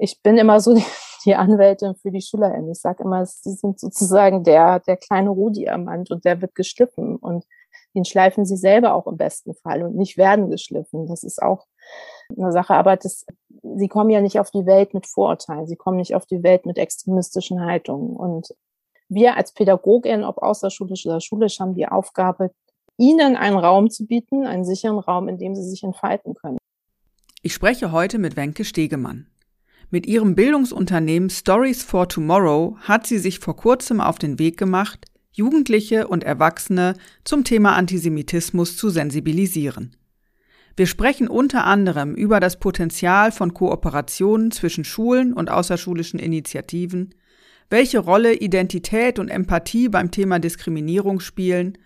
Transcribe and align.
Ich 0.00 0.22
bin 0.22 0.38
immer 0.38 0.60
so 0.60 0.74
die, 0.74 0.84
die 1.24 1.34
Anwältin 1.34 1.94
für 1.94 2.10
die 2.10 2.22
SchülerInnen. 2.22 2.72
Ich 2.72 2.80
sage 2.80 3.04
immer, 3.04 3.24
sie 3.26 3.52
sind 3.52 3.78
sozusagen 3.78 4.42
der, 4.42 4.80
der 4.80 4.96
kleine 4.96 5.30
Rohdiamant 5.30 6.10
und 6.10 6.24
der 6.24 6.40
wird 6.40 6.54
geschliffen 6.54 7.16
und 7.16 7.44
den 7.94 8.04
schleifen 8.04 8.44
sie 8.44 8.56
selber 8.56 8.94
auch 8.94 9.06
im 9.06 9.16
besten 9.16 9.54
Fall 9.54 9.82
und 9.82 9.96
nicht 9.96 10.16
werden 10.16 10.48
geschliffen. 10.48 11.06
Das 11.06 11.24
ist 11.24 11.42
auch 11.42 11.66
eine 12.36 12.52
Sache, 12.52 12.74
aber 12.74 12.96
das, 12.96 13.26
sie 13.62 13.88
kommen 13.88 14.10
ja 14.10 14.20
nicht 14.20 14.38
auf 14.38 14.50
die 14.50 14.64
Welt 14.64 14.94
mit 14.94 15.06
Vorurteilen, 15.06 15.66
sie 15.66 15.76
kommen 15.76 15.96
nicht 15.96 16.14
auf 16.14 16.24
die 16.24 16.42
Welt 16.42 16.66
mit 16.66 16.78
extremistischen 16.78 17.60
Haltungen. 17.64 18.16
Und 18.16 18.54
wir 19.08 19.36
als 19.36 19.52
Pädagogin, 19.52 20.22
ob 20.22 20.38
außerschulisch 20.38 21.04
oder 21.06 21.20
schulisch, 21.20 21.58
haben 21.58 21.74
die 21.74 21.88
Aufgabe, 21.88 22.52
ihnen 22.96 23.34
einen 23.34 23.58
Raum 23.58 23.90
zu 23.90 24.06
bieten, 24.06 24.46
einen 24.46 24.64
sicheren 24.64 25.00
Raum, 25.00 25.28
in 25.28 25.38
dem 25.38 25.56
sie 25.56 25.68
sich 25.68 25.82
entfalten 25.82 26.34
können. 26.34 26.58
Ich 27.42 27.54
spreche 27.54 27.90
heute 27.90 28.18
mit 28.18 28.36
Wenke 28.36 28.64
Stegemann. 28.64 29.26
Mit 29.92 30.06
ihrem 30.06 30.36
Bildungsunternehmen 30.36 31.30
Stories 31.30 31.82
for 31.82 32.08
Tomorrow 32.08 32.76
hat 32.82 33.08
sie 33.08 33.18
sich 33.18 33.40
vor 33.40 33.56
kurzem 33.56 34.00
auf 34.00 34.20
den 34.20 34.38
Weg 34.38 34.56
gemacht, 34.56 35.04
Jugendliche 35.32 36.06
und 36.06 36.22
Erwachsene 36.22 36.94
zum 37.24 37.42
Thema 37.42 37.74
Antisemitismus 37.74 38.76
zu 38.76 38.88
sensibilisieren. 38.90 39.96
Wir 40.76 40.86
sprechen 40.86 41.26
unter 41.26 41.64
anderem 41.64 42.14
über 42.14 42.38
das 42.38 42.60
Potenzial 42.60 43.32
von 43.32 43.52
Kooperationen 43.52 44.52
zwischen 44.52 44.84
Schulen 44.84 45.32
und 45.32 45.50
außerschulischen 45.50 46.20
Initiativen, 46.20 47.12
welche 47.68 47.98
Rolle 47.98 48.34
Identität 48.34 49.18
und 49.18 49.28
Empathie 49.28 49.88
beim 49.88 50.12
Thema 50.12 50.38
Diskriminierung 50.38 51.18
spielen 51.18 51.78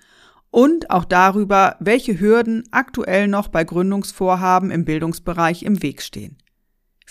und 0.50 0.90
auch 0.90 1.06
darüber, 1.06 1.76
welche 1.80 2.20
Hürden 2.20 2.64
aktuell 2.70 3.28
noch 3.28 3.48
bei 3.48 3.64
Gründungsvorhaben 3.64 4.70
im 4.70 4.84
Bildungsbereich 4.84 5.62
im 5.62 5.82
Weg 5.82 6.02
stehen. 6.02 6.36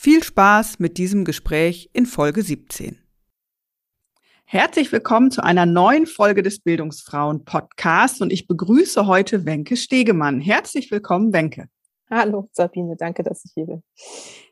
Viel 0.03 0.21
Spaß 0.21 0.79
mit 0.79 0.97
diesem 0.97 1.23
Gespräch 1.23 1.89
in 1.93 2.05
Folge 2.05 2.41
17. 2.41 2.99
Herzlich 4.43 4.91
willkommen 4.91 5.31
zu 5.31 5.41
einer 5.41 5.65
neuen 5.65 6.07
Folge 6.07 6.43
des 6.43 6.59
Bildungsfrauen 6.59 7.45
Podcasts 7.45 8.19
und 8.19 8.29
ich 8.29 8.45
begrüße 8.45 9.07
heute 9.07 9.45
Wenke 9.45 9.77
Stegemann. 9.77 10.41
Herzlich 10.41 10.91
willkommen, 10.91 11.31
Wenke. 11.31 11.69
Hallo, 12.09 12.49
Sabine, 12.51 12.97
danke, 12.97 13.23
dass 13.23 13.45
ich 13.45 13.51
hier 13.53 13.65
bin. 13.65 13.83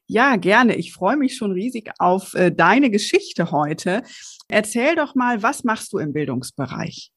Ja, 0.06 0.38
gerne. 0.38 0.78
Ich 0.78 0.94
freue 0.94 1.18
mich 1.18 1.36
schon 1.36 1.52
riesig 1.52 1.92
auf 2.00 2.34
äh, 2.34 2.54
deine 2.54 2.90
Geschichte 2.90 3.52
heute. 3.52 4.04
Erzähl 4.48 4.96
doch 4.96 5.16
mal, 5.16 5.44
was 5.44 5.66
machst 5.66 5.92
du 5.92 5.98
im 5.98 6.14
Bildungsbereich? 6.14 7.12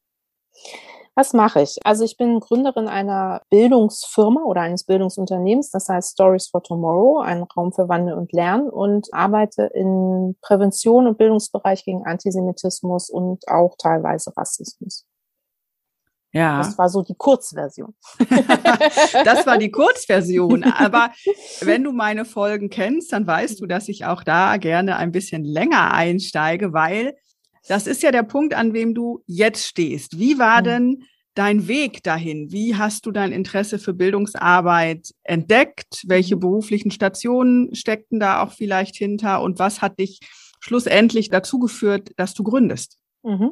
Was 1.17 1.31
mache 1.31 1.61
ich? 1.61 1.77
Also 1.85 2.03
ich 2.03 2.17
bin 2.17 2.41
Gründerin 2.41 2.89
einer 2.89 3.41
Bildungsfirma 3.49 4.43
oder 4.43 4.61
eines 4.61 4.83
Bildungsunternehmens, 4.83 5.71
das 5.71 5.87
heißt 5.87 6.11
Stories 6.11 6.49
for 6.49 6.61
Tomorrow, 6.61 7.21
ein 7.21 7.43
Raum 7.43 7.71
für 7.71 7.87
Wandel 7.87 8.15
und 8.15 8.33
Lernen 8.33 8.69
und 8.69 9.07
arbeite 9.13 9.63
in 9.73 10.35
Prävention 10.41 11.07
und 11.07 11.17
Bildungsbereich 11.17 11.85
gegen 11.85 12.05
Antisemitismus 12.05 13.09
und 13.09 13.47
auch 13.47 13.75
teilweise 13.77 14.35
Rassismus. 14.35 15.05
Ja. 16.33 16.57
Das 16.57 16.77
war 16.77 16.89
so 16.89 17.01
die 17.01 17.15
Kurzversion. 17.15 17.95
das 19.23 19.47
war 19.47 19.57
die 19.57 19.71
Kurzversion. 19.71 20.65
Aber 20.65 21.11
wenn 21.61 21.85
du 21.85 21.93
meine 21.93 22.25
Folgen 22.25 22.69
kennst, 22.69 23.13
dann 23.13 23.25
weißt 23.25 23.61
du, 23.61 23.67
dass 23.67 23.87
ich 23.87 24.03
auch 24.03 24.21
da 24.21 24.57
gerne 24.57 24.97
ein 24.97 25.13
bisschen 25.13 25.45
länger 25.45 25.93
einsteige, 25.93 26.73
weil 26.73 27.15
das 27.67 27.87
ist 27.87 28.03
ja 28.03 28.11
der 28.11 28.23
Punkt, 28.23 28.53
an 28.53 28.73
wem 28.73 28.93
du 28.93 29.23
jetzt 29.25 29.65
stehst. 29.65 30.19
Wie 30.19 30.37
war 30.37 30.61
mhm. 30.61 30.65
denn 30.65 31.03
dein 31.35 31.67
Weg 31.67 32.01
dahin? 32.03 32.51
Wie 32.51 32.75
hast 32.75 33.05
du 33.05 33.11
dein 33.11 33.31
Interesse 33.31 33.77
für 33.77 33.93
Bildungsarbeit 33.93 35.11
entdeckt? 35.23 36.03
Welche 36.07 36.35
mhm. 36.35 36.41
beruflichen 36.41 36.91
Stationen 36.91 37.75
steckten 37.75 38.19
da 38.19 38.41
auch 38.41 38.51
vielleicht 38.51 38.95
hinter? 38.95 39.41
Und 39.41 39.59
was 39.59 39.81
hat 39.81 39.99
dich 39.99 40.19
schlussendlich 40.59 41.29
dazu 41.29 41.59
geführt, 41.59 42.11
dass 42.17 42.33
du 42.33 42.43
gründest? 42.43 42.97
Mhm. 43.23 43.51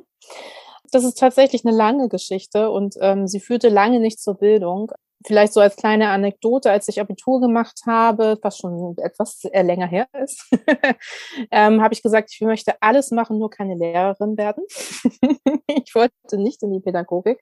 Das 0.92 1.04
ist 1.04 1.18
tatsächlich 1.18 1.66
eine 1.66 1.76
lange 1.76 2.08
Geschichte 2.08 2.70
und 2.70 2.96
ähm, 3.02 3.28
sie 3.28 3.40
führte 3.40 3.70
lange 3.70 4.00
nicht 4.00 4.20
zur 4.20 4.36
Bildung. 4.36 4.92
Vielleicht 5.26 5.54
so 5.54 5.60
als 5.60 5.76
kleine 5.76 6.10
Anekdote, 6.10 6.72
als 6.72 6.88
ich 6.88 7.00
Abitur 7.00 7.42
gemacht 7.42 7.82
habe, 7.86 8.38
was 8.42 8.58
schon 8.58 8.96
etwas 8.98 9.44
länger 9.54 9.88
her 9.88 10.08
ist, 10.24 10.52
ähm, 11.52 11.82
habe 11.82 11.94
ich 11.94 12.04
gesagt, 12.04 12.32
ich 12.34 12.42
möchte 12.42 12.74
alles 12.82 13.12
machen, 13.12 13.40
nur 13.40 13.50
keine 13.50 13.76
Lehrerin 13.76 14.38
werden. 14.38 14.64
ich 15.68 15.96
wollte 15.96 16.38
nicht 16.38 16.64
in 16.64 16.72
die 16.72 16.80
Pädagogik. 16.80 17.40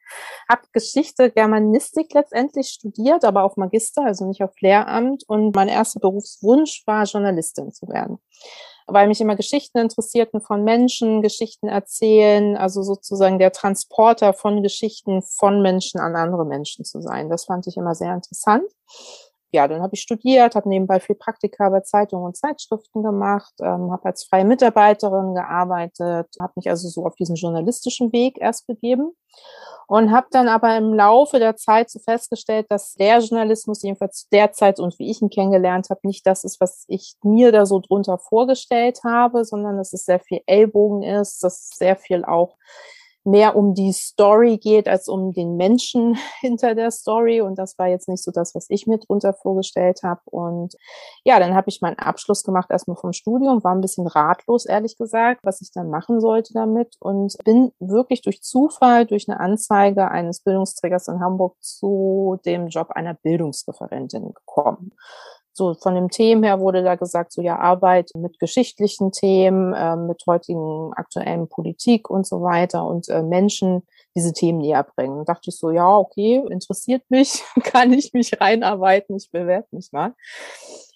Habe 0.49 0.61
Geschichte, 0.71 1.31
Germanistik 1.31 2.13
letztendlich 2.13 2.67
studiert, 2.69 3.25
aber 3.25 3.43
auf 3.43 3.57
Magister, 3.57 4.03
also 4.03 4.27
nicht 4.27 4.43
auf 4.43 4.53
Lehramt. 4.59 5.23
Und 5.27 5.55
mein 5.55 5.67
erster 5.67 5.99
Berufswunsch 5.99 6.83
war, 6.85 7.05
Journalistin 7.05 7.71
zu 7.71 7.87
werden 7.87 8.19
weil 8.93 9.07
mich 9.07 9.21
immer 9.21 9.35
Geschichten 9.35 9.77
interessierten 9.77 10.41
von 10.41 10.63
Menschen, 10.63 11.21
Geschichten 11.21 11.67
erzählen, 11.67 12.57
also 12.57 12.83
sozusagen 12.83 13.39
der 13.39 13.51
Transporter 13.51 14.33
von 14.33 14.63
Geschichten 14.63 15.21
von 15.21 15.61
Menschen 15.61 15.99
an 15.99 16.15
andere 16.15 16.45
Menschen 16.45 16.85
zu 16.85 17.01
sein. 17.01 17.29
Das 17.29 17.45
fand 17.45 17.67
ich 17.67 17.77
immer 17.77 17.95
sehr 17.95 18.13
interessant. 18.13 18.65
Ja, 19.53 19.67
dann 19.67 19.81
habe 19.81 19.95
ich 19.95 20.01
studiert, 20.01 20.55
habe 20.55 20.69
nebenbei 20.69 21.01
viel 21.01 21.15
Praktika 21.15 21.69
bei 21.69 21.81
Zeitungen 21.81 22.25
und 22.25 22.37
Zeitschriften 22.37 23.03
gemacht, 23.03 23.53
ähm, 23.59 23.91
habe 23.91 24.05
als 24.05 24.23
freie 24.23 24.45
Mitarbeiterin 24.45 25.35
gearbeitet, 25.35 26.27
habe 26.39 26.53
mich 26.55 26.69
also 26.69 26.87
so 26.87 27.05
auf 27.05 27.15
diesen 27.15 27.35
journalistischen 27.35 28.13
Weg 28.13 28.37
erst 28.39 28.65
begeben 28.67 29.11
und 29.87 30.11
habe 30.11 30.27
dann 30.31 30.47
aber 30.47 30.77
im 30.77 30.93
Laufe 30.93 31.37
der 31.39 31.57
Zeit 31.57 31.89
so 31.89 31.99
festgestellt, 31.99 32.67
dass 32.69 32.93
der 32.93 33.19
Journalismus 33.19 33.83
jedenfalls 33.83 34.29
derzeit 34.31 34.79
und 34.79 34.97
wie 34.99 35.11
ich 35.11 35.21
ihn 35.21 35.29
kennengelernt 35.29 35.89
habe, 35.89 35.99
nicht 36.03 36.25
das 36.25 36.45
ist, 36.45 36.61
was 36.61 36.85
ich 36.87 37.15
mir 37.21 37.51
da 37.51 37.65
so 37.65 37.79
drunter 37.79 38.17
vorgestellt 38.17 39.01
habe, 39.03 39.43
sondern 39.43 39.75
dass 39.77 39.91
es 39.91 40.05
sehr 40.05 40.21
viel 40.21 40.39
Ellbogen 40.45 41.03
ist, 41.03 41.43
dass 41.43 41.71
sehr 41.71 41.97
viel 41.97 42.23
auch 42.23 42.55
mehr 43.23 43.55
um 43.55 43.73
die 43.73 43.91
Story 43.91 44.57
geht 44.57 44.87
als 44.87 45.07
um 45.07 45.33
den 45.33 45.55
Menschen 45.57 46.17
hinter 46.39 46.75
der 46.75 46.91
Story. 46.91 47.41
Und 47.41 47.57
das 47.57 47.77
war 47.77 47.87
jetzt 47.87 48.07
nicht 48.07 48.23
so 48.23 48.31
das, 48.31 48.55
was 48.55 48.65
ich 48.69 48.87
mir 48.87 48.97
drunter 48.97 49.33
vorgestellt 49.33 50.01
habe. 50.03 50.21
Und 50.25 50.75
ja, 51.23 51.39
dann 51.39 51.55
habe 51.55 51.69
ich 51.69 51.81
meinen 51.81 51.99
Abschluss 51.99 52.43
gemacht 52.43 52.69
erstmal 52.69 52.97
vom 52.97 53.13
Studium, 53.13 53.63
war 53.63 53.73
ein 53.73 53.81
bisschen 53.81 54.07
ratlos, 54.07 54.65
ehrlich 54.65 54.97
gesagt, 54.97 55.41
was 55.43 55.61
ich 55.61 55.71
dann 55.71 55.89
machen 55.89 56.19
sollte 56.19 56.53
damit. 56.53 56.95
Und 56.99 57.35
bin 57.43 57.71
wirklich 57.79 58.21
durch 58.21 58.41
Zufall, 58.41 59.05
durch 59.05 59.29
eine 59.29 59.39
Anzeige 59.39 60.09
eines 60.09 60.41
Bildungsträgers 60.41 61.07
in 61.07 61.19
Hamburg 61.19 61.55
zu 61.61 62.39
dem 62.45 62.67
Job 62.67 62.91
einer 62.91 63.13
Bildungsreferentin 63.13 64.33
gekommen 64.33 64.93
so 65.53 65.73
von 65.73 65.95
dem 65.95 66.09
Themen 66.09 66.43
her 66.43 66.59
wurde 66.59 66.83
da 66.83 66.95
gesagt, 66.95 67.33
so 67.33 67.41
ja, 67.41 67.57
Arbeit 67.59 68.11
mit 68.15 68.39
geschichtlichen 68.39 69.11
Themen, 69.11 69.73
äh, 69.73 69.95
mit 69.95 70.23
heutigen 70.27 70.91
aktuellen 70.93 71.47
Politik 71.47 72.09
und 72.09 72.25
so 72.25 72.41
weiter 72.41 72.85
und 72.85 73.09
äh, 73.09 73.21
Menschen 73.21 73.83
diese 74.15 74.33
Themen 74.33 74.59
näher 74.59 74.83
bringen. 74.83 75.19
Und 75.19 75.29
dachte 75.29 75.49
ich 75.49 75.57
so, 75.57 75.71
ja, 75.71 75.97
okay, 75.97 76.43
interessiert 76.49 77.03
mich, 77.09 77.43
kann 77.63 77.93
ich 77.93 78.13
mich 78.13 78.39
reinarbeiten, 78.39 79.15
ich 79.17 79.29
bewerbe 79.31 79.67
mich 79.71 79.91
mal. 79.91 80.13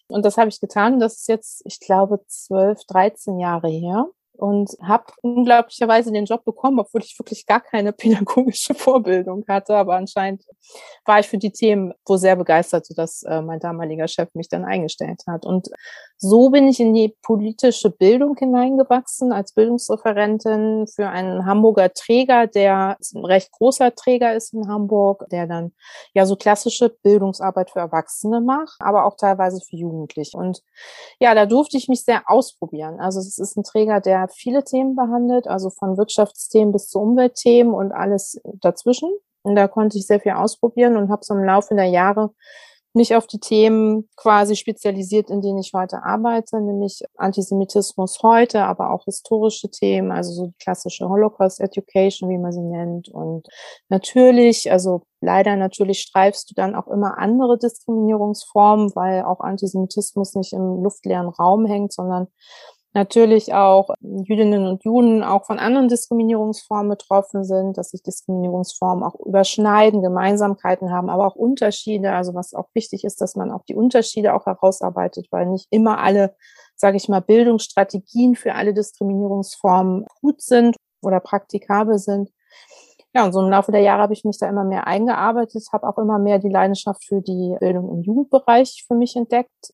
Und 0.07 0.23
das 0.23 0.37
habe 0.37 0.49
ich 0.49 0.59
getan. 0.59 0.99
Das 0.99 1.15
ist 1.15 1.27
jetzt, 1.27 1.61
ich 1.65 1.79
glaube, 1.79 2.19
zwölf, 2.27 2.83
dreizehn 2.85 3.39
Jahre 3.39 3.69
her 3.69 4.07
und 4.39 4.71
habe 4.81 5.05
unglaublicherweise 5.21 6.11
den 6.11 6.25
Job 6.25 6.43
bekommen, 6.45 6.79
obwohl 6.79 7.01
ich 7.01 7.17
wirklich 7.19 7.45
gar 7.45 7.61
keine 7.61 7.93
pädagogische 7.93 8.73
Vorbildung 8.73 9.43
hatte. 9.47 9.75
Aber 9.75 9.95
anscheinend 9.95 10.43
war 11.05 11.19
ich 11.19 11.27
für 11.27 11.37
die 11.37 11.51
Themen 11.51 11.93
so 12.05 12.17
sehr 12.17 12.35
begeistert, 12.35 12.85
sodass 12.85 13.23
äh, 13.23 13.41
mein 13.41 13.59
damaliger 13.59 14.07
Chef 14.07 14.29
mich 14.33 14.49
dann 14.49 14.65
eingestellt 14.65 15.23
hat. 15.27 15.45
Und 15.45 15.69
so 16.30 16.50
bin 16.50 16.68
ich 16.68 16.80
in 16.80 16.94
die 16.94 17.16
politische 17.22 17.89
Bildung 17.89 18.36
hineingewachsen 18.38 19.31
als 19.31 19.54
Bildungsreferentin 19.54 20.88
für 20.88 21.07
einen 21.07 21.45
Hamburger 21.45 21.94
Träger, 21.94 22.48
der 22.48 22.98
ein 23.13 23.25
recht 23.25 23.51
großer 23.51 23.94
Träger 23.94 24.33
ist 24.33 24.54
in 24.54 24.68
Hamburg, 24.68 25.25
der 25.31 25.45
dann 25.45 25.74
ja 26.13 26.25
so 26.25 26.36
klassische 26.36 26.89
Bildungsarbeit 26.89 27.69
für 27.69 27.80
Erwachsene 27.80 28.42
macht, 28.42 28.75
aber 28.80 29.06
auch 29.06 29.18
teilweise 29.18 29.62
für 29.62 29.75
Jugendliche. 29.75 30.38
Und 30.38 30.62
ja, 31.19 31.36
da 31.36 31.45
durfte 31.45 31.77
ich 31.77 31.88
mich 31.88 32.04
sehr 32.04 32.24
ausprobieren. 32.27 33.00
Also 33.00 33.19
es 33.19 33.38
ist 33.38 33.56
ein 33.56 33.63
Träger, 33.63 34.01
der 34.01 34.27
viele 34.27 34.63
Themen 34.63 34.95
behandelt, 34.95 35.48
also 35.48 35.69
von 35.69 35.98
Wirtschaftsthemen 35.98 36.72
bis 36.72 36.89
zu 36.89 37.00
Umweltthemen 37.00 37.74
und 37.74 37.92
alles 37.92 38.42
dazwischen. 38.62 39.10
Und 39.44 39.56
da 39.56 39.68
konnte 39.68 40.00
ich 40.00 40.07
sehr 40.07 40.19
viel 40.19 40.31
ausprobieren 40.31 40.98
und 40.98 41.12
habe 41.12 41.24
so 41.24 41.36
im 41.36 41.44
Laufe 41.44 41.75
der 41.75 41.86
Jahre 41.86 42.31
mich 42.95 43.15
auf 43.15 43.27
die 43.27 43.39
Themen 43.39 44.09
quasi 44.15 44.56
spezialisiert, 44.56 45.30
in 45.30 45.42
denen 45.42 45.59
ich 45.59 45.71
heute 45.74 46.03
arbeite, 46.03 46.62
nämlich 46.62 47.01
Antisemitismus 47.18 48.19
heute, 48.24 48.63
aber 48.63 48.92
auch 48.92 49.06
historische 49.06 49.69
Themen, 49.69 50.12
also 50.12 50.31
so 50.31 50.47
die 50.47 50.57
klassische 50.59 51.07
Holocaust 51.09 51.59
Education, 51.59 52.30
wie 52.30 52.38
man 52.38 52.51
sie 52.51 52.62
nennt. 52.62 53.09
Und 53.09 53.47
natürlich, 53.89 54.71
also 54.71 55.03
leider 55.21 55.56
natürlich 55.56 56.01
streifst 56.01 56.50
du 56.50 56.56
dann 56.56 56.75
auch 56.75 56.88
immer 56.88 57.18
andere 57.18 57.57
Diskriminierungsformen, 57.57 58.95
weil 58.95 59.24
auch 59.24 59.39
Antisemitismus 59.39 60.36
nicht 60.36 60.53
im 60.53 60.83
luftleeren 60.83 61.30
Raum 61.30 61.65
hängt, 61.65 61.94
sondern 61.94 62.27
natürlich 62.95 63.53
auch 63.53 63.89
Jüdinnen 64.00 64.65
und 64.65 64.83
Juden 64.83 65.21
auch 65.21 65.45
von 65.45 65.59
anderen 65.59 65.89
Diskriminierungsformen 65.89 66.89
betroffen 66.89 67.44
sind, 67.44 67.77
dass 67.77 67.92
sich 67.92 68.01
Diskriminierungsformen 68.01 69.03
auch 69.03 69.15
überschneiden, 69.19 70.01
Gemeinsamkeiten 70.01 70.92
haben, 70.92 71.09
aber 71.09 71.27
auch 71.27 71.36
Unterschiede. 71.36 72.13
Also 72.13 72.33
was 72.33 72.53
auch 72.53 72.69
wichtig 72.74 73.03
ist, 73.03 73.21
dass 73.21 73.36
man 73.36 73.51
auch 73.51 73.63
die 73.65 73.75
Unterschiede 73.75 74.33
auch 74.33 74.45
herausarbeitet, 74.45 75.27
weil 75.30 75.45
nicht 75.45 75.68
immer 75.69 76.00
alle, 76.00 76.36
sage 76.75 76.97
ich 76.97 77.09
mal, 77.09 77.19
Bildungsstrategien 77.19 78.36
für 78.36 78.56
alle 78.56 78.74
Diskriminierungsformen 78.74 80.06
gut 80.21 80.41
sind 80.41 80.77
oder 81.01 81.19
praktikabel 81.19 82.00
sind. 82.00 82.31
Ja, 83.13 83.25
und 83.25 83.33
so 83.33 83.41
im 83.41 83.50
Laufe 83.50 83.71
der 83.71 83.81
Jahre 83.81 84.03
habe 84.03 84.13
ich 84.13 84.24
mich 84.24 84.39
da 84.39 84.48
immer 84.48 84.63
mehr 84.63 84.88
eingearbeitet, 84.88 85.68
habe 85.71 85.88
auch 85.88 85.98
immer 85.98 86.18
mehr 86.18 86.39
die 86.39 86.50
Leidenschaft 86.50 87.06
für 87.06 87.21
die 87.21 87.56
Bildung 87.59 87.89
im 87.89 88.01
Jugendbereich 88.03 88.86
für 88.88 88.95
mich 88.95 89.15
entdeckt, 89.15 89.74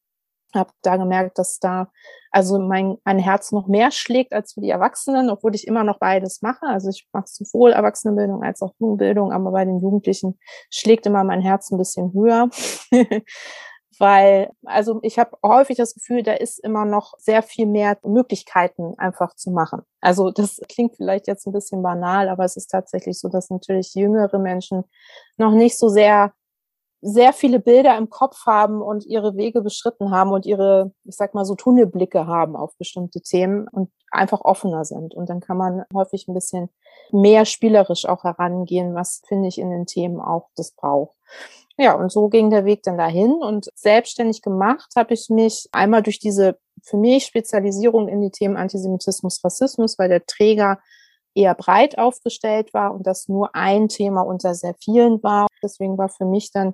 habe 0.56 0.71
da 0.81 0.98
gemerkt, 0.98 1.38
dass 1.38 1.59
da 1.59 1.92
also 2.31 2.59
mein, 2.59 2.98
mein 3.03 3.19
Herz 3.19 3.51
noch 3.51 3.68
mehr 3.68 3.92
schlägt 3.92 4.31
als 4.33 4.53
für 4.53 4.62
die 4.62 4.69
Erwachsenen, 4.69 5.30
obwohl 5.30 5.53
ich 5.53 5.68
immer 5.68 5.83
noch 5.83 6.00
beides 6.00 6.42
mache. 6.42 6.65
Also 6.65 6.89
ich 6.89 7.07
mache 7.12 7.27
sowohl 7.27 7.71
Erwachsenenbildung 7.74 8.42
als 8.42 8.62
auch 8.62 8.74
Jugendbildung, 8.80 9.33
aber 9.33 9.51
bei 9.51 9.65
den 9.65 9.80
Jugendlichen 9.80 10.39
schlägt 10.69 11.06
immer 11.06 11.25
mein 11.25 11.42
Herz 11.42 11.71
ein 11.71 11.77
bisschen 11.77 12.13
höher. 12.13 12.50
Weil, 14.00 14.50
also 14.65 15.00
ich 15.03 15.19
habe 15.19 15.38
häufig 15.45 15.77
das 15.77 15.94
Gefühl, 15.94 16.24
da 16.24 16.33
ist 16.33 16.57
immer 16.63 16.86
noch 16.86 17.13
sehr 17.19 17.44
viel 17.44 17.68
mehr 17.68 18.00
Möglichkeiten 18.03 18.95
einfach 18.98 19.36
zu 19.36 19.51
machen. 19.51 19.81
Also 20.00 20.31
das 20.31 20.59
klingt 20.69 20.95
vielleicht 20.95 21.27
jetzt 21.27 21.45
ein 21.45 21.51
bisschen 21.51 21.83
banal, 21.83 22.30
aber 22.30 22.45
es 22.45 22.56
ist 22.56 22.68
tatsächlich 22.68 23.19
so, 23.19 23.30
dass 23.30 23.51
natürlich 23.51 23.94
jüngere 23.94 24.39
Menschen 24.39 24.86
noch 25.38 25.51
nicht 25.51 25.77
so 25.77 25.89
sehr 25.89 26.33
sehr 27.01 27.33
viele 27.33 27.59
Bilder 27.59 27.98
im 27.98 28.09
Kopf 28.09 28.45
haben 28.45 28.81
und 28.81 29.06
ihre 29.06 29.36
Wege 29.36 29.62
beschritten 29.62 30.12
haben 30.12 30.31
und 30.31 30.45
ihre, 30.45 30.94
ich 31.03 31.15
sag 31.15 31.33
mal 31.33 31.45
so 31.45 31.56
Tunnelblicke 31.56 32.27
haben 32.27 32.56
auf 32.56 32.77
bestimmte 32.77 33.21
Themen 33.21 33.68
und 33.68 33.92
einfach 34.12 34.42
offener 34.42 34.86
sind. 34.86 35.15
Und 35.15 35.30
dann 35.30 35.39
kann 35.39 35.57
man 35.57 35.83
häufig 35.94 36.27
ein 36.27 36.36
bisschen 36.36 36.69
mehr 37.12 37.45
spielerisch 37.45 38.06
auch 38.06 38.24
herangehen, 38.24 38.94
was 38.94 39.21
finde 39.27 39.48
ich 39.48 39.57
in 39.57 39.71
den 39.71 39.88
Themen 39.88 40.19
auch 40.19 40.50
das 40.56 40.71
braucht. 40.74 41.18
Ja, 41.77 41.95
und 41.95 42.12
so 42.12 42.30
ging 42.30 42.51
der 42.51 42.65
Weg 42.65 42.83
dann 42.83 42.98
dahin 42.98 43.33
und 43.33 43.69
selbstständig 43.74 44.44
gemacht 44.44 44.92
habe 44.95 45.13
ich 45.13 45.30
mich 45.30 45.68
einmal 45.71 46.03
durch 46.03 46.19
diese 46.19 46.59
für 46.83 46.98
mich 46.98 47.25
Spezialisierung 47.25 48.07
in 48.07 48.21
die 48.21 48.31
Themen 48.31 48.57
Antisemitismus, 48.57 49.44
Rassismus, 49.44 49.98
weil 49.98 50.09
der 50.09 50.25
Träger 50.25 50.80
eher 51.33 51.56
breit 51.56 51.98
aufgestellt 51.98 52.74
war 52.74 52.94
und 52.94 53.07
das 53.07 53.27
nur 53.27 53.56
ein 53.56 53.88
Thema 53.88 54.21
unter 54.21 54.53
sehr 54.53 54.75
vielen 54.83 55.24
war. 55.24 55.48
Deswegen 55.63 55.98
war 55.98 56.09
für 56.09 56.25
mich 56.25 56.51
dann 56.51 56.74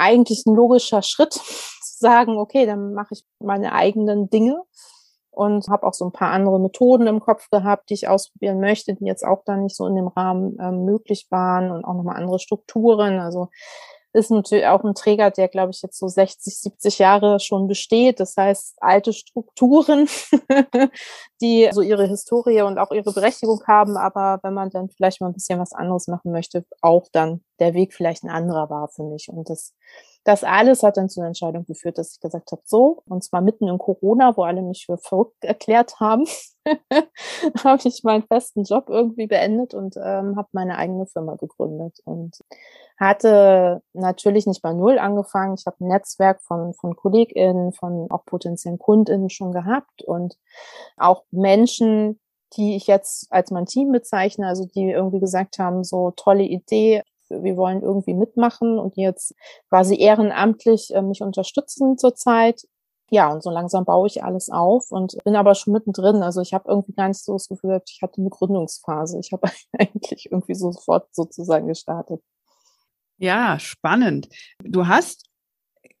eigentlich 0.00 0.44
ein 0.46 0.54
logischer 0.54 1.02
Schritt 1.02 1.32
zu 1.34 1.42
sagen, 1.82 2.38
okay, 2.38 2.66
dann 2.66 2.94
mache 2.94 3.14
ich 3.14 3.24
meine 3.38 3.72
eigenen 3.72 4.30
Dinge 4.30 4.62
und 5.30 5.68
habe 5.68 5.86
auch 5.86 5.94
so 5.94 6.06
ein 6.06 6.12
paar 6.12 6.32
andere 6.32 6.58
Methoden 6.58 7.06
im 7.06 7.20
Kopf 7.20 7.48
gehabt, 7.50 7.90
die 7.90 7.94
ich 7.94 8.08
ausprobieren 8.08 8.60
möchte, 8.60 8.94
die 8.94 9.04
jetzt 9.04 9.24
auch 9.24 9.44
dann 9.44 9.62
nicht 9.62 9.76
so 9.76 9.86
in 9.86 9.94
dem 9.94 10.08
Rahmen 10.08 10.56
ähm, 10.60 10.84
möglich 10.84 11.26
waren 11.30 11.70
und 11.70 11.84
auch 11.84 11.94
nochmal 11.94 12.16
andere 12.16 12.38
Strukturen. 12.38 13.20
Also 13.20 13.48
ist 14.12 14.30
natürlich 14.30 14.66
auch 14.66 14.82
ein 14.82 14.94
Träger, 14.94 15.30
der, 15.30 15.48
glaube 15.48 15.70
ich, 15.72 15.82
jetzt 15.82 15.98
so 15.98 16.08
60, 16.08 16.58
70 16.58 16.98
Jahre 16.98 17.38
schon 17.40 17.68
besteht. 17.68 18.20
Das 18.20 18.36
heißt, 18.36 18.76
alte 18.80 19.12
Strukturen, 19.12 20.08
die 21.40 21.68
so 21.72 21.80
ihre 21.80 22.06
Historie 22.06 22.62
und 22.62 22.78
auch 22.78 22.90
ihre 22.90 23.12
Berechtigung 23.12 23.62
haben. 23.66 23.96
Aber 23.96 24.40
wenn 24.42 24.54
man 24.54 24.70
dann 24.70 24.88
vielleicht 24.88 25.20
mal 25.20 25.28
ein 25.28 25.34
bisschen 25.34 25.60
was 25.60 25.72
anderes 25.72 26.08
machen 26.08 26.32
möchte, 26.32 26.64
auch 26.80 27.06
dann 27.12 27.42
der 27.60 27.74
Weg 27.74 27.94
vielleicht 27.94 28.24
ein 28.24 28.30
anderer 28.30 28.68
war 28.70 28.88
für 28.88 29.04
mich. 29.04 29.28
Und 29.28 29.48
das 29.48 29.74
das 30.24 30.44
alles 30.44 30.82
hat 30.82 30.96
dann 30.96 31.08
zu 31.08 31.20
einer 31.20 31.28
Entscheidung 31.28 31.64
geführt, 31.64 31.96
dass 31.96 32.12
ich 32.14 32.20
gesagt 32.20 32.52
habe, 32.52 32.62
so, 32.64 33.02
und 33.06 33.24
zwar 33.24 33.40
mitten 33.40 33.68
in 33.68 33.78
Corona, 33.78 34.36
wo 34.36 34.42
alle 34.42 34.62
mich 34.62 34.84
für 34.86 34.98
verrückt 34.98 35.42
erklärt 35.42 35.98
haben, 35.98 36.24
habe 37.64 37.88
ich 37.88 38.04
meinen 38.04 38.24
festen 38.24 38.64
Job 38.64 38.88
irgendwie 38.88 39.26
beendet 39.26 39.72
und 39.72 39.96
ähm, 39.96 40.36
habe 40.36 40.48
meine 40.52 40.76
eigene 40.76 41.06
Firma 41.06 41.36
gegründet 41.36 42.00
und 42.04 42.38
hatte 42.98 43.82
natürlich 43.94 44.46
nicht 44.46 44.60
bei 44.60 44.74
Null 44.74 44.98
angefangen. 44.98 45.54
Ich 45.58 45.64
habe 45.66 45.76
ein 45.80 45.88
Netzwerk 45.88 46.42
von, 46.42 46.74
von 46.74 46.94
KollegInnen, 46.96 47.72
von 47.72 48.10
auch 48.10 48.26
potenziellen 48.26 48.78
KundInnen 48.78 49.30
schon 49.30 49.52
gehabt 49.52 50.02
und 50.02 50.36
auch 50.98 51.24
Menschen, 51.30 52.20
die 52.56 52.76
ich 52.76 52.86
jetzt 52.86 53.32
als 53.32 53.50
mein 53.50 53.64
Team 53.64 53.90
bezeichne, 53.90 54.46
also 54.46 54.66
die 54.66 54.90
irgendwie 54.90 55.20
gesagt 55.20 55.58
haben, 55.58 55.82
so 55.82 56.10
tolle 56.10 56.42
Idee, 56.42 57.02
wir 57.30 57.56
wollen 57.56 57.82
irgendwie 57.82 58.14
mitmachen 58.14 58.78
und 58.78 58.96
jetzt 58.96 59.34
quasi 59.68 59.96
ehrenamtlich 59.96 60.94
äh, 60.94 61.02
mich 61.02 61.22
unterstützen 61.22 61.96
zurzeit. 61.98 62.66
Ja, 63.12 63.32
und 63.32 63.42
so 63.42 63.50
langsam 63.50 63.84
baue 63.84 64.06
ich 64.06 64.22
alles 64.22 64.50
auf 64.50 64.90
und 64.90 65.16
bin 65.24 65.34
aber 65.34 65.56
schon 65.56 65.72
mittendrin. 65.72 66.22
Also 66.22 66.40
ich 66.40 66.54
habe 66.54 66.68
irgendwie 66.68 66.92
gar 66.92 67.08
nicht 67.08 67.22
so 67.22 67.32
das 67.32 67.48
Gefühl, 67.48 67.80
ich 67.88 68.02
hatte 68.02 68.20
eine 68.20 68.30
Gründungsphase. 68.30 69.18
Ich 69.18 69.32
habe 69.32 69.50
eigentlich 69.78 70.28
irgendwie 70.30 70.54
sofort 70.54 71.12
sozusagen 71.14 71.66
gestartet. 71.66 72.22
Ja, 73.18 73.58
spannend. 73.58 74.28
Du 74.62 74.86
hast 74.86 75.26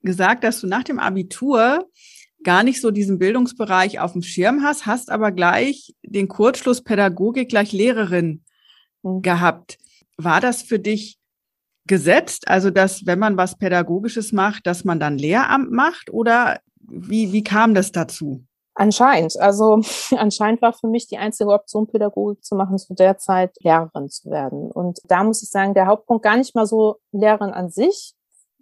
gesagt, 0.02 0.44
dass 0.44 0.60
du 0.60 0.66
nach 0.66 0.84
dem 0.84 0.98
Abitur 0.98 1.86
gar 2.42 2.62
nicht 2.62 2.80
so 2.80 2.90
diesen 2.90 3.18
Bildungsbereich 3.18 4.00
auf 4.00 4.12
dem 4.12 4.22
Schirm 4.22 4.62
hast, 4.62 4.86
hast 4.86 5.10
aber 5.10 5.30
gleich 5.32 5.94
den 6.02 6.28
Kurzschluss 6.28 6.82
Pädagogik 6.82 7.48
gleich 7.48 7.72
Lehrerin 7.72 8.44
mhm. 9.02 9.22
gehabt. 9.22 9.78
War 10.16 10.40
das 10.40 10.62
für 10.62 10.78
dich 10.78 11.19
gesetzt? 11.90 12.48
Also, 12.48 12.70
dass 12.70 13.04
wenn 13.04 13.18
man 13.18 13.36
was 13.36 13.58
Pädagogisches 13.58 14.32
macht, 14.32 14.66
dass 14.66 14.84
man 14.84 14.98
dann 14.98 15.18
Lehramt 15.18 15.70
macht? 15.70 16.10
Oder 16.10 16.60
wie, 16.80 17.32
wie 17.32 17.42
kam 17.42 17.74
das 17.74 17.92
dazu? 17.92 18.44
Anscheinend. 18.74 19.38
Also 19.38 19.82
anscheinend 20.16 20.62
war 20.62 20.72
für 20.72 20.86
mich 20.86 21.06
die 21.08 21.18
einzige 21.18 21.50
Option, 21.50 21.86
Pädagogik 21.86 22.42
zu 22.42 22.54
machen, 22.54 22.78
zu 22.78 22.94
der 22.94 23.18
Zeit 23.18 23.54
Lehrerin 23.60 24.08
zu 24.08 24.30
werden. 24.30 24.70
Und 24.70 25.00
da 25.04 25.22
muss 25.24 25.42
ich 25.42 25.50
sagen, 25.50 25.74
der 25.74 25.86
Hauptpunkt 25.86 26.24
gar 26.24 26.36
nicht 26.36 26.54
mal 26.54 26.64
so 26.64 26.96
Lehrerin 27.12 27.50
an 27.50 27.68
sich, 27.68 28.14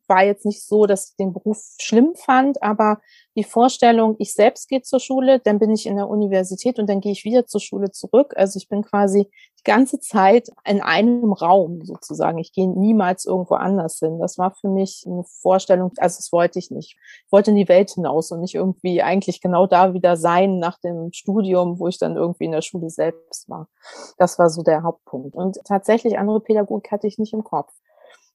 war 0.08 0.24
jetzt 0.24 0.46
nicht 0.46 0.64
so, 0.64 0.86
dass 0.86 1.10
ich 1.10 1.16
den 1.16 1.32
Beruf 1.32 1.58
schlimm 1.80 2.14
fand, 2.14 2.62
aber 2.62 2.98
die 3.36 3.44
Vorstellung, 3.44 4.16
ich 4.18 4.34
selbst 4.34 4.68
gehe 4.68 4.82
zur 4.82 4.98
Schule, 4.98 5.38
dann 5.38 5.60
bin 5.60 5.70
ich 5.70 5.86
in 5.86 5.94
der 5.96 6.08
Universität 6.08 6.78
und 6.78 6.88
dann 6.88 7.00
gehe 7.00 7.12
ich 7.12 7.24
wieder 7.24 7.46
zur 7.46 7.60
Schule 7.60 7.92
zurück. 7.92 8.34
Also 8.36 8.58
ich 8.58 8.68
bin 8.68 8.82
quasi 8.82 9.28
die 9.60 9.62
ganze 9.64 10.00
Zeit 10.00 10.48
in 10.64 10.80
einem 10.80 11.32
Raum 11.32 11.84
sozusagen. 11.84 12.38
Ich 12.38 12.52
gehe 12.52 12.68
niemals 12.68 13.26
irgendwo 13.26 13.54
anders 13.54 13.98
hin. 14.00 14.18
Das 14.18 14.38
war 14.38 14.54
für 14.54 14.68
mich 14.68 15.04
eine 15.06 15.22
Vorstellung, 15.24 15.92
also 15.98 16.16
das 16.16 16.32
wollte 16.32 16.58
ich 16.58 16.70
nicht. 16.70 16.96
Ich 17.26 17.32
wollte 17.32 17.50
in 17.50 17.56
die 17.56 17.68
Welt 17.68 17.90
hinaus 17.90 18.32
und 18.32 18.40
nicht 18.40 18.56
irgendwie 18.56 19.02
eigentlich 19.02 19.40
genau 19.40 19.66
da 19.68 19.94
wieder 19.94 20.16
sein 20.16 20.58
nach 20.58 20.78
dem 20.80 21.12
Studium, 21.12 21.78
wo 21.78 21.86
ich 21.86 21.98
dann 21.98 22.16
irgendwie 22.16 22.46
in 22.46 22.52
der 22.52 22.62
Schule 22.62 22.90
selbst 22.90 23.48
war. 23.48 23.68
Das 24.16 24.38
war 24.38 24.50
so 24.50 24.62
der 24.62 24.82
Hauptpunkt. 24.82 25.36
Und 25.36 25.58
tatsächlich 25.64 26.18
andere 26.18 26.40
Pädagogik 26.40 26.90
hatte 26.90 27.06
ich 27.06 27.18
nicht 27.18 27.34
im 27.34 27.44
Kopf. 27.44 27.72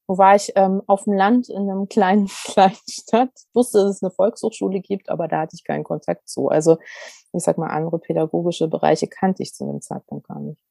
Wo 0.07 0.17
war 0.17 0.35
ich 0.35 0.51
ähm, 0.55 0.81
auf 0.87 1.05
dem 1.05 1.13
Land 1.13 1.49
in 1.49 1.69
einem 1.69 1.87
kleinen, 1.87 2.27
kleinen 2.45 2.77
Stadt? 2.89 3.31
Ich 3.35 3.55
wusste, 3.55 3.79
dass 3.79 3.97
es 3.97 4.03
eine 4.03 4.11
Volkshochschule 4.11 4.81
gibt, 4.81 5.09
aber 5.09 5.27
da 5.27 5.41
hatte 5.41 5.55
ich 5.55 5.63
keinen 5.63 5.83
Kontakt 5.83 6.27
zu. 6.27 6.49
Also 6.49 6.77
ich 7.33 7.43
sag 7.43 7.57
mal, 7.57 7.67
andere 7.67 7.99
pädagogische 7.99 8.67
Bereiche 8.67 9.07
kannte 9.07 9.43
ich 9.43 9.53
zu 9.53 9.65
dem 9.65 9.81
Zeitpunkt 9.81 10.27
gar 10.27 10.39
nicht. 10.39 10.61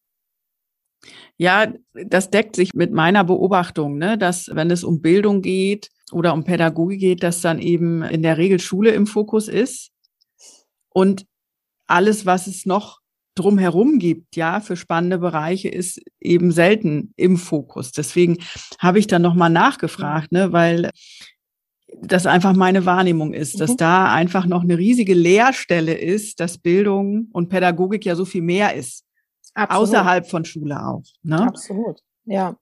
Ja, 1.37 1.73
das 1.93 2.31
deckt 2.31 2.55
sich 2.55 2.75
mit 2.75 2.93
meiner 2.93 3.25
Beobachtung, 3.25 3.99
ne, 3.99 4.17
dass 4.17 4.49
wenn 4.53 4.71
es 4.71 4.85
um 4.85 5.01
Bildung 5.03 5.43
geht 5.43 5.91
oder 6.13 6.33
um 6.33 6.45
Pädagogik 6.45 7.01
geht, 7.01 7.23
dass 7.25 7.41
dann 7.41 7.59
eben 7.59 8.03
in 8.05 8.23
der 8.23 8.39
Regel 8.39 8.61
Schule 8.61 8.91
im 8.91 9.09
Fokus 9.09 9.49
ist 9.49 9.91
und 10.91 11.27
alles, 11.87 12.25
was 12.25 12.47
es 12.47 12.67
noch 12.67 13.02
drumherum 13.35 13.99
gibt, 13.99 14.37
ja, 14.37 14.61
für 14.61 14.77
spannende 14.77 15.19
Bereiche, 15.19 15.69
ist 15.69 16.01
eben 16.21 16.53
selten 16.53 17.13
im 17.17 17.37
Fokus. 17.37 17.93
Deswegen 17.93 18.39
habe 18.79 18.99
ich 18.99 19.07
dann 19.07 19.23
nochmal 19.23 19.51
nachgefragt, 19.51 20.33
ne, 20.33 20.53
weil 20.53 20.91
das 22.01 22.27
einfach 22.27 22.55
meine 22.55 22.87
Wahrnehmung 22.87 23.35
ist, 23.35 23.61
dass 23.61 23.73
mhm. 23.73 23.77
da 23.77 24.13
einfach 24.13 24.47
noch 24.47 24.63
eine 24.63 24.79
riesige 24.79 25.15
Leerstelle 25.15 25.95
ist, 25.95 26.41
dass 26.41 26.59
Bildung 26.59 27.29
und 27.33 27.49
Pädagogik 27.49 28.05
ja 28.05 28.15
so 28.15 28.25
viel 28.25 28.43
mehr 28.43 28.75
ist. 28.75 29.05
Absolut. 29.55 29.89
Außerhalb 29.89 30.27
von 30.27 30.45
Schule 30.45 30.85
auch. 30.85 31.03
Ne? 31.23 31.43
Absolut. 31.43 32.01
Ja. 32.25 32.57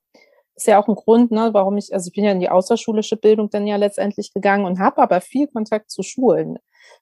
Ist 0.57 0.67
ja 0.67 0.83
auch 0.83 0.89
ein 0.89 0.95
Grund, 0.95 1.31
ne, 1.31 1.51
warum 1.53 1.79
ich, 1.79 1.95
also 1.95 2.09
ich 2.09 2.15
bin 2.15 2.25
ja 2.25 2.33
in 2.33 2.41
die 2.41 2.51
außerschulische 2.51 3.17
Bildung 3.17 3.49
dann 3.51 3.67
ja 3.67 3.77
letztendlich 3.77 4.35
gegangen 4.35 4.67
und 4.67 4.79
habe 4.79 5.01
aber 5.01 5.21
viel 5.21 5.47
Kontakt 5.47 5.91
zu 5.91 6.03
Schulen 6.03 6.59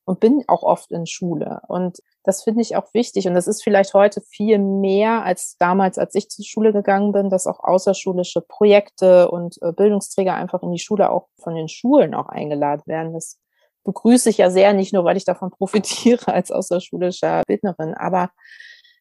und 0.08 0.20
bin 0.20 0.42
auch 0.46 0.62
oft 0.62 0.90
in 0.90 1.06
Schule. 1.06 1.60
Und 1.68 1.98
das 2.24 2.42
finde 2.42 2.62
ich 2.62 2.76
auch 2.76 2.94
wichtig. 2.94 3.28
Und 3.28 3.34
das 3.34 3.46
ist 3.46 3.62
vielleicht 3.62 3.92
heute 3.92 4.22
viel 4.22 4.58
mehr 4.58 5.22
als 5.22 5.56
damals, 5.58 5.98
als 5.98 6.14
ich 6.14 6.30
zur 6.30 6.46
Schule 6.46 6.72
gegangen 6.72 7.12
bin, 7.12 7.28
dass 7.28 7.46
auch 7.46 7.60
außerschulische 7.62 8.40
Projekte 8.40 9.30
und 9.30 9.60
äh, 9.60 9.70
Bildungsträger 9.70 10.34
einfach 10.34 10.62
in 10.62 10.72
die 10.72 10.78
Schule 10.78 11.10
auch 11.10 11.28
von 11.36 11.54
den 11.54 11.68
Schulen 11.68 12.14
auch 12.14 12.30
eingeladen 12.30 12.84
werden. 12.86 13.12
Das 13.12 13.38
begrüße 13.84 14.30
ich 14.30 14.38
ja 14.38 14.48
sehr, 14.48 14.72
nicht 14.72 14.94
nur, 14.94 15.04
weil 15.04 15.18
ich 15.18 15.26
davon 15.26 15.50
profitiere 15.58 16.32
als 16.32 16.50
außerschulischer 16.50 17.42
Bildnerin, 17.46 17.92
aber 17.92 18.30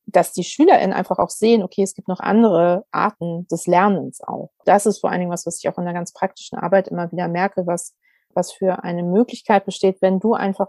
dass 0.07 0.33
die 0.33 0.43
SchülerInnen 0.43 0.93
einfach 0.93 1.19
auch 1.19 1.29
sehen, 1.29 1.63
okay, 1.63 1.83
es 1.83 1.93
gibt 1.93 2.09
noch 2.09 2.19
andere 2.19 2.83
Arten 2.91 3.47
des 3.47 3.65
Lernens 3.65 4.19
auch. 4.21 4.51
Das 4.65 4.85
ist 4.85 4.99
vor 4.99 5.09
allen 5.09 5.19
Dingen 5.21 5.31
was, 5.31 5.45
was 5.45 5.59
ich 5.59 5.69
auch 5.69 5.77
in 5.77 5.85
der 5.85 5.93
ganz 5.93 6.11
praktischen 6.11 6.57
Arbeit 6.57 6.89
immer 6.89 7.09
wieder 7.13 7.29
merke, 7.29 7.65
was, 7.65 7.93
was 8.33 8.51
für 8.51 8.83
eine 8.83 9.03
Möglichkeit 9.03 9.63
besteht, 9.65 10.01
wenn 10.01 10.19
du 10.19 10.33
einfach 10.33 10.67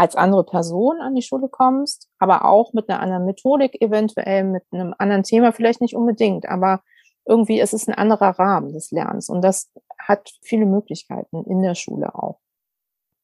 als 0.00 0.16
andere 0.16 0.44
Person 0.44 0.98
an 1.02 1.14
die 1.14 1.20
Schule 1.20 1.48
kommst, 1.50 2.08
aber 2.18 2.46
auch 2.46 2.72
mit 2.72 2.88
einer 2.88 3.00
anderen 3.00 3.26
Methodik 3.26 3.82
eventuell, 3.82 4.44
mit 4.44 4.62
einem 4.72 4.94
anderen 4.96 5.24
Thema 5.24 5.52
vielleicht 5.52 5.82
nicht 5.82 5.94
unbedingt, 5.94 6.48
aber 6.48 6.80
irgendwie 7.26 7.60
ist 7.60 7.74
es 7.74 7.86
ein 7.86 7.92
anderer 7.92 8.38
Rahmen 8.38 8.72
des 8.72 8.90
Lernens 8.92 9.28
und 9.28 9.42
das 9.42 9.70
hat 9.98 10.30
viele 10.40 10.64
Möglichkeiten 10.64 11.44
in 11.44 11.60
der 11.60 11.74
Schule 11.74 12.14
auch. 12.14 12.40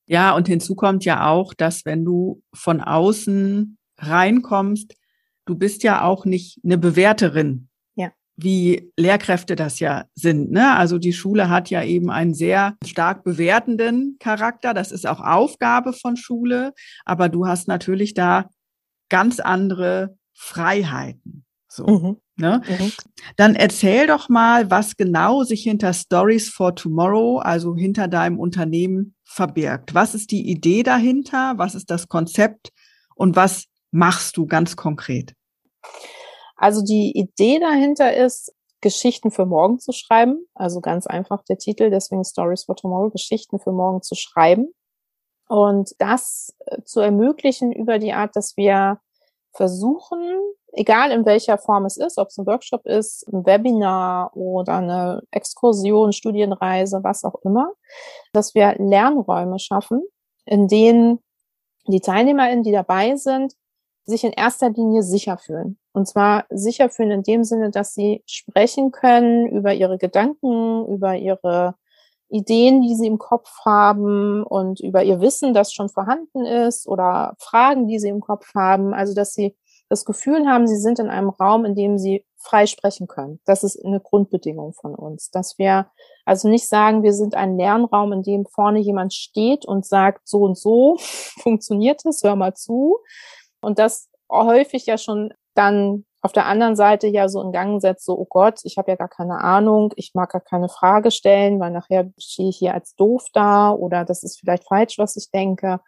Ja, 0.05 0.37
und 0.37 0.49
hinzu 0.49 0.77
kommt 0.77 1.07
ja 1.07 1.31
auch, 1.31 1.55
dass 1.55 1.87
wenn 1.87 2.05
du 2.05 2.43
von 2.53 2.83
außen 2.83 3.79
reinkommst, 3.97 4.95
du 5.47 5.57
bist 5.57 5.83
ja 5.83 6.05
auch 6.05 6.27
nicht 6.27 6.61
eine 6.63 6.77
Bewerterin 6.77 7.66
wie 8.37 8.93
Lehrkräfte 8.97 9.57
das 9.57 9.81
ja 9.81 10.05
sind. 10.15 10.51
Ne? 10.51 10.77
Also 10.77 10.99
die 10.99 11.13
Schule 11.13 11.49
hat 11.49 11.71
ja 11.71 11.83
eben 11.83 12.11
einen 12.11 12.35
sehr 12.35 12.77
stark 12.85 13.25
bewertenden 13.25 14.17
Charakter. 14.21 14.75
Das 14.75 14.93
ist 14.93 15.07
auch 15.07 15.21
Aufgabe 15.21 15.93
von 15.93 16.17
Schule. 16.17 16.73
Aber 17.05 17.29
du 17.29 17.47
hast 17.47 17.67
natürlich 17.67 18.15
da 18.15 18.51
ganz 19.09 19.41
andere 19.41 20.17
Freiheiten. 20.35 21.45
So, 21.69 21.87
mhm. 21.87 22.17
Ne? 22.39 22.61
Mhm. 22.69 22.93
Dann 23.37 23.55
erzähl 23.55 24.07
doch 24.07 24.29
mal, 24.29 24.71
was 24.71 24.97
genau 24.97 25.43
sich 25.45 25.63
hinter 25.63 25.95
Stories 25.95 26.51
for 26.51 26.75
Tomorrow, 26.75 27.39
also 27.39 27.75
hinter 27.75 28.09
deinem 28.09 28.39
Unternehmen 28.39 29.15
verbirgt. 29.25 29.95
Was 29.95 30.15
ist 30.15 30.31
die 30.31 30.51
Idee 30.51 30.83
dahinter? 30.83 31.55
Was 31.57 31.75
ist 31.75 31.91
das 31.91 32.09
Konzept? 32.09 32.73
Und 33.15 33.37
was 33.37 33.67
machst 33.91 34.37
du 34.37 34.47
ganz 34.47 34.77
konkret? 34.77 35.35
Also 36.57 36.83
die 36.83 37.17
Idee 37.17 37.59
dahinter 37.61 38.15
ist, 38.15 38.53
Geschichten 38.81 39.31
für 39.31 39.47
morgen 39.47 39.79
zu 39.79 39.93
schreiben. 39.93 40.47
Also 40.55 40.81
ganz 40.81 41.07
einfach 41.07 41.43
der 41.45 41.59
Titel, 41.59 41.91
deswegen 41.91 42.25
Stories 42.25 42.65
for 42.65 42.77
Tomorrow, 42.77 43.11
Geschichten 43.11 43.59
für 43.59 43.73
morgen 43.73 44.03
zu 44.03 44.15
schreiben. 44.15 44.73
Und 45.49 45.95
das 45.99 46.55
äh, 46.67 46.83
zu 46.83 47.01
ermöglichen 47.01 47.73
über 47.73 47.99
die 47.99 48.13
Art, 48.13 48.37
dass 48.37 48.57
wir 48.57 49.01
versuchen, 49.53 50.19
egal 50.73 51.11
in 51.11 51.25
welcher 51.25 51.57
Form 51.59 51.87
es 51.87 51.97
ist, 51.97 52.19
ob 52.19 52.29
es 52.29 52.39
ein 52.39 52.47
Workshop 52.47 52.85
ist, 52.87 53.27
ein 53.33 53.47
Webinar 53.47 54.37
oder 54.37 54.77
eine 54.77 55.23
Exkursion, 55.31 56.13
Studienreise, 56.13 57.01
was 57.03 57.25
auch 57.25 57.37
immer, 57.43 57.73
dass 58.33 58.55
wir 58.55 58.75
Lernräume 58.79 59.59
schaffen, 59.59 60.03
in 60.45 60.69
denen 60.69 61.21
die 61.87 62.01
TeilnehmerInnen, 62.01 62.65
die 62.65 62.73
dabei 62.73 63.17
sind, 63.17 63.55
sich 64.07 64.25
in 64.25 64.33
erster 64.33 64.71
Linie 64.71 65.03
sicher 65.03 65.37
fühlen. 65.37 65.79
Und 65.93 66.07
zwar 66.07 66.45
sicher 66.51 66.89
fühlen 66.89 67.11
in 67.11 67.23
dem 67.23 67.45
Sinne, 67.45 67.71
dass 67.71 67.95
sie 67.95 68.23
sprechen 68.27 68.93
können 68.93 69.47
über 69.49 69.75
ihre 69.75 69.99
Gedanken, 69.99 70.87
über 70.87 71.17
ihre 71.17 71.75
Ideen, 72.29 72.83
die 72.83 72.95
sie 72.95 73.07
im 73.07 73.19
Kopf 73.19 73.51
haben 73.65 74.43
und 74.43 74.81
über 74.81 75.03
ihr 75.03 75.21
Wissen, 75.21 75.55
das 75.55 75.73
schon 75.73 75.89
vorhanden 75.89 76.45
ist 76.45 76.89
oder 76.89 77.35
Fragen, 77.39 77.87
die 77.87 77.99
sie 77.99 78.09
im 78.09 78.21
Kopf 78.21 78.55
haben. 78.55 78.95
Also, 78.95 79.15
dass 79.15 79.35
sie 79.35 79.57
das 79.89 80.05
Gefühl 80.05 80.47
haben, 80.47 80.67
sie 80.67 80.77
sind 80.77 80.99
in 80.99 81.09
einem 81.09 81.29
Raum, 81.29 81.65
in 81.65 81.75
dem 81.75 81.99
sie 81.99 82.25
frei 82.37 82.67
sprechen 82.67 83.07
können. 83.07 83.41
Das 83.45 83.63
ist 83.63 83.85
eine 83.85 84.01
Grundbedingung 84.01 84.73
von 84.73 84.95
uns, 84.95 85.31
dass 85.31 85.59
wir 85.59 85.87
also 86.25 86.49
nicht 86.49 86.69
sagen, 86.69 87.03
wir 87.03 87.13
sind 87.13 87.35
ein 87.35 87.57
Lernraum, 87.57 88.13
in 88.13 88.23
dem 88.23 88.47
vorne 88.47 88.81
jemand 88.81 89.15
steht 89.15 89.65
und 89.65 89.87
sagt, 89.87 90.27
so 90.29 90.43
und 90.43 90.59
so 90.59 90.97
funktioniert 91.43 92.05
es, 92.05 92.23
hör 92.23 92.37
mal 92.37 92.55
zu, 92.55 92.99
und 93.61 93.79
das 93.79 94.09
häufig 94.31 94.87
ja 94.87 94.99
schon 94.99 95.33
dann 95.55 96.05
auf 96.23 96.33
der 96.33 96.47
anderen 96.47 96.75
Seite 96.77 97.07
ja 97.07 97.29
so 97.29 97.41
in 97.41 97.53
Gang 97.53 97.81
setzt, 97.81 98.05
so, 98.05 98.19
oh 98.19 98.27
Gott, 98.29 98.61
ich 98.65 98.79
habe 98.79 98.91
ja 98.91 98.97
gar 98.97 99.09
keine 99.09 99.41
Ahnung, 99.41 99.93
ich 99.97 100.13
mag 100.15 100.33
gar 100.33 100.41
keine 100.41 100.69
Frage 100.69 101.11
stellen, 101.11 101.61
weil 101.61 101.71
nachher 101.71 102.11
stehe 102.19 102.49
ich 102.49 102.57
hier 102.57 102.75
als 102.75 102.97
doof 102.97 103.27
da 103.33 103.71
oder 103.71 104.05
das 104.05 104.23
ist 104.25 104.41
vielleicht 104.41 104.67
falsch, 104.67 104.99
was 104.99 105.17
ich 105.17 105.31
denke. 105.31 105.81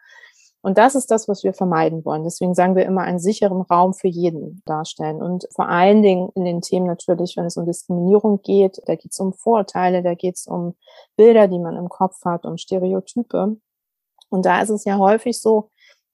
Und 0.61 0.77
das 0.77 0.95
ist 0.95 1.09
das, 1.09 1.27
was 1.27 1.43
wir 1.43 1.53
vermeiden 1.53 2.03
wollen. 2.03 2.23
Deswegen 2.23 2.53
sagen 2.53 2.75
wir 2.75 2.85
immer 2.85 3.01
einen 3.01 3.19
sicheren 3.19 3.61
Raum 3.61 3.93
für 3.93 4.09
jeden 4.09 4.61
darstellen. 4.65 5.21
Und 5.21 5.47
vor 5.55 5.69
allen 5.69 6.01
Dingen 6.01 6.29
in 6.35 6.43
den 6.43 6.61
Themen 6.61 6.85
natürlich, 6.85 7.37
wenn 7.37 7.45
es 7.45 7.55
um 7.55 7.65
Diskriminierung 7.65 8.41
geht, 8.41 8.81
da 8.85 8.95
geht 8.95 9.11
es 9.11 9.19
um 9.19 9.33
Vorurteile, 9.33 10.03
da 10.03 10.15
geht 10.15 10.35
es 10.35 10.47
um 10.47 10.75
Bilder, 11.15 11.47
die 11.47 11.59
man 11.59 11.77
im 11.77 11.87
Kopf 11.87 12.15
hat, 12.25 12.45
um 12.45 12.57
Stereotype. 12.57 13.57
Und 14.29 14.45
da 14.45 14.61
ist 14.61 14.69
es 14.69 14.83
ja 14.83 14.97
häufig 14.97 15.39
so, 15.39 15.69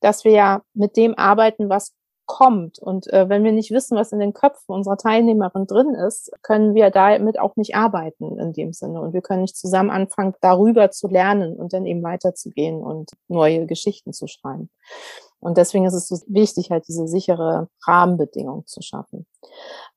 dass 0.06 0.24
wir 0.24 0.34
ja 0.34 0.62
mit 0.76 0.98
dem 0.98 1.18
arbeiten, 1.18 1.68
was 1.68 1.94
kommt. 2.28 2.80
Und 2.80 3.12
äh, 3.12 3.28
wenn 3.28 3.44
wir 3.44 3.52
nicht 3.52 3.72
wissen, 3.72 3.98
was 3.98 4.12
in 4.12 4.20
den 4.20 4.34
Köpfen 4.34 4.74
unserer 4.74 4.98
Teilnehmerin 4.98 5.66
drin 5.66 5.96
ist, 5.96 6.32
können 6.44 6.76
wir 6.76 6.90
damit 6.92 7.40
auch 7.40 7.56
nicht 7.56 7.76
arbeiten 7.76 8.38
in 8.38 8.54
dem 8.54 8.72
Sinne. 8.72 9.02
Und 9.02 9.14
wir 9.14 9.22
können 9.22 9.42
nicht 9.42 9.58
zusammen 9.58 9.90
anfangen, 9.90 10.34
darüber 10.42 10.92
zu 10.92 11.08
lernen 11.08 11.56
und 11.56 11.74
dann 11.74 11.86
eben 11.86 12.04
weiterzugehen 12.04 12.84
und 12.84 13.12
neue 13.28 13.66
Geschichten 13.66 14.14
zu 14.14 14.28
schreiben. 14.28 14.70
Und 15.40 15.58
deswegen 15.58 15.86
ist 15.86 15.94
es 15.94 16.08
so 16.08 16.18
wichtig, 16.28 16.72
halt 16.72 16.88
diese 16.88 17.08
sichere 17.08 17.68
Rahmenbedingung 17.86 18.66
zu 18.66 18.82
schaffen. 18.82 19.28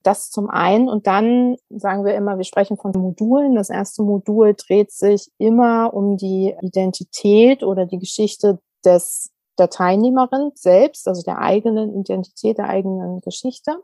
Das 0.02 0.30
zum 0.30 0.48
einen. 0.50 0.88
Und 0.88 1.06
dann 1.06 1.56
sagen 1.70 2.04
wir 2.04 2.14
immer, 2.14 2.36
wir 2.36 2.44
sprechen 2.44 2.76
von 2.76 2.92
Modulen. 2.92 3.54
Das 3.54 3.70
erste 3.70 4.02
Modul 4.02 4.54
dreht 4.54 4.90
sich 4.90 5.30
immer 5.38 5.92
um 5.94 6.16
die 6.16 6.54
Identität 6.60 7.62
oder 7.62 7.86
die 7.86 7.98
Geschichte 7.98 8.58
des 8.84 9.32
der 9.58 9.70
Teilnehmerin 9.70 10.52
selbst, 10.54 11.08
also 11.08 11.22
der 11.22 11.38
eigenen 11.38 11.98
Identität, 11.98 12.58
der 12.58 12.68
eigenen 12.68 13.20
Geschichte. 13.20 13.82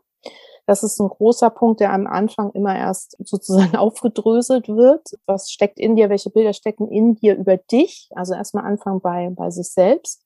Das 0.65 0.81
ist 0.81 0.99
ein 0.99 1.09
großer 1.09 1.51
Punkt, 1.51 1.79
der 1.79 1.93
am 1.93 2.07
Anfang 2.07 2.51
immer 2.51 2.75
erst 2.75 3.17
sozusagen 3.23 3.75
aufgedröselt 3.75 4.67
wird. 4.67 5.09
Was 5.25 5.51
steckt 5.51 5.79
in 5.79 5.95
dir? 5.95 6.09
Welche 6.09 6.31
Bilder 6.31 6.53
stecken 6.53 6.87
in 6.87 7.15
dir 7.15 7.35
über 7.35 7.57
dich? 7.57 8.09
Also 8.15 8.33
erstmal 8.33 8.65
anfangen 8.65 9.01
bei, 9.01 9.29
bei 9.35 9.51
sich 9.51 9.69
selbst. 9.71 10.23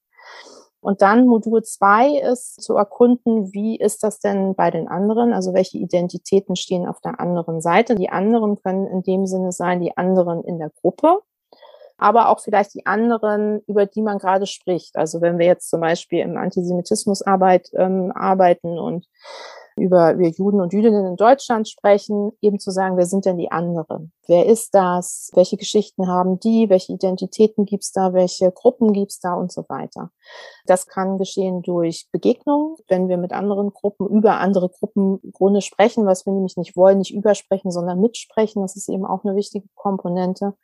Und 0.82 1.02
dann 1.02 1.28
Modul 1.28 1.62
zwei 1.64 2.20
ist 2.20 2.62
zu 2.62 2.76
erkunden, 2.76 3.52
wie 3.52 3.78
ist 3.78 4.02
das 4.02 4.20
denn 4.20 4.56
bei 4.56 4.72
den 4.72 4.88
anderen? 4.88 5.34
Also 5.34 5.54
welche 5.54 5.78
Identitäten 5.78 6.56
stehen 6.56 6.88
auf 6.88 7.02
der 7.02 7.20
anderen 7.20 7.60
Seite? 7.62 7.96
Die 7.96 8.10
anderen 8.10 8.62
können 8.62 8.88
in 8.88 9.04
dem 9.04 9.26
Sinne 9.26 9.52
sein, 9.52 9.82
die 9.82 9.98
anderen 9.98 10.42
in 10.46 10.58
der 10.58 10.70
Gruppe 10.70 11.20
aber 12.00 12.30
auch 12.30 12.40
vielleicht 12.40 12.74
die 12.74 12.86
anderen, 12.86 13.62
über 13.68 13.86
die 13.86 14.02
man 14.02 14.18
gerade 14.18 14.48
spricht. 14.48 14.96
Also 14.96 15.22
wenn 15.22 15.38
wir 15.38 15.46
jetzt 15.46 15.70
zum 15.70 15.82
Beispiel 15.82 16.20
im 16.20 16.38
Antisemitismusarbeit 16.38 17.70
ähm, 17.76 18.12
arbeiten 18.16 18.80
und 18.80 19.06
über 19.80 20.18
wir 20.18 20.30
Juden 20.30 20.62
und 20.62 20.74
Jüdinnen 20.74 21.06
in 21.06 21.16
Deutschland 21.16 21.68
sprechen, 21.68 22.32
eben 22.42 22.60
zu 22.60 22.72
sagen, 22.72 22.98
wer 22.98 23.06
sind 23.06 23.26
denn 23.26 23.38
die 23.38 23.52
anderen? 23.52 24.12
Wer 24.28 24.46
ist 24.46 24.76
das? 24.76 25.32
Welche 25.34 25.58
Geschichten 25.58 26.08
haben 26.08 26.40
die? 26.40 26.70
Welche 26.70 26.94
Identitäten 26.94 27.66
gibt's 27.66 27.92
da? 27.92 28.14
Welche 28.14 28.52
Gruppen 28.52 28.94
gibt's 28.94 29.20
da 29.20 29.34
und 29.34 29.52
so 29.52 29.66
weiter? 29.70 30.12
Das 30.66 30.88
kann 30.88 31.18
geschehen 31.18 31.62
durch 31.62 32.08
Begegnungen, 32.12 32.76
wenn 32.88 33.08
wir 33.10 33.18
mit 33.18 33.32
anderen 33.32 33.72
Gruppen 33.72 34.08
über 34.08 34.40
andere 34.40 34.70
Gruppen 34.70 35.20
im 35.24 35.32
Grunde 35.32 35.62
sprechen, 35.62 36.06
was 36.06 36.26
wir 36.26 36.34
nämlich 36.34 36.58
nicht 36.58 36.76
wollen, 36.76 37.00
nicht 37.00 37.14
übersprechen, 37.14 37.72
sondern 37.72 38.02
mitsprechen. 38.02 38.62
Das 38.62 38.76
ist 38.76 38.90
eben 38.90 39.06
auch 39.06 39.24
eine 39.24 39.36
wichtige 39.36 39.68
Komponente. 39.76 40.56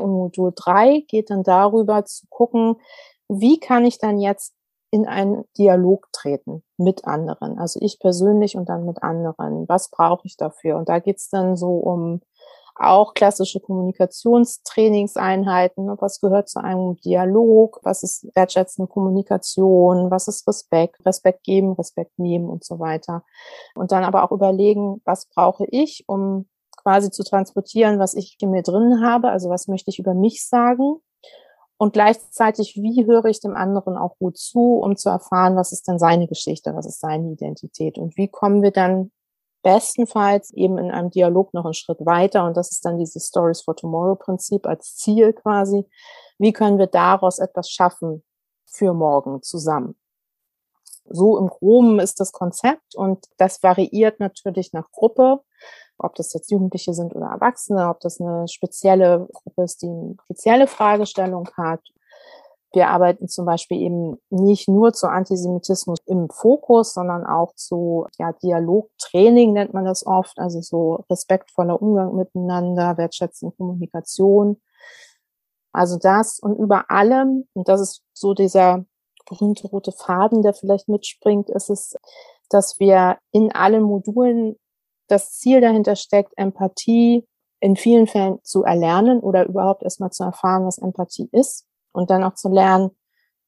Und 0.00 0.10
Modul 0.10 0.52
3 0.54 1.04
geht 1.08 1.30
dann 1.30 1.42
darüber 1.42 2.04
zu 2.04 2.26
gucken, 2.28 2.76
wie 3.28 3.58
kann 3.58 3.84
ich 3.84 3.98
dann 3.98 4.18
jetzt 4.18 4.54
in 4.90 5.06
einen 5.06 5.44
Dialog 5.58 6.08
treten 6.12 6.62
mit 6.76 7.04
anderen, 7.04 7.58
also 7.58 7.80
ich 7.82 7.98
persönlich 7.98 8.56
und 8.56 8.68
dann 8.68 8.86
mit 8.86 9.02
anderen. 9.02 9.68
Was 9.68 9.90
brauche 9.90 10.24
ich 10.24 10.36
dafür? 10.36 10.76
Und 10.76 10.88
da 10.88 11.00
geht's 11.00 11.30
dann 11.30 11.56
so 11.56 11.78
um 11.78 12.20
auch 12.76 13.14
klassische 13.14 13.60
Kommunikationstrainingseinheiten. 13.60 15.88
Was 16.00 16.20
gehört 16.20 16.48
zu 16.48 16.60
einem 16.62 16.96
Dialog? 16.96 17.80
Was 17.82 18.02
ist 18.02 18.26
wertschätzende 18.34 18.88
Kommunikation? 18.88 20.10
Was 20.10 20.28
ist 20.28 20.46
Respekt? 20.48 21.04
Respekt 21.06 21.44
geben, 21.44 21.72
Respekt 21.72 22.18
nehmen 22.18 22.48
und 22.48 22.64
so 22.64 22.80
weiter. 22.80 23.22
Und 23.74 23.92
dann 23.92 24.04
aber 24.04 24.24
auch 24.24 24.32
überlegen, 24.32 25.02
was 25.04 25.26
brauche 25.26 25.66
ich, 25.66 26.04
um 26.08 26.46
quasi 26.84 27.10
zu 27.10 27.24
transportieren, 27.24 27.98
was 27.98 28.14
ich 28.14 28.36
in 28.40 28.50
mir 28.50 28.62
drin 28.62 29.02
habe, 29.02 29.30
also 29.30 29.48
was 29.50 29.66
möchte 29.66 29.90
ich 29.90 29.98
über 29.98 30.14
mich 30.14 30.46
sagen 30.46 31.00
und 31.76 31.92
gleichzeitig, 31.92 32.76
wie 32.76 33.06
höre 33.06 33.24
ich 33.24 33.40
dem 33.40 33.56
anderen 33.56 33.96
auch 33.96 34.16
gut 34.18 34.38
zu, 34.38 34.78
um 34.78 34.96
zu 34.96 35.08
erfahren, 35.08 35.56
was 35.56 35.72
ist 35.72 35.88
denn 35.88 35.98
seine 35.98 36.28
Geschichte, 36.28 36.74
was 36.74 36.86
ist 36.86 37.00
seine 37.00 37.32
Identität 37.32 37.98
und 37.98 38.16
wie 38.16 38.28
kommen 38.28 38.62
wir 38.62 38.70
dann 38.70 39.10
bestenfalls 39.62 40.52
eben 40.52 40.78
in 40.78 40.90
einem 40.90 41.10
Dialog 41.10 41.54
noch 41.54 41.64
einen 41.64 41.74
Schritt 41.74 42.04
weiter 42.04 42.44
und 42.44 42.56
das 42.56 42.70
ist 42.70 42.84
dann 42.84 42.98
dieses 42.98 43.26
Stories 43.26 43.62
for 43.62 43.74
Tomorrow 43.74 44.14
Prinzip 44.14 44.66
als 44.66 44.94
Ziel 44.96 45.32
quasi. 45.32 45.84
Wie 46.38 46.52
können 46.52 46.78
wir 46.78 46.86
daraus 46.86 47.38
etwas 47.38 47.70
schaffen 47.70 48.22
für 48.66 48.92
morgen 48.92 49.42
zusammen? 49.42 49.96
So 51.08 51.38
im 51.38 51.48
Groben 51.48 52.00
ist 52.00 52.20
das 52.20 52.32
Konzept 52.32 52.94
und 52.94 53.26
das 53.36 53.62
variiert 53.62 54.20
natürlich 54.20 54.72
nach 54.72 54.90
Gruppe, 54.90 55.40
ob 55.98 56.14
das 56.14 56.32
jetzt 56.32 56.50
Jugendliche 56.50 56.94
sind 56.94 57.14
oder 57.14 57.26
Erwachsene, 57.26 57.88
ob 57.88 58.00
das 58.00 58.20
eine 58.20 58.48
spezielle 58.48 59.28
Gruppe 59.32 59.62
ist, 59.62 59.82
die 59.82 59.88
eine 59.88 60.16
spezielle 60.24 60.66
Fragestellung 60.66 61.48
hat. 61.56 61.80
Wir 62.72 62.88
arbeiten 62.88 63.28
zum 63.28 63.46
Beispiel 63.46 63.80
eben 63.80 64.18
nicht 64.30 64.66
nur 64.68 64.92
zu 64.92 65.06
Antisemitismus 65.06 66.00
im 66.06 66.28
Fokus, 66.28 66.92
sondern 66.92 67.24
auch 67.24 67.54
zu 67.54 68.06
ja, 68.18 68.32
Dialogtraining 68.32 69.52
nennt 69.52 69.74
man 69.74 69.84
das 69.84 70.04
oft, 70.04 70.38
also 70.38 70.60
so 70.60 71.04
respektvoller 71.08 71.80
Umgang 71.80 72.16
miteinander, 72.16 72.96
wertschätzende 72.96 73.54
Kommunikation. 73.56 74.60
Also 75.72 75.98
das 75.98 76.40
und 76.40 76.56
über 76.56 76.90
allem, 76.90 77.46
und 77.52 77.68
das 77.68 77.80
ist 77.80 78.02
so 78.12 78.34
dieser 78.34 78.84
berühmte 79.28 79.68
rote 79.68 79.92
Faden, 79.92 80.42
der 80.42 80.54
vielleicht 80.54 80.88
mitspringt, 80.88 81.50
ist 81.50 81.70
es, 81.70 81.96
dass 82.48 82.78
wir 82.78 83.18
in 83.32 83.52
allen 83.52 83.82
Modulen 83.82 84.56
das 85.08 85.32
Ziel 85.32 85.60
dahinter 85.60 85.96
steckt, 85.96 86.32
Empathie 86.36 87.26
in 87.60 87.76
vielen 87.76 88.06
Fällen 88.06 88.38
zu 88.42 88.62
erlernen 88.62 89.20
oder 89.20 89.46
überhaupt 89.46 89.82
erstmal 89.82 90.10
zu 90.10 90.24
erfahren, 90.24 90.66
was 90.66 90.78
Empathie 90.78 91.28
ist 91.32 91.66
und 91.92 92.10
dann 92.10 92.24
auch 92.24 92.34
zu 92.34 92.48
lernen, 92.48 92.90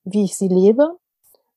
wie 0.05 0.25
ich 0.25 0.37
sie 0.37 0.49
lebe 0.49 0.97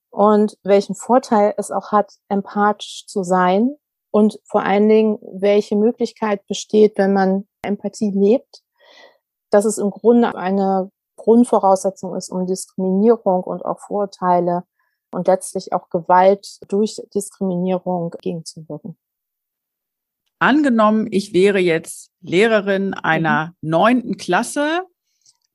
und 0.09 0.57
welchen 0.63 0.95
Vorteil 0.95 1.53
es 1.57 1.71
auch 1.71 1.91
hat, 1.91 2.13
empathisch 2.27 3.05
zu 3.07 3.23
sein 3.23 3.75
und 4.11 4.39
vor 4.43 4.63
allen 4.63 4.89
Dingen, 4.89 5.19
welche 5.21 5.75
Möglichkeit 5.75 6.45
besteht, 6.47 6.97
wenn 6.97 7.13
man 7.13 7.47
Empathie 7.61 8.11
lebt, 8.11 8.63
dass 9.51 9.65
es 9.65 9.77
im 9.77 9.91
Grunde 9.91 10.35
eine 10.35 10.91
Grundvoraussetzung 11.19 12.15
ist, 12.15 12.29
um 12.29 12.45
Diskriminierung 12.45 13.43
und 13.43 13.63
auch 13.63 13.79
Vorurteile 13.79 14.63
und 15.11 15.27
letztlich 15.27 15.73
auch 15.73 15.89
Gewalt 15.89 16.59
durch 16.67 17.01
Diskriminierung 17.13 18.11
gegenzuwirken. 18.21 18.97
Angenommen, 20.39 21.07
ich 21.11 21.33
wäre 21.33 21.59
jetzt 21.59 22.11
Lehrerin 22.21 22.93
einer 22.93 23.53
mhm. 23.61 23.69
neunten 23.69 24.09
mhm. 24.09 24.17
Klasse 24.17 24.83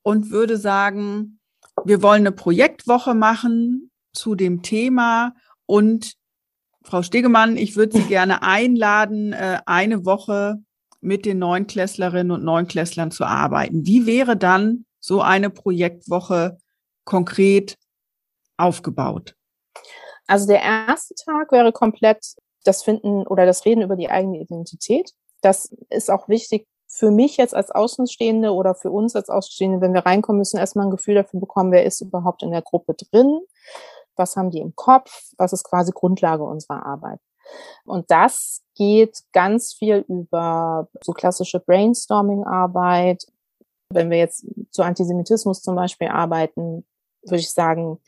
und 0.02 0.30
würde 0.30 0.58
sagen, 0.58 1.40
wir 1.84 2.02
wollen 2.02 2.22
eine 2.22 2.32
Projektwoche 2.32 3.14
machen 3.14 3.90
zu 4.12 4.34
dem 4.34 4.62
Thema 4.62 5.34
und 5.66 6.14
Frau 6.82 7.02
Stegemann, 7.02 7.56
ich 7.56 7.76
würde 7.76 7.98
Sie 7.98 8.04
gerne 8.08 8.42
einladen, 8.42 9.32
äh, 9.32 9.58
eine 9.64 10.04
Woche 10.04 10.62
mit 11.00 11.24
den 11.24 11.38
Neunklässlerinnen 11.38 12.30
und 12.30 12.44
Neunklässlern 12.44 13.10
zu 13.10 13.24
arbeiten. 13.24 13.86
Wie 13.86 14.06
wäre 14.06 14.36
dann 14.36 14.84
so 15.04 15.20
eine 15.20 15.50
Projektwoche 15.50 16.56
konkret 17.04 17.76
aufgebaut? 18.56 19.36
Also 20.26 20.46
der 20.46 20.62
erste 20.62 21.14
Tag 21.14 21.52
wäre 21.52 21.72
komplett 21.72 22.24
das 22.64 22.82
Finden 22.82 23.26
oder 23.26 23.44
das 23.44 23.66
Reden 23.66 23.82
über 23.82 23.96
die 23.96 24.08
eigene 24.08 24.40
Identität. 24.40 25.12
Das 25.42 25.66
ist 25.90 26.10
auch 26.10 26.28
wichtig 26.28 26.66
für 26.88 27.10
mich 27.10 27.36
jetzt 27.36 27.54
als 27.54 27.70
Außenstehende 27.70 28.52
oder 28.52 28.74
für 28.74 28.90
uns 28.90 29.14
als 29.14 29.28
Außenstehende, 29.28 29.82
wenn 29.82 29.92
wir 29.92 30.06
reinkommen, 30.06 30.38
müssen 30.38 30.58
erstmal 30.58 30.86
ein 30.86 30.90
Gefühl 30.90 31.16
dafür 31.16 31.40
bekommen, 31.40 31.72
wer 31.72 31.84
ist 31.84 32.00
überhaupt 32.00 32.42
in 32.42 32.52
der 32.52 32.62
Gruppe 32.62 32.94
drin, 32.94 33.40
was 34.16 34.36
haben 34.36 34.50
die 34.50 34.60
im 34.60 34.74
Kopf, 34.74 35.32
was 35.36 35.52
ist 35.52 35.64
quasi 35.64 35.92
Grundlage 35.92 36.44
unserer 36.44 36.86
Arbeit. 36.86 37.20
Und 37.84 38.10
das 38.10 38.62
geht 38.74 39.18
ganz 39.32 39.74
viel 39.74 40.04
über 40.08 40.88
so 41.02 41.12
klassische 41.12 41.60
Brainstorming-Arbeit. 41.60 43.26
Wenn 43.94 44.10
wir 44.10 44.18
jetzt 44.18 44.46
zu 44.70 44.82
Antisemitismus 44.82 45.62
zum 45.62 45.76
Beispiel 45.76 46.08
arbeiten, 46.08 46.84
würde 47.26 47.40
ich 47.40 47.52
sagen, 47.52 47.98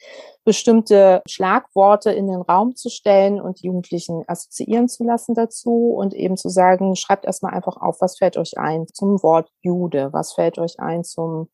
bestimmte 0.44 1.22
Schlagworte 1.26 2.12
in 2.12 2.28
den 2.28 2.40
Raum 2.42 2.76
zu 2.76 2.88
stellen 2.88 3.40
und 3.40 3.62
Jugendlichen 3.62 4.24
assoziieren 4.26 4.88
zu 4.88 5.04
lassen 5.04 5.34
dazu 5.34 5.94
und 5.96 6.14
eben 6.14 6.36
zu 6.36 6.48
sagen, 6.48 6.94
schreibt 6.96 7.24
erstmal 7.24 7.54
einfach 7.54 7.76
auf, 7.76 8.00
was 8.00 8.18
fällt 8.18 8.36
euch 8.36 8.58
ein 8.58 8.86
zum 8.88 9.22
Wort 9.22 9.50
Jude, 9.62 10.12
was 10.12 10.34
fällt 10.34 10.58
euch 10.58 10.78
ein 10.78 11.04
zum 11.04 11.48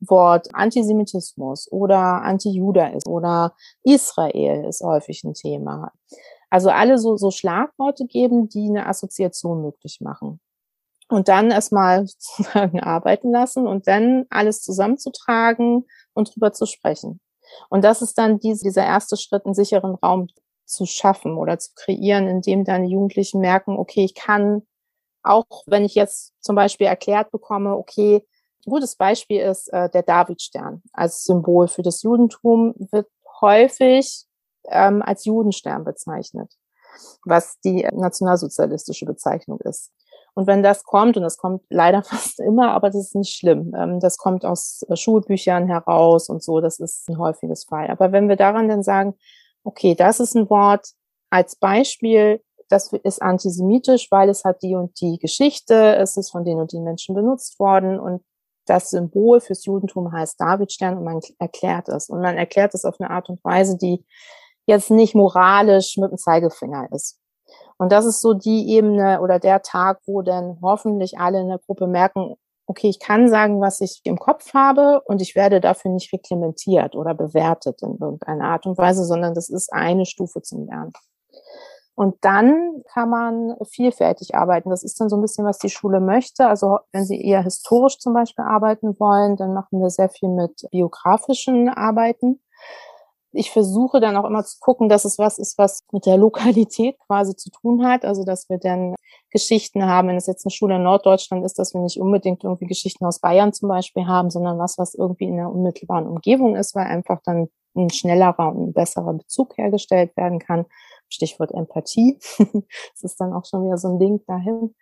Wort 0.00 0.48
Antisemitismus 0.54 1.70
oder 1.72 2.22
Antijudaismus 2.22 3.06
oder 3.06 3.54
Israel 3.82 4.64
ist 4.66 4.82
häufig 4.82 5.24
ein 5.24 5.34
Thema. 5.34 5.92
Also 6.50 6.70
alle 6.70 6.98
so, 6.98 7.16
so 7.16 7.30
Schlagworte 7.30 8.06
geben, 8.06 8.48
die 8.48 8.68
eine 8.68 8.86
Assoziation 8.86 9.62
möglich 9.62 9.98
machen 10.00 10.40
und 11.08 11.28
dann 11.28 11.50
erstmal 11.50 12.06
sozusagen 12.06 12.80
arbeiten 12.80 13.32
lassen 13.32 13.66
und 13.66 13.86
dann 13.86 14.26
alles 14.30 14.62
zusammenzutragen 14.62 15.86
und 16.14 16.34
drüber 16.34 16.52
zu 16.52 16.66
sprechen. 16.66 17.20
Und 17.68 17.84
das 17.84 18.02
ist 18.02 18.18
dann 18.18 18.38
diese, 18.38 18.64
dieser 18.64 18.84
erste 18.84 19.16
Schritt, 19.16 19.44
einen 19.44 19.54
sicheren 19.54 19.94
Raum 19.94 20.28
zu 20.64 20.84
schaffen 20.84 21.36
oder 21.36 21.58
zu 21.58 21.70
kreieren, 21.74 22.26
in 22.26 22.40
dem 22.42 22.64
dann 22.64 22.84
Jugendlichen 22.84 23.40
merken, 23.40 23.78
okay, 23.78 24.04
ich 24.04 24.14
kann, 24.14 24.62
auch 25.22 25.62
wenn 25.66 25.84
ich 25.84 25.94
jetzt 25.94 26.32
zum 26.40 26.56
Beispiel 26.56 26.88
erklärt 26.88 27.30
bekomme, 27.30 27.76
okay, 27.76 28.24
ein 28.66 28.70
gutes 28.70 28.96
Beispiel 28.96 29.40
ist 29.42 29.72
äh, 29.72 29.88
der 29.88 30.02
Davidstern 30.02 30.82
als 30.92 31.22
Symbol 31.22 31.68
für 31.68 31.82
das 31.82 32.02
Judentum 32.02 32.74
wird 32.90 33.06
häufig 33.40 34.26
ähm, 34.68 35.02
als 35.02 35.24
Judenstern 35.24 35.84
bezeichnet, 35.84 36.52
was 37.24 37.60
die 37.60 37.86
nationalsozialistische 37.92 39.06
Bezeichnung 39.06 39.60
ist. 39.60 39.92
Und 40.36 40.46
wenn 40.46 40.62
das 40.62 40.84
kommt, 40.84 41.16
und 41.16 41.22
das 41.22 41.38
kommt 41.38 41.62
leider 41.70 42.02
fast 42.04 42.40
immer, 42.40 42.72
aber 42.72 42.88
das 42.88 43.06
ist 43.06 43.14
nicht 43.14 43.34
schlimm, 43.34 43.74
ähm, 43.76 44.00
das 44.00 44.18
kommt 44.18 44.44
aus 44.44 44.84
äh, 44.88 44.96
Schulbüchern 44.96 45.66
heraus 45.66 46.28
und 46.28 46.42
so, 46.42 46.60
das 46.60 46.78
ist 46.78 47.08
ein 47.08 47.18
häufiges 47.18 47.64
Fall. 47.64 47.88
Aber 47.88 48.12
wenn 48.12 48.28
wir 48.28 48.36
daran 48.36 48.68
dann 48.68 48.82
sagen, 48.82 49.14
okay, 49.64 49.94
das 49.94 50.20
ist 50.20 50.36
ein 50.36 50.50
Wort 50.50 50.88
als 51.30 51.56
Beispiel, 51.56 52.42
das 52.68 52.92
ist 52.92 53.22
antisemitisch, 53.22 54.08
weil 54.10 54.28
es 54.28 54.44
hat 54.44 54.62
die 54.62 54.74
und 54.74 55.00
die 55.00 55.18
Geschichte, 55.18 55.96
es 55.96 56.16
ist 56.16 56.30
von 56.30 56.44
den 56.44 56.58
und 56.58 56.72
den 56.72 56.84
Menschen 56.84 57.14
benutzt 57.14 57.58
worden 57.58 57.98
und 57.98 58.22
das 58.66 58.90
Symbol 58.90 59.40
fürs 59.40 59.64
Judentum 59.64 60.12
heißt 60.12 60.40
Davidstern 60.40 60.98
und 60.98 61.04
man 61.04 61.20
erklärt 61.38 61.88
es. 61.88 62.08
Und 62.08 62.20
man 62.20 62.36
erklärt 62.36 62.74
es 62.74 62.84
auf 62.84 63.00
eine 63.00 63.10
Art 63.10 63.28
und 63.28 63.42
Weise, 63.44 63.78
die 63.78 64.04
jetzt 64.66 64.90
nicht 64.90 65.14
moralisch 65.14 65.96
mit 65.96 66.10
dem 66.10 66.18
Zeigefinger 66.18 66.88
ist. 66.92 67.20
Und 67.78 67.92
das 67.92 68.06
ist 68.06 68.20
so 68.20 68.32
die 68.32 68.70
Ebene 68.70 69.20
oder 69.20 69.38
der 69.38 69.62
Tag, 69.62 70.00
wo 70.06 70.22
dann 70.22 70.58
hoffentlich 70.62 71.18
alle 71.18 71.40
in 71.40 71.48
der 71.48 71.58
Gruppe 71.58 71.86
merken, 71.86 72.36
okay, 72.66 72.88
ich 72.88 72.98
kann 72.98 73.28
sagen, 73.28 73.60
was 73.60 73.80
ich 73.80 74.00
im 74.04 74.18
Kopf 74.18 74.52
habe 74.54 75.00
und 75.02 75.22
ich 75.22 75.36
werde 75.36 75.60
dafür 75.60 75.90
nicht 75.90 76.12
reglementiert 76.12 76.96
oder 76.96 77.14
bewertet 77.14 77.82
in 77.82 77.96
irgendeiner 78.00 78.44
Art 78.44 78.66
und 78.66 78.76
Weise, 78.76 79.04
sondern 79.04 79.34
das 79.34 79.48
ist 79.48 79.72
eine 79.72 80.04
Stufe 80.04 80.42
zum 80.42 80.66
Lernen. 80.66 80.92
Und 81.94 82.16
dann 82.22 82.82
kann 82.92 83.08
man 83.08 83.56
vielfältig 83.70 84.34
arbeiten. 84.34 84.68
Das 84.68 84.82
ist 84.82 85.00
dann 85.00 85.08
so 85.08 85.16
ein 85.16 85.22
bisschen, 85.22 85.46
was 85.46 85.58
die 85.58 85.70
Schule 85.70 86.00
möchte. 86.00 86.46
Also 86.46 86.78
wenn 86.92 87.06
Sie 87.06 87.18
eher 87.24 87.42
historisch 87.42 87.98
zum 87.98 88.12
Beispiel 88.12 88.44
arbeiten 88.44 89.00
wollen, 89.00 89.36
dann 89.36 89.54
machen 89.54 89.80
wir 89.80 89.88
sehr 89.88 90.10
viel 90.10 90.28
mit 90.28 90.66
biografischen 90.70 91.70
Arbeiten 91.70 92.42
ich 93.36 93.50
versuche 93.50 94.00
dann 94.00 94.16
auch 94.16 94.24
immer 94.24 94.44
zu 94.44 94.58
gucken, 94.60 94.88
dass 94.88 95.04
es 95.04 95.18
was 95.18 95.38
ist, 95.38 95.58
was 95.58 95.84
mit 95.92 96.06
der 96.06 96.16
Lokalität 96.16 96.98
quasi 97.06 97.36
zu 97.36 97.50
tun 97.50 97.86
hat. 97.86 98.04
Also, 98.04 98.24
dass 98.24 98.48
wir 98.48 98.58
dann 98.58 98.94
Geschichten 99.30 99.84
haben, 99.86 100.08
wenn 100.08 100.16
es 100.16 100.26
jetzt 100.26 100.46
eine 100.46 100.50
Schule 100.50 100.76
in 100.76 100.82
Norddeutschland 100.82 101.44
ist, 101.44 101.58
dass 101.58 101.74
wir 101.74 101.80
nicht 101.80 102.00
unbedingt 102.00 102.44
irgendwie 102.44 102.66
Geschichten 102.66 103.04
aus 103.04 103.20
Bayern 103.20 103.52
zum 103.52 103.68
Beispiel 103.68 104.06
haben, 104.06 104.30
sondern 104.30 104.58
was, 104.58 104.78
was 104.78 104.94
irgendwie 104.94 105.26
in 105.26 105.36
der 105.36 105.50
unmittelbaren 105.50 106.06
Umgebung 106.06 106.56
ist, 106.56 106.74
weil 106.74 106.86
einfach 106.86 107.20
dann 107.24 107.48
ein 107.76 107.90
schnellerer 107.90 108.48
und 108.48 108.68
ein 108.68 108.72
besserer 108.72 109.12
Bezug 109.12 109.56
hergestellt 109.58 110.16
werden 110.16 110.38
kann. 110.38 110.64
Stichwort 111.08 111.52
Empathie. 111.52 112.18
das 112.38 113.02
ist 113.02 113.20
dann 113.20 113.32
auch 113.32 113.44
schon 113.44 113.64
wieder 113.64 113.78
so 113.78 113.88
ein 113.88 113.98
Link 113.98 114.24
dahin. 114.26 114.74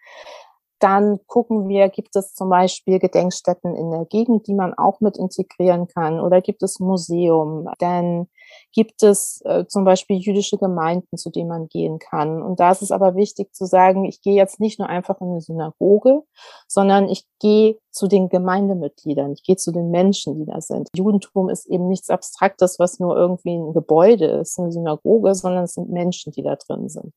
Dann 0.84 1.18
gucken 1.28 1.66
wir, 1.66 1.88
gibt 1.88 2.14
es 2.14 2.34
zum 2.34 2.50
Beispiel 2.50 2.98
Gedenkstätten 2.98 3.74
in 3.74 3.90
der 3.90 4.04
Gegend, 4.04 4.46
die 4.46 4.52
man 4.52 4.74
auch 4.74 5.00
mit 5.00 5.16
integrieren 5.16 5.88
kann? 5.88 6.20
Oder 6.20 6.42
gibt 6.42 6.62
es 6.62 6.78
Museum? 6.78 7.70
Denn 7.80 8.28
gibt 8.70 9.02
es 9.02 9.40
äh, 9.46 9.64
zum 9.66 9.86
Beispiel 9.86 10.18
jüdische 10.18 10.58
Gemeinden, 10.58 11.16
zu 11.16 11.30
denen 11.30 11.48
man 11.48 11.68
gehen 11.68 11.98
kann. 11.98 12.42
Und 12.42 12.60
da 12.60 12.70
ist 12.70 12.82
es 12.82 12.90
aber 12.90 13.16
wichtig 13.16 13.54
zu 13.54 13.64
sagen, 13.64 14.04
ich 14.04 14.20
gehe 14.20 14.34
jetzt 14.34 14.60
nicht 14.60 14.78
nur 14.78 14.90
einfach 14.90 15.22
in 15.22 15.28
eine 15.28 15.40
Synagoge, 15.40 16.20
sondern 16.68 17.08
ich 17.08 17.24
gehe 17.40 17.78
zu 17.90 18.06
den 18.06 18.28
Gemeindemitgliedern, 18.28 19.32
ich 19.32 19.42
gehe 19.42 19.56
zu 19.56 19.72
den 19.72 19.90
Menschen, 19.90 20.38
die 20.38 20.44
da 20.44 20.60
sind. 20.60 20.90
Judentum 20.94 21.48
ist 21.48 21.64
eben 21.64 21.88
nichts 21.88 22.10
Abstraktes, 22.10 22.78
was 22.78 22.98
nur 22.98 23.16
irgendwie 23.16 23.56
ein 23.56 23.72
Gebäude 23.72 24.26
ist, 24.26 24.58
eine 24.58 24.70
Synagoge, 24.70 25.34
sondern 25.34 25.64
es 25.64 25.72
sind 25.72 25.88
Menschen, 25.88 26.30
die 26.30 26.42
da 26.42 26.56
drin 26.56 26.90
sind. 26.90 27.14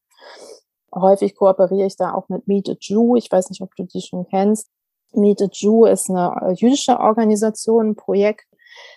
Häufig 1.00 1.36
kooperiere 1.36 1.88
ich 1.88 1.96
da 1.96 2.14
auch 2.14 2.30
mit 2.30 2.48
Meet 2.48 2.70
a 2.70 2.74
Jew. 2.80 3.16
Ich 3.16 3.32
weiß 3.32 3.50
nicht, 3.50 3.62
ob 3.62 3.76
du 3.76 3.84
die 3.84 4.02
schon 4.02 4.28
kennst. 4.28 4.70
Meet 5.14 5.42
a 5.42 5.48
Jew 5.52 5.86
ist 5.86 6.10
eine 6.10 6.36
äh, 6.42 6.54
jüdische 6.54 7.00
Organisation, 7.00 7.90
ein 7.90 7.96
Projekt, 7.96 8.46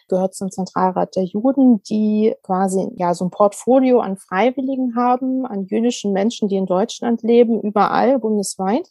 gehört 0.08 0.34
zum 0.34 0.50
Zentralrat 0.50 1.16
der 1.16 1.24
Juden, 1.24 1.82
die 1.84 2.34
quasi 2.42 2.90
ja 2.96 3.14
so 3.14 3.24
ein 3.24 3.30
Portfolio 3.30 4.00
an 4.00 4.16
Freiwilligen 4.16 4.96
haben, 4.96 5.46
an 5.46 5.66
jüdischen 5.66 6.12
Menschen, 6.12 6.48
die 6.48 6.56
in 6.56 6.66
Deutschland 6.66 7.22
leben, 7.22 7.60
überall 7.60 8.18
bundesweit 8.18 8.90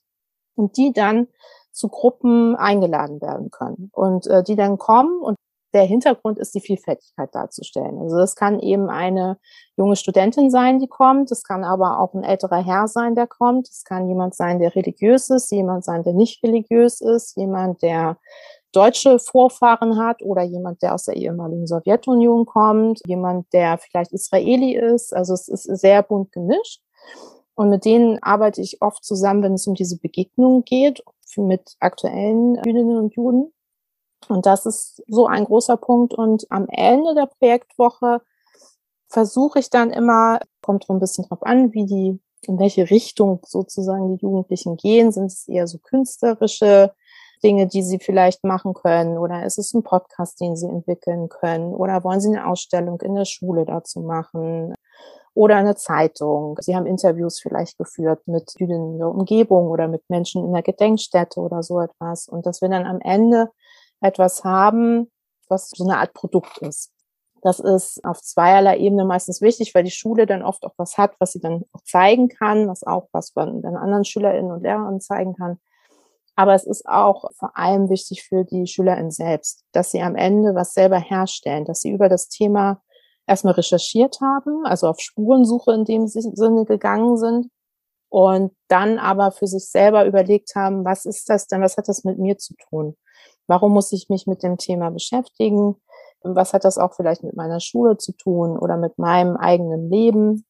und 0.56 0.78
die 0.78 0.94
dann 0.94 1.28
zu 1.72 1.88
Gruppen 1.88 2.56
eingeladen 2.56 3.22
werden 3.22 3.52
können 3.52 3.90
und 3.94 4.28
äh, 4.28 4.44
die 4.44 4.56
dann 4.56 4.78
kommen 4.78 5.22
und 5.22 5.36
der 5.74 5.84
Hintergrund 5.84 6.40
ist, 6.40 6.56
die 6.56 6.62
Vielfältigkeit 6.62 7.34
darzustellen. 7.34 8.00
Also 8.00 8.18
das 8.18 8.36
kann 8.36 8.60
eben 8.60 8.90
eine 8.90 9.38
junge 9.78 9.96
Studentin 9.96 10.50
sein, 10.50 10.80
die 10.80 10.88
kommt. 10.88 11.32
Es 11.32 11.44
kann 11.44 11.64
aber 11.64 12.00
auch 12.00 12.14
ein 12.14 12.24
älterer 12.24 12.64
Herr 12.64 12.88
sein, 12.88 13.16
der 13.16 13.28
kommt. 13.28 13.68
Es 13.70 13.84
kann 13.84 14.08
jemand 14.08 14.36
sein, 14.36 14.60
der 14.60 14.76
religiös 14.76 15.30
ist, 15.30 15.52
jemand 15.52 15.86
sein, 15.86 16.04
der 16.04 16.14
nicht 16.14 16.44
religiös 16.44 17.02
ist, 17.02 17.38
jemand, 17.38 17.82
der 17.82 18.18
deutsche 18.72 19.20
Vorfahren 19.20 19.98
hat 19.98 20.22
oder 20.22 20.44
jemand, 20.44 20.82
der 20.82 20.94
aus 20.94 21.06
der 21.06 21.16
ehemaligen 21.16 21.68
Sowjetunion 21.68 22.46
kommt, 22.46 23.02
jemand, 23.08 23.52
der 23.54 23.78
vielleicht 23.78 24.12
Israeli 24.12 24.76
ist. 24.76 25.14
Also 25.14 25.34
es 25.34 25.48
ist 25.48 25.64
sehr 25.64 26.04
bunt 26.04 26.32
gemischt. 26.32 26.82
Und 27.56 27.70
mit 27.70 27.84
denen 27.84 28.20
arbeite 28.22 28.62
ich 28.62 28.82
oft 28.82 29.04
zusammen, 29.04 29.44
wenn 29.44 29.54
es 29.54 29.68
um 29.68 29.74
diese 29.74 30.00
Begegnung 30.00 30.64
geht, 30.64 31.04
mit 31.36 31.76
aktuellen 31.80 32.56
Jüdinnen 32.66 32.98
und 32.98 33.16
Juden. 33.16 33.54
Und 34.28 34.46
das 34.46 34.66
ist 34.66 35.04
so 35.08 35.28
ein 35.28 35.46
großer 35.46 35.78
Punkt. 35.78 36.14
Und 36.14 36.46
am 36.50 36.68
Ende 36.70 37.16
der 37.16 37.28
Projektwoche 37.28 38.22
versuche 39.08 39.60
ich 39.60 39.70
dann 39.70 39.92
immer, 39.92 40.40
kommt 40.62 40.86
so 40.86 40.94
ein 40.94 41.00
bisschen 41.00 41.26
drauf 41.26 41.44
an, 41.44 41.74
wie 41.74 41.86
die, 41.86 42.20
in 42.44 42.60
welche 42.60 42.90
Richtung 42.90 43.40
sozusagen 43.46 44.16
die 44.16 44.22
Jugendlichen 44.22 44.78
gehen. 44.78 45.12
Sind 45.12 45.28
es 45.28 45.48
eher 45.48 45.68
so 45.68 45.80
künstlerische 45.80 46.94
Dinge, 47.44 47.68
die 47.68 47.82
sie 47.82 48.00
vielleicht 48.00 48.44
machen 48.44 48.74
können? 48.74 49.18
Oder 49.18 49.46
ist 49.46 49.58
es 49.58 49.74
ein 49.74 49.84
Podcast, 49.84 50.40
den 50.40 50.56
sie 50.56 50.68
entwickeln 50.68 51.30
können? 51.30 51.74
Oder 51.74 52.04
wollen 52.04 52.22
sie 52.22 52.30
eine 52.30 52.48
Ausstellung 52.48 53.02
in 53.02 53.16
der 53.16 53.26
Schule 53.26 53.66
dazu 53.66 54.02
machen? 54.02 54.76
Oder 55.34 55.56
eine 55.56 55.76
Zeitung. 55.76 56.58
Sie 56.60 56.76
haben 56.76 56.86
Interviews 56.86 57.40
vielleicht 57.40 57.78
geführt 57.78 58.28
mit 58.28 58.54
Jüdinnen 58.58 58.94
in 58.94 58.98
der 58.98 59.10
Umgebung 59.10 59.70
oder 59.70 59.88
mit 59.88 60.04
Menschen 60.10 60.44
in 60.44 60.54
der 60.54 60.64
Gedenkstätte 60.64 61.40
oder 61.40 61.64
so 61.64 61.80
etwas. 61.80 62.28
Und 62.28 62.46
dass 62.46 62.62
wir 62.62 62.70
dann 62.70 62.86
am 62.86 63.00
Ende 63.00 63.50
etwas 64.02 64.44
haben, 64.44 65.12
was 65.48 65.70
so 65.70 65.84
eine 65.84 65.98
Art 65.98 66.14
Produkt 66.14 66.60
ist. 66.60 66.92
Das 67.42 67.60
ist 67.60 68.04
auf 68.04 68.22
zweierlei 68.22 68.78
Ebene 68.78 69.06
meistens 69.06 69.42
wichtig, 69.42 69.74
weil 69.74 69.84
die 69.84 69.92
Schule 69.92 70.26
dann 70.26 70.44
oft 70.44 70.64
auch 70.66 70.74
was 70.78 70.98
hat, 70.98 71.16
was 71.20 71.32
sie 71.32 71.40
dann 71.40 71.64
auch 71.72 71.82
zeigen 71.84 72.28
kann, 72.28 72.68
was 72.68 72.84
auch 72.84 73.08
was 73.14 73.34
man 73.36 73.62
dann 73.62 73.78
anderen 73.78 74.04
Schülerinnen 74.04 74.52
und 74.52 74.64
Lehrern 74.64 75.00
zeigen 75.00 75.36
kann. 75.36 75.58
Aber 76.36 76.54
es 76.54 76.66
ist 76.66 76.86
auch 76.88 77.30
vor 77.38 77.58
allem 77.58 77.90
wichtig 77.90 78.24
für 78.24 78.46
die 78.46 78.68
SchülerInnen 78.68 79.12
selbst, 79.12 79.64
dass 79.72 79.92
sie 79.92 80.02
am 80.02 80.16
Ende 80.16 80.56
was 80.56 80.74
selber 80.74 81.00
herstellen, 81.00 81.66
dass 81.66 81.82
sie 81.82 81.92
über 81.92 82.08
das 82.10 82.30
Thema 82.30 82.82
erstmal 83.28 83.54
recherchiert 83.54 84.20
haben, 84.22 84.66
also 84.66 84.88
auf 84.88 85.00
Spurensuche 85.00 85.74
in 85.74 85.86
dem 85.86 86.08
Sinne 86.08 86.66
gegangen 86.66 87.18
sind 87.18 87.50
und 88.10 88.54
dann 88.68 88.98
aber 88.98 89.32
für 89.32 89.48
sich 89.48 89.70
selber 89.70 90.06
überlegt 90.06 90.56
haben, 90.56 90.84
was 90.84 91.06
ist 91.06 91.30
das 91.30 91.48
denn, 91.48 91.62
was 91.62 91.78
hat 91.78 91.88
das 91.88 92.04
mit 92.04 92.18
mir 92.18 92.38
zu 92.38 92.56
tun? 92.70 92.96
Warum 93.50 93.74
muss 93.74 93.92
ich 93.92 94.08
mich 94.10 94.28
mit 94.28 94.44
dem 94.44 94.58
Thema 94.58 94.92
beschäftigen? 94.92 95.76
Was 96.22 96.54
hat 96.54 96.64
das 96.64 96.78
auch 96.78 96.94
vielleicht 96.94 97.24
mit 97.24 97.36
meiner 97.36 97.60
Schule 97.60 97.98
zu 97.98 98.14
tun 98.14 98.58
oder 98.58 98.78
mit 98.78 98.98
meinem 98.98 99.36
eigenen 99.36 99.90
Leben? 99.90 100.46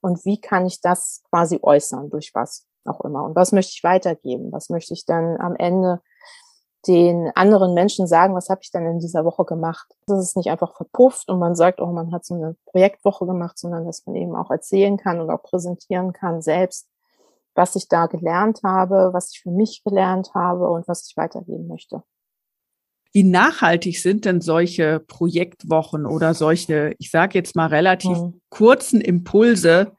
Und 0.00 0.24
wie 0.24 0.40
kann 0.40 0.64
ich 0.64 0.80
das 0.80 1.22
quasi 1.30 1.58
äußern 1.62 2.08
durch 2.08 2.30
was? 2.34 2.66
auch 2.86 3.00
immer. 3.02 3.24
Und 3.24 3.36
was 3.36 3.52
möchte 3.52 3.72
ich 3.74 3.84
weitergeben? 3.84 4.52
Was 4.52 4.70
möchte 4.70 4.94
ich 4.94 5.04
dann 5.06 5.40
am 5.40 5.56
Ende 5.56 6.00
den 6.86 7.30
anderen 7.34 7.74
Menschen 7.74 8.06
sagen, 8.06 8.34
was 8.34 8.48
habe 8.48 8.60
ich 8.62 8.70
dann 8.70 8.86
in 8.86 9.00
dieser 9.00 9.24
Woche 9.24 9.44
gemacht? 9.44 9.86
Das 10.06 10.18
ist 10.20 10.36
nicht 10.36 10.50
einfach 10.50 10.74
verpufft 10.74 11.28
und 11.28 11.38
man 11.38 11.54
sagt, 11.54 11.80
oh, 11.80 11.92
man 11.92 12.12
hat 12.12 12.24
so 12.24 12.34
eine 12.34 12.56
Projektwoche 12.66 13.26
gemacht, 13.26 13.58
sondern 13.58 13.84
dass 13.84 14.06
man 14.06 14.16
eben 14.16 14.34
auch 14.34 14.50
erzählen 14.50 14.96
kann 14.96 15.20
und 15.20 15.30
auch 15.30 15.42
präsentieren 15.42 16.14
kann 16.14 16.40
selbst, 16.40 16.88
was 17.54 17.76
ich 17.76 17.88
da 17.88 18.06
gelernt 18.06 18.60
habe, 18.64 19.10
was 19.12 19.32
ich 19.32 19.42
für 19.42 19.50
mich 19.50 19.82
gelernt 19.84 20.34
habe 20.34 20.70
und 20.70 20.88
was 20.88 21.06
ich 21.06 21.16
weitergeben 21.18 21.66
möchte. 21.66 22.02
Wie 23.12 23.24
nachhaltig 23.24 24.00
sind 24.00 24.24
denn 24.24 24.40
solche 24.40 25.00
Projektwochen 25.00 26.06
oder 26.06 26.34
solche, 26.34 26.94
ich 26.98 27.10
sage 27.10 27.38
jetzt 27.38 27.56
mal 27.56 27.66
relativ 27.66 28.16
mhm. 28.16 28.40
kurzen 28.50 29.00
Impulse, 29.00 29.92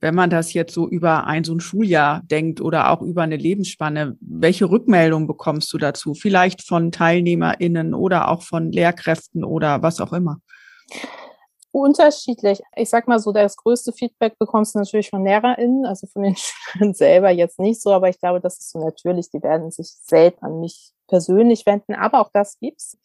wenn 0.00 0.14
man 0.14 0.30
das 0.30 0.52
jetzt 0.52 0.74
so 0.74 0.86
über 0.86 1.26
ein 1.26 1.44
so 1.44 1.54
ein 1.54 1.60
Schuljahr 1.60 2.22
denkt 2.24 2.60
oder 2.60 2.90
auch 2.90 3.02
über 3.02 3.22
eine 3.22 3.36
Lebensspanne, 3.36 4.16
welche 4.20 4.70
Rückmeldung 4.70 5.26
bekommst 5.26 5.72
du 5.72 5.78
dazu? 5.78 6.14
Vielleicht 6.14 6.66
von 6.66 6.92
TeilnehmerInnen 6.92 7.94
oder 7.94 8.28
auch 8.28 8.42
von 8.42 8.70
Lehrkräften 8.70 9.44
oder 9.44 9.82
was 9.82 10.00
auch 10.00 10.12
immer? 10.12 10.38
Unterschiedlich. 11.70 12.60
Ich 12.76 12.88
sag 12.90 13.08
mal 13.08 13.18
so, 13.18 13.32
das 13.32 13.56
größte 13.56 13.92
Feedback 13.92 14.38
bekommst 14.38 14.74
du 14.74 14.78
natürlich 14.78 15.10
von 15.10 15.24
LehrerInnen, 15.24 15.84
also 15.84 16.06
von 16.06 16.22
den 16.22 16.36
Schülern 16.72 16.94
selber 16.94 17.30
jetzt 17.30 17.58
nicht 17.58 17.80
so, 17.80 17.92
aber 17.92 18.08
ich 18.08 18.20
glaube, 18.20 18.40
das 18.40 18.58
ist 18.58 18.70
so 18.70 18.84
natürlich. 18.84 19.30
Die 19.30 19.42
werden 19.42 19.70
sich 19.70 19.92
selten 20.02 20.44
an 20.44 20.60
mich 20.60 20.92
persönlich 21.08 21.66
wenden, 21.66 21.94
aber 21.94 22.20
auch 22.20 22.30
das 22.32 22.58
gibt's. 22.58 22.96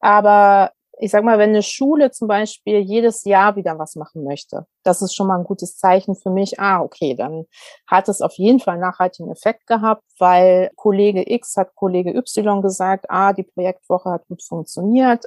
Aber 0.00 0.72
ich 0.98 1.10
sag 1.10 1.24
mal, 1.24 1.38
wenn 1.38 1.50
eine 1.50 1.62
Schule 1.62 2.10
zum 2.10 2.26
Beispiel 2.26 2.78
jedes 2.78 3.24
Jahr 3.24 3.56
wieder 3.56 3.78
was 3.78 3.96
machen 3.96 4.24
möchte, 4.24 4.66
das 4.82 5.02
ist 5.02 5.14
schon 5.14 5.26
mal 5.26 5.38
ein 5.38 5.44
gutes 5.44 5.76
Zeichen 5.76 6.14
für 6.16 6.30
mich. 6.30 6.58
Ah, 6.58 6.80
okay, 6.80 7.14
dann 7.14 7.44
hat 7.86 8.08
es 8.08 8.22
auf 8.22 8.34
jeden 8.34 8.60
Fall 8.60 8.78
nachhaltigen 8.78 9.30
Effekt 9.30 9.66
gehabt, 9.66 10.02
weil 10.18 10.70
Kollege 10.76 11.30
X 11.30 11.56
hat 11.56 11.74
Kollege 11.74 12.16
Y 12.16 12.62
gesagt, 12.62 13.06
ah, 13.10 13.32
die 13.34 13.42
Projektwoche 13.42 14.10
hat 14.10 14.26
gut 14.28 14.42
funktioniert 14.42 15.26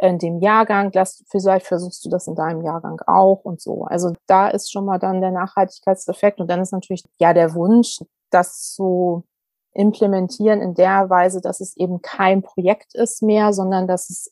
in 0.00 0.18
dem 0.18 0.40
Jahrgang, 0.40 0.90
lass, 0.94 1.22
vielleicht 1.30 1.66
versuchst 1.66 2.04
du 2.04 2.08
das 2.08 2.26
in 2.26 2.34
deinem 2.34 2.62
Jahrgang 2.62 3.00
auch 3.06 3.40
und 3.44 3.60
so. 3.60 3.84
Also 3.84 4.12
da 4.26 4.48
ist 4.48 4.72
schon 4.72 4.86
mal 4.86 4.98
dann 4.98 5.20
der 5.20 5.30
Nachhaltigkeitseffekt 5.30 6.40
und 6.40 6.48
dann 6.48 6.60
ist 6.60 6.72
natürlich 6.72 7.04
ja 7.18 7.34
der 7.34 7.54
Wunsch, 7.54 8.00
das 8.30 8.72
zu 8.72 9.24
implementieren 9.72 10.60
in 10.60 10.74
der 10.74 11.10
Weise, 11.10 11.40
dass 11.40 11.60
es 11.60 11.76
eben 11.76 12.02
kein 12.02 12.42
Projekt 12.42 12.94
ist 12.94 13.22
mehr, 13.22 13.52
sondern 13.52 13.86
dass 13.86 14.10
es 14.10 14.30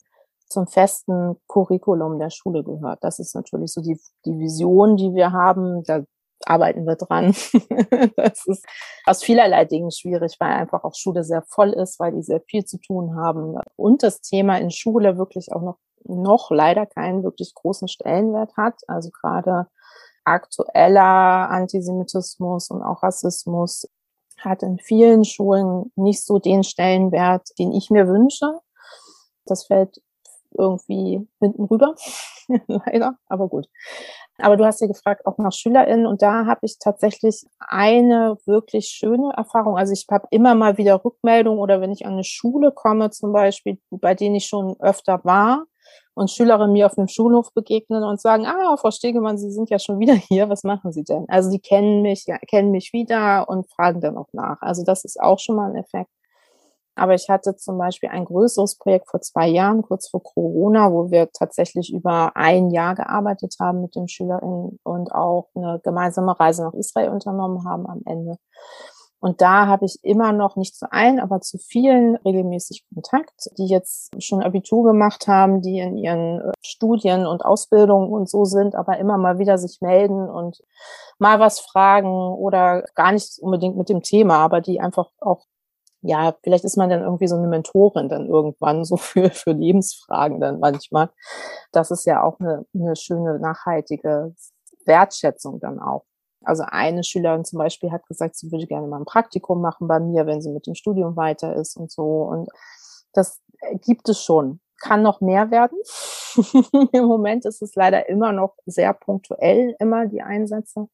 zum 0.48 0.66
festen 0.66 1.36
Curriculum 1.46 2.18
der 2.18 2.30
Schule 2.30 2.64
gehört. 2.64 3.04
Das 3.04 3.18
ist 3.18 3.34
natürlich 3.34 3.72
so 3.72 3.82
die, 3.82 4.00
die 4.24 4.38
Vision, 4.38 4.96
die 4.96 5.14
wir 5.14 5.32
haben. 5.32 5.82
Da 5.84 6.02
arbeiten 6.46 6.86
wir 6.86 6.96
dran. 6.96 7.26
das 8.16 8.46
ist 8.46 8.64
aus 9.04 9.22
vielerlei 9.22 9.64
Dingen 9.64 9.90
schwierig, 9.90 10.36
weil 10.38 10.52
einfach 10.52 10.84
auch 10.84 10.94
Schule 10.94 11.24
sehr 11.24 11.42
voll 11.42 11.70
ist, 11.70 12.00
weil 12.00 12.12
die 12.12 12.22
sehr 12.22 12.40
viel 12.40 12.64
zu 12.64 12.78
tun 12.78 13.16
haben. 13.16 13.58
Und 13.76 14.02
das 14.02 14.20
Thema 14.20 14.58
in 14.58 14.70
Schule 14.70 15.18
wirklich 15.18 15.52
auch 15.52 15.62
noch, 15.62 15.78
noch 16.04 16.50
leider 16.50 16.86
keinen 16.86 17.22
wirklich 17.22 17.54
großen 17.54 17.88
Stellenwert 17.88 18.56
hat. 18.56 18.74
Also 18.86 19.10
gerade 19.10 19.66
aktueller 20.24 21.50
Antisemitismus 21.50 22.70
und 22.70 22.82
auch 22.82 23.02
Rassismus 23.02 23.88
hat 24.40 24.62
in 24.62 24.78
vielen 24.78 25.24
Schulen 25.24 25.92
nicht 25.96 26.24
so 26.24 26.38
den 26.38 26.64
Stellenwert, 26.64 27.48
den 27.58 27.72
ich 27.72 27.90
mir 27.90 28.08
wünsche. 28.08 28.60
Das 29.44 29.66
fällt 29.66 30.00
irgendwie 30.56 31.26
hinten 31.40 31.64
rüber, 31.64 31.94
leider, 32.66 33.16
aber 33.28 33.48
gut. 33.48 33.68
Aber 34.38 34.56
du 34.56 34.64
hast 34.64 34.80
ja 34.80 34.86
gefragt 34.86 35.26
auch 35.26 35.36
nach 35.38 35.52
SchülerInnen 35.52 36.06
und 36.06 36.22
da 36.22 36.46
habe 36.46 36.60
ich 36.62 36.78
tatsächlich 36.78 37.44
eine 37.58 38.38
wirklich 38.46 38.86
schöne 38.86 39.32
Erfahrung. 39.36 39.76
Also 39.76 39.92
ich 39.92 40.06
habe 40.10 40.28
immer 40.30 40.54
mal 40.54 40.78
wieder 40.78 41.04
Rückmeldungen 41.04 41.58
oder 41.58 41.80
wenn 41.80 41.90
ich 41.90 42.06
an 42.06 42.12
eine 42.12 42.24
Schule 42.24 42.70
komme 42.72 43.10
zum 43.10 43.32
Beispiel, 43.32 43.78
bei 43.90 44.14
denen 44.14 44.36
ich 44.36 44.46
schon 44.46 44.76
öfter 44.80 45.20
war 45.24 45.66
und 46.18 46.30
Schülerinnen 46.30 46.72
mir 46.72 46.86
auf 46.86 46.96
dem 46.96 47.08
Schulhof 47.08 47.52
begegnen 47.54 48.02
und 48.02 48.20
sagen, 48.20 48.44
ah, 48.46 48.76
Frau 48.76 48.90
Stegemann, 48.90 49.38
Sie 49.38 49.50
sind 49.50 49.70
ja 49.70 49.78
schon 49.78 49.98
wieder 50.00 50.14
hier, 50.28 50.48
was 50.48 50.64
machen 50.64 50.92
Sie 50.92 51.04
denn? 51.04 51.24
Also 51.28 51.50
die 51.50 51.60
kennen 51.60 52.02
mich, 52.02 52.24
ja, 52.26 52.38
kennen 52.38 52.70
mich 52.70 52.92
wieder 52.92 53.48
und 53.48 53.70
fragen 53.70 54.00
dann 54.00 54.16
auch 54.16 54.28
nach. 54.32 54.60
Also 54.60 54.84
das 54.84 55.04
ist 55.04 55.20
auch 55.20 55.38
schon 55.38 55.56
mal 55.56 55.70
ein 55.70 55.76
Effekt. 55.76 56.10
Aber 56.96 57.14
ich 57.14 57.28
hatte 57.28 57.54
zum 57.54 57.78
Beispiel 57.78 58.08
ein 58.08 58.24
größeres 58.24 58.76
Projekt 58.76 59.08
vor 59.08 59.20
zwei 59.20 59.46
Jahren, 59.46 59.82
kurz 59.82 60.08
vor 60.08 60.20
Corona, 60.20 60.90
wo 60.92 61.12
wir 61.12 61.30
tatsächlich 61.30 61.92
über 61.92 62.32
ein 62.34 62.70
Jahr 62.70 62.96
gearbeitet 62.96 63.54
haben 63.60 63.82
mit 63.82 63.94
den 63.94 64.08
SchülerInnen 64.08 64.80
und 64.82 65.12
auch 65.12 65.48
eine 65.54 65.80
gemeinsame 65.84 66.38
Reise 66.38 66.64
nach 66.64 66.74
Israel 66.74 67.10
unternommen 67.10 67.64
haben 67.64 67.86
am 67.86 68.02
Ende. 68.04 68.38
Und 69.20 69.40
da 69.40 69.66
habe 69.66 69.84
ich 69.84 69.98
immer 70.02 70.32
noch 70.32 70.56
nicht 70.56 70.76
zu 70.76 70.90
allen, 70.92 71.18
aber 71.18 71.40
zu 71.40 71.58
vielen 71.58 72.16
regelmäßig 72.16 72.84
Kontakt, 72.94 73.50
die 73.58 73.66
jetzt 73.66 74.10
schon 74.22 74.42
Abitur 74.42 74.84
gemacht 74.84 75.26
haben, 75.26 75.60
die 75.60 75.80
in 75.80 75.96
ihren 75.96 76.40
äh, 76.40 76.52
Studien 76.62 77.26
und 77.26 77.44
Ausbildungen 77.44 78.10
und 78.10 78.30
so 78.30 78.44
sind, 78.44 78.76
aber 78.76 78.98
immer 78.98 79.18
mal 79.18 79.38
wieder 79.38 79.58
sich 79.58 79.80
melden 79.80 80.28
und 80.28 80.62
mal 81.18 81.40
was 81.40 81.58
fragen 81.58 82.08
oder 82.08 82.84
gar 82.94 83.10
nicht 83.12 83.38
unbedingt 83.40 83.76
mit 83.76 83.88
dem 83.88 84.02
Thema, 84.02 84.36
aber 84.36 84.60
die 84.60 84.80
einfach 84.80 85.10
auch 85.20 85.46
ja, 86.00 86.32
vielleicht 86.42 86.64
ist 86.64 86.76
man 86.76 86.90
dann 86.90 87.02
irgendwie 87.02 87.26
so 87.26 87.36
eine 87.36 87.48
Mentorin 87.48 88.08
dann 88.08 88.26
irgendwann 88.26 88.84
so 88.84 88.96
für, 88.96 89.30
für 89.30 89.52
Lebensfragen 89.52 90.40
dann 90.40 90.60
manchmal. 90.60 91.10
Das 91.72 91.90
ist 91.90 92.06
ja 92.06 92.22
auch 92.22 92.38
eine, 92.40 92.66
eine 92.74 92.96
schöne, 92.96 93.38
nachhaltige 93.40 94.34
Wertschätzung 94.84 95.60
dann 95.60 95.80
auch. 95.80 96.04
Also 96.44 96.64
eine 96.66 97.04
Schülerin 97.04 97.44
zum 97.44 97.58
Beispiel 97.58 97.90
hat 97.90 98.06
gesagt, 98.06 98.36
sie 98.36 98.50
würde 98.52 98.66
gerne 98.66 98.86
mal 98.86 98.98
ein 98.98 99.04
Praktikum 99.04 99.60
machen 99.60 99.88
bei 99.88 99.98
mir, 100.00 100.26
wenn 100.26 100.40
sie 100.40 100.50
mit 100.50 100.66
dem 100.66 100.74
Studium 100.74 101.16
weiter 101.16 101.56
ist 101.56 101.76
und 101.76 101.90
so. 101.90 102.22
Und 102.22 102.48
das 103.12 103.40
gibt 103.84 104.08
es 104.08 104.22
schon. 104.22 104.60
Kann 104.80 105.02
noch 105.02 105.20
mehr 105.20 105.50
werden. 105.50 105.78
Im 106.92 107.04
Moment 107.04 107.44
ist 107.44 107.62
es 107.62 107.74
leider 107.74 108.08
immer 108.08 108.32
noch 108.32 108.54
sehr 108.66 108.92
punktuell, 108.92 109.74
immer 109.80 110.06
die 110.06 110.22
Einsätze. 110.22 110.88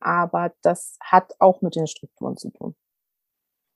Aber 0.00 0.52
das 0.60 0.98
hat 1.00 1.32
auch 1.38 1.62
mit 1.62 1.76
den 1.76 1.86
Strukturen 1.86 2.36
zu 2.36 2.50
tun. 2.50 2.76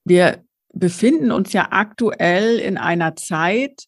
Wir 0.04 0.44
befinden 0.74 1.32
uns 1.32 1.52
ja 1.54 1.68
aktuell 1.70 2.58
in 2.58 2.76
einer 2.76 3.16
Zeit, 3.16 3.86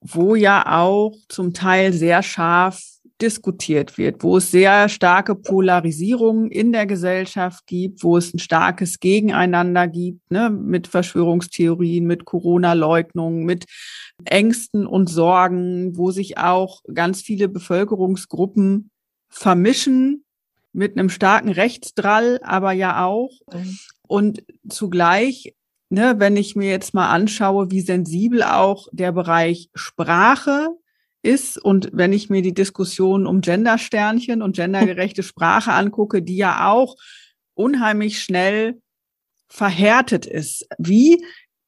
wo 0.00 0.34
ja 0.34 0.80
auch 0.80 1.12
zum 1.28 1.54
Teil 1.54 1.92
sehr 1.92 2.24
scharf 2.24 2.82
diskutiert 3.22 3.96
wird, 3.96 4.22
wo 4.22 4.36
es 4.36 4.50
sehr 4.50 4.88
starke 4.88 5.34
Polarisierungen 5.36 6.50
in 6.50 6.72
der 6.72 6.86
Gesellschaft 6.86 7.66
gibt, 7.66 8.02
wo 8.02 8.16
es 8.16 8.34
ein 8.34 8.40
starkes 8.40 8.98
Gegeneinander 8.98 9.86
gibt, 9.86 10.30
ne, 10.30 10.50
mit 10.50 10.88
Verschwörungstheorien, 10.88 12.04
mit 12.04 12.24
Corona-Leugnung, 12.24 13.44
mit 13.44 13.66
Ängsten 14.24 14.86
und 14.86 15.08
Sorgen, 15.08 15.96
wo 15.96 16.10
sich 16.10 16.36
auch 16.36 16.82
ganz 16.92 17.22
viele 17.22 17.48
Bevölkerungsgruppen 17.48 18.90
vermischen 19.30 20.24
mit 20.72 20.98
einem 20.98 21.08
starken 21.08 21.50
Rechtsdrall, 21.50 22.40
aber 22.42 22.72
ja 22.72 23.04
auch. 23.04 23.30
Und 24.06 24.42
zugleich 24.68 25.54
ne, 25.92 26.14
wenn 26.18 26.36
ich 26.36 26.56
mir 26.56 26.70
jetzt 26.70 26.94
mal 26.94 27.10
anschaue, 27.10 27.70
wie 27.70 27.82
sensibel 27.82 28.42
auch 28.42 28.88
der 28.92 29.12
Bereich 29.12 29.68
Sprache 29.74 30.68
ist 31.22 31.56
und 31.58 31.90
wenn 31.92 32.12
ich 32.12 32.30
mir 32.30 32.42
die 32.42 32.54
Diskussion 32.54 33.26
um 33.26 33.40
Gendersternchen 33.40 34.42
und 34.42 34.56
gendergerechte 34.56 35.22
Sprache 35.22 35.72
angucke, 35.72 36.22
die 36.22 36.36
ja 36.36 36.70
auch 36.70 36.96
unheimlich 37.54 38.22
schnell 38.22 38.80
verhärtet 39.48 40.26
ist. 40.26 40.66
Wie 40.78 41.24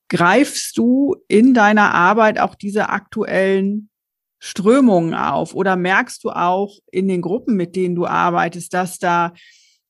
greifst 0.09 0.77
du 0.79 1.17
in 1.29 1.55
deiner 1.55 1.93
Arbeit 1.95 2.39
auch 2.39 2.55
diese 2.55 2.89
aktuellen 2.89 3.91
Strömungen 4.39 5.15
auf 5.15 5.55
oder 5.55 5.77
merkst 5.77 6.23
du 6.25 6.31
auch 6.31 6.79
in 6.91 7.09
den 7.09 7.23
Gruppen, 7.23 7.57
mit 7.57 7.77
denen 7.77 7.95
du 7.95 8.07
arbeitest, 8.07 8.75
dass 8.75 8.99
da, 8.99 9.33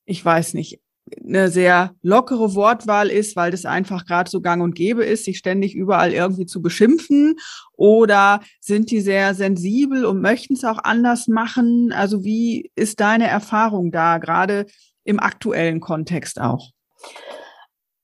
ich 0.05 0.23
weiß 0.23 0.53
nicht, 0.53 0.79
eine 1.23 1.49
sehr 1.49 1.93
lockere 2.01 2.55
Wortwahl 2.55 3.09
ist, 3.09 3.35
weil 3.35 3.51
das 3.51 3.65
einfach 3.65 4.05
gerade 4.05 4.29
so 4.29 4.41
gang 4.41 4.63
und 4.63 4.75
gäbe 4.75 5.05
ist, 5.05 5.25
sich 5.25 5.37
ständig 5.37 5.75
überall 5.75 6.13
irgendwie 6.13 6.45
zu 6.45 6.61
beschimpfen? 6.61 7.37
Oder 7.73 8.41
sind 8.59 8.91
die 8.91 9.01
sehr 9.01 9.35
sensibel 9.35 10.05
und 10.05 10.21
möchten 10.21 10.53
es 10.53 10.63
auch 10.63 10.79
anders 10.83 11.27
machen? 11.27 11.91
Also 11.91 12.23
wie 12.23 12.71
ist 12.75 12.99
deine 12.99 13.27
Erfahrung 13.27 13.91
da, 13.91 14.17
gerade 14.17 14.65
im 15.03 15.19
aktuellen 15.19 15.79
Kontext 15.79 16.39
auch? 16.39 16.71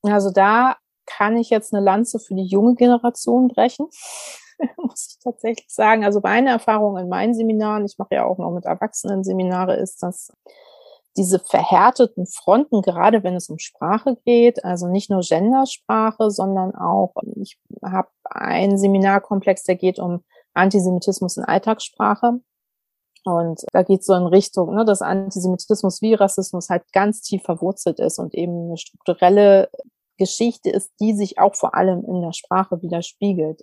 Also 0.02 0.30
da 0.30 0.76
kann 1.06 1.36
ich 1.36 1.50
jetzt 1.50 1.74
eine 1.74 1.84
Lanze 1.84 2.18
für 2.18 2.34
die 2.34 2.46
junge 2.46 2.74
Generation 2.74 3.48
brechen, 3.48 3.86
muss 4.76 5.08
ich 5.10 5.18
tatsächlich 5.22 5.68
sagen. 5.68 6.04
Also 6.04 6.20
meine 6.22 6.50
Erfahrung 6.50 6.96
in 6.98 7.08
meinen 7.08 7.34
Seminaren, 7.34 7.84
ich 7.84 7.98
mache 7.98 8.14
ja 8.14 8.24
auch 8.24 8.38
noch 8.38 8.52
mit 8.52 8.64
Erwachsenen 8.64 9.24
Seminare, 9.24 9.76
ist, 9.76 10.02
dass 10.02 10.32
diese 11.16 11.38
verhärteten 11.38 12.26
Fronten, 12.26 12.82
gerade 12.82 13.22
wenn 13.22 13.34
es 13.34 13.48
um 13.48 13.58
Sprache 13.58 14.16
geht, 14.24 14.64
also 14.64 14.88
nicht 14.88 15.10
nur 15.10 15.20
Gendersprache, 15.20 16.30
sondern 16.30 16.74
auch, 16.74 17.14
ich 17.36 17.58
habe 17.84 18.08
einen 18.24 18.78
Seminarkomplex, 18.78 19.64
der 19.64 19.76
geht 19.76 19.98
um 19.98 20.24
Antisemitismus 20.54 21.36
in 21.36 21.44
Alltagssprache. 21.44 22.40
Und 23.24 23.60
da 23.72 23.82
geht 23.82 24.00
es 24.00 24.06
so 24.06 24.14
in 24.14 24.26
Richtung, 24.26 24.74
ne, 24.74 24.84
dass 24.84 25.00
Antisemitismus 25.00 26.02
wie 26.02 26.14
Rassismus 26.14 26.68
halt 26.68 26.82
ganz 26.92 27.22
tief 27.22 27.42
verwurzelt 27.42 28.00
ist 28.00 28.18
und 28.18 28.34
eben 28.34 28.66
eine 28.66 28.78
strukturelle 28.78 29.70
Geschichte 30.18 30.70
ist, 30.70 30.90
die 31.00 31.14
sich 31.14 31.38
auch 31.38 31.54
vor 31.54 31.74
allem 31.74 32.04
in 32.04 32.20
der 32.20 32.32
Sprache 32.32 32.82
widerspiegelt. 32.82 33.62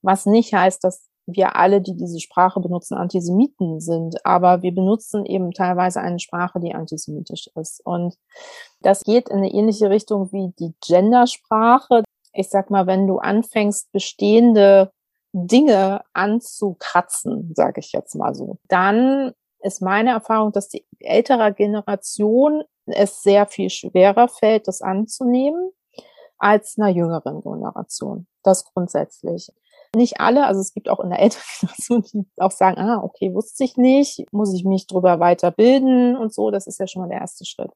Was 0.00 0.26
nicht 0.26 0.54
heißt, 0.54 0.82
dass 0.84 1.06
wir 1.26 1.56
alle, 1.56 1.80
die 1.80 1.96
diese 1.96 2.20
Sprache 2.20 2.60
benutzen, 2.60 2.94
Antisemiten 2.94 3.80
sind, 3.80 4.24
aber 4.26 4.62
wir 4.62 4.74
benutzen 4.74 5.24
eben 5.24 5.52
teilweise 5.52 6.00
eine 6.00 6.18
Sprache, 6.18 6.60
die 6.60 6.74
antisemitisch 6.74 7.48
ist. 7.54 7.80
Und 7.84 8.14
das 8.80 9.02
geht 9.02 9.28
in 9.28 9.38
eine 9.38 9.52
ähnliche 9.52 9.90
Richtung 9.90 10.30
wie 10.32 10.52
die 10.58 10.74
Gendersprache. 10.86 12.04
Ich 12.32 12.50
sag 12.50 12.70
mal, 12.70 12.86
wenn 12.86 13.06
du 13.06 13.18
anfängst, 13.18 13.90
bestehende 13.92 14.90
Dinge 15.32 16.02
anzukratzen, 16.12 17.52
sage 17.54 17.80
ich 17.80 17.92
jetzt 17.92 18.14
mal 18.14 18.34
so, 18.34 18.58
dann 18.68 19.32
ist 19.60 19.80
meine 19.80 20.10
Erfahrung, 20.10 20.52
dass 20.52 20.68
die 20.68 20.84
ältere 21.00 21.52
Generation 21.54 22.62
es 22.86 23.22
sehr 23.22 23.46
viel 23.46 23.70
schwerer 23.70 24.28
fällt, 24.28 24.68
das 24.68 24.82
anzunehmen 24.82 25.70
als 26.38 26.76
einer 26.78 26.90
jüngeren 26.90 27.40
Generation. 27.40 28.26
Das 28.42 28.64
grundsätzlich. 28.64 29.50
Nicht 29.94 30.20
alle, 30.20 30.46
also 30.46 30.60
es 30.60 30.72
gibt 30.72 30.88
auch 30.88 31.00
in 31.00 31.10
der 31.10 31.20
älteren 31.20 31.42
Generation, 31.60 32.02
die 32.02 32.26
auch 32.38 32.50
sagen, 32.50 32.78
ah, 32.78 33.00
okay, 33.02 33.32
wusste 33.34 33.64
ich 33.64 33.76
nicht, 33.76 34.24
muss 34.32 34.54
ich 34.54 34.64
mich 34.64 34.86
drüber 34.86 35.20
weiterbilden 35.20 36.16
und 36.16 36.32
so, 36.32 36.50
das 36.50 36.66
ist 36.66 36.78
ja 36.78 36.86
schon 36.86 37.02
mal 37.02 37.08
der 37.08 37.20
erste 37.20 37.44
Schritt. 37.44 37.70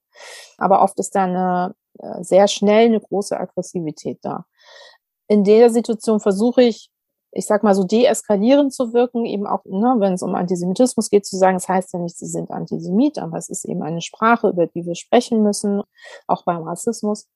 Aber 0.56 0.82
oft 0.82 0.98
ist 0.98 1.14
da 1.14 1.24
eine, 1.24 1.74
äh, 1.98 2.22
sehr 2.22 2.48
schnell 2.48 2.86
eine 2.86 3.00
große 3.00 3.38
Aggressivität 3.38 4.18
da. 4.22 4.46
In 5.28 5.44
der 5.44 5.70
Situation 5.70 6.20
versuche 6.20 6.62
ich, 6.62 6.90
ich 7.32 7.46
sag 7.46 7.62
mal 7.62 7.74
so 7.74 7.84
deeskalierend 7.84 8.72
zu 8.72 8.92
wirken, 8.94 9.26
eben 9.26 9.46
auch, 9.46 9.64
ne, 9.64 9.96
wenn 9.98 10.14
es 10.14 10.22
um 10.22 10.34
Antisemitismus 10.34 11.10
geht, 11.10 11.26
zu 11.26 11.36
sagen, 11.36 11.56
es 11.56 11.66
das 11.66 11.74
heißt 11.74 11.92
ja 11.92 11.98
nicht, 11.98 12.16
sie 12.16 12.26
sind 12.26 12.50
Antisemit, 12.50 13.18
aber 13.18 13.36
es 13.36 13.48
ist 13.50 13.66
eben 13.66 13.82
eine 13.82 14.00
Sprache, 14.00 14.48
über 14.48 14.66
die 14.66 14.86
wir 14.86 14.94
sprechen 14.94 15.42
müssen, 15.42 15.82
auch 16.26 16.44
beim 16.44 16.62
Rassismus 16.62 17.26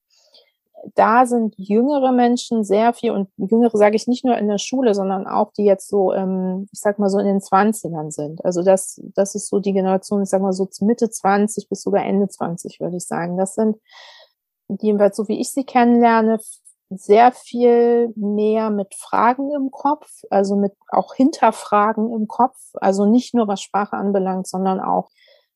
da 0.95 1.27
sind 1.27 1.55
jüngere 1.57 2.13
Menschen 2.13 2.65
sehr 2.65 2.93
viel, 2.93 3.13
und 3.13 3.29
jüngere 3.37 3.77
sage 3.77 3.97
ich 3.97 4.07
nicht 4.07 4.25
nur 4.25 4.37
in 4.37 4.49
der 4.49 4.59
Schule, 4.59 4.95
sondern 4.95 5.27
auch 5.27 5.53
die 5.53 5.65
jetzt 5.65 5.89
so, 5.89 6.13
ähm, 6.13 6.69
ich 6.73 6.81
sag 6.81 6.99
mal 6.99 7.09
so 7.09 7.19
in 7.19 7.27
den 7.27 7.41
Zwanzigern 7.41 8.11
sind. 8.11 8.45
Also 8.45 8.63
das, 8.63 9.01
das 9.15 9.35
ist 9.35 9.49
so 9.49 9.61
die 9.61 9.73
Generation, 9.73 10.23
ich 10.23 10.29
sag 10.29 10.43
mal 10.43 10.53
so 10.53 10.69
Mitte 10.81 11.09
20 11.11 11.69
bis 11.69 11.83
sogar 11.83 12.05
Ende 12.05 12.29
20, 12.29 12.81
würde 12.81 12.97
ich 12.97 13.07
sagen. 13.07 13.37
Das 13.37 13.55
sind 13.55 13.77
jedenfalls 14.81 15.17
so 15.17 15.29
wie 15.29 15.41
ich 15.41 15.53
sie 15.53 15.65
kennenlerne, 15.65 16.41
sehr 16.91 17.33
viel 17.33 18.13
mehr 18.17 18.71
mit 18.71 18.95
Fragen 18.95 19.51
im 19.55 19.71
Kopf, 19.71 20.09
also 20.31 20.57
mit 20.57 20.73
auch 20.89 21.15
Hinterfragen 21.15 22.13
im 22.13 22.29
Kopf, 22.29 22.59
also 22.75 23.07
nicht 23.07 23.35
nur 23.35 23.49
was 23.49 23.63
Sprache 23.63 23.97
anbelangt, 23.97 24.47
sondern 24.47 24.81
auch 24.81 25.09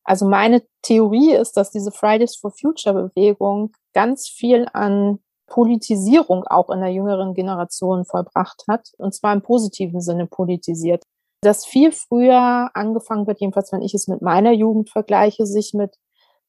also 0.06 0.24
meine 0.24 0.62
Theorie 0.82 1.34
ist, 1.34 1.56
dass 1.56 1.72
diese 1.72 1.90
Fridays 1.90 2.36
for 2.36 2.52
Future 2.52 2.94
Bewegung 2.94 3.72
ganz 3.96 4.28
viel 4.28 4.66
an 4.74 5.20
Politisierung 5.46 6.44
auch 6.44 6.68
in 6.68 6.80
der 6.80 6.92
jüngeren 6.92 7.32
Generation 7.32 8.04
vollbracht 8.04 8.64
hat, 8.68 8.90
und 8.98 9.14
zwar 9.14 9.32
im 9.32 9.40
positiven 9.40 10.02
Sinne 10.02 10.26
politisiert. 10.26 11.02
Dass 11.40 11.64
viel 11.64 11.92
früher 11.92 12.70
angefangen 12.74 13.26
wird, 13.26 13.40
jedenfalls 13.40 13.72
wenn 13.72 13.80
ich 13.80 13.94
es 13.94 14.06
mit 14.06 14.20
meiner 14.20 14.52
Jugend 14.52 14.90
vergleiche, 14.90 15.46
sich 15.46 15.72
mit 15.72 15.96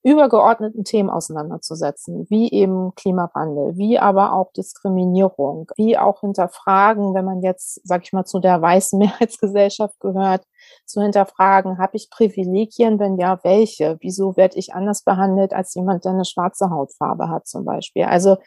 übergeordneten 0.08 0.86
Themen 0.86 1.10
auseinanderzusetzen, 1.10 2.26
wie 2.30 2.50
eben 2.50 2.96
Klimawandel, 2.96 3.76
wie 3.76 4.00
aber 4.00 4.32
auch 4.32 4.54
Diskriminierung, 4.54 5.70
wie 5.76 5.98
auch 5.98 6.22
hinterfragen, 6.22 7.14
wenn 7.14 7.26
man 7.26 7.42
jetzt, 7.42 7.82
sag 7.84 8.04
ich 8.04 8.14
mal, 8.14 8.24
zu 8.24 8.40
der 8.40 8.62
weißen 8.62 8.98
Mehrheitsgesellschaft 9.00 10.00
gehört, 10.00 10.46
zu 10.86 11.02
hinterfragen, 11.02 11.78
habe 11.78 11.98
ich 11.98 12.10
Privilegien, 12.10 13.00
wenn 13.00 13.18
ja, 13.18 13.38
welche? 13.44 13.98
Wieso 14.00 14.38
werde 14.38 14.58
ich 14.58 14.74
anders 14.74 15.04
behandelt 15.04 15.52
als 15.54 15.76
jemand, 15.76 16.06
der 16.06 16.14
eine 16.14 16.24
schwarze 16.24 16.70
Hautfarbe 16.70 17.28
hat 17.30 17.46
zum 17.46 17.66
Beispiel? 17.66 18.06
Also 18.06 18.38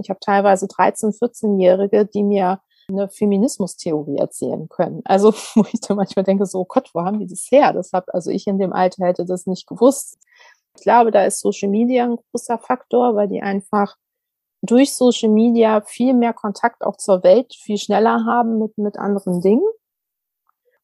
ich 0.00 0.10
habe 0.10 0.18
teilweise 0.20 0.66
13-, 0.66 1.16
14-Jährige, 1.16 2.06
die 2.06 2.24
mir 2.24 2.60
eine 2.88 3.08
Feminismustheorie 3.08 4.16
erzählen 4.16 4.68
können. 4.68 5.02
Also, 5.04 5.32
wo 5.54 5.64
ich 5.72 5.80
dann 5.80 5.96
manchmal 5.96 6.24
denke, 6.24 6.44
so, 6.46 6.60
oh 6.60 6.66
Gott, 6.66 6.90
wo 6.92 7.02
haben 7.02 7.20
die 7.20 7.26
das 7.26 7.46
her? 7.50 7.72
Das 7.72 7.92
hab, 7.92 8.12
also 8.12 8.30
ich 8.30 8.48
in 8.48 8.58
dem 8.58 8.72
Alter 8.72 9.06
hätte 9.06 9.24
das 9.24 9.46
nicht 9.46 9.66
gewusst. 9.68 10.18
Ich 10.78 10.82
glaube, 10.82 11.10
da 11.10 11.24
ist 11.24 11.40
Social 11.40 11.68
Media 11.68 12.04
ein 12.04 12.18
großer 12.30 12.56
Faktor, 12.58 13.16
weil 13.16 13.26
die 13.26 13.42
einfach 13.42 13.96
durch 14.62 14.94
Social 14.94 15.28
Media 15.28 15.80
viel 15.80 16.14
mehr 16.14 16.32
Kontakt 16.32 16.84
auch 16.84 16.96
zur 16.96 17.24
Welt 17.24 17.52
viel 17.52 17.78
schneller 17.78 18.24
haben 18.24 18.58
mit, 18.58 18.78
mit 18.78 18.96
anderen 18.96 19.40
Dingen. 19.40 19.66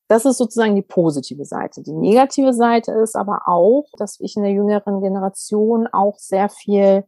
Das 0.08 0.24
ist 0.24 0.38
sozusagen 0.38 0.74
die 0.74 0.82
positive 0.82 1.44
Seite. 1.44 1.82
Die 1.82 1.92
negative 1.92 2.52
Seite 2.52 2.92
ist 2.92 3.14
aber 3.14 3.42
auch, 3.46 3.86
dass 3.96 4.18
ich 4.20 4.36
in 4.36 4.42
der 4.42 4.52
jüngeren 4.52 5.00
Generation 5.00 5.86
auch 5.86 6.18
sehr 6.18 6.48
viel 6.48 7.04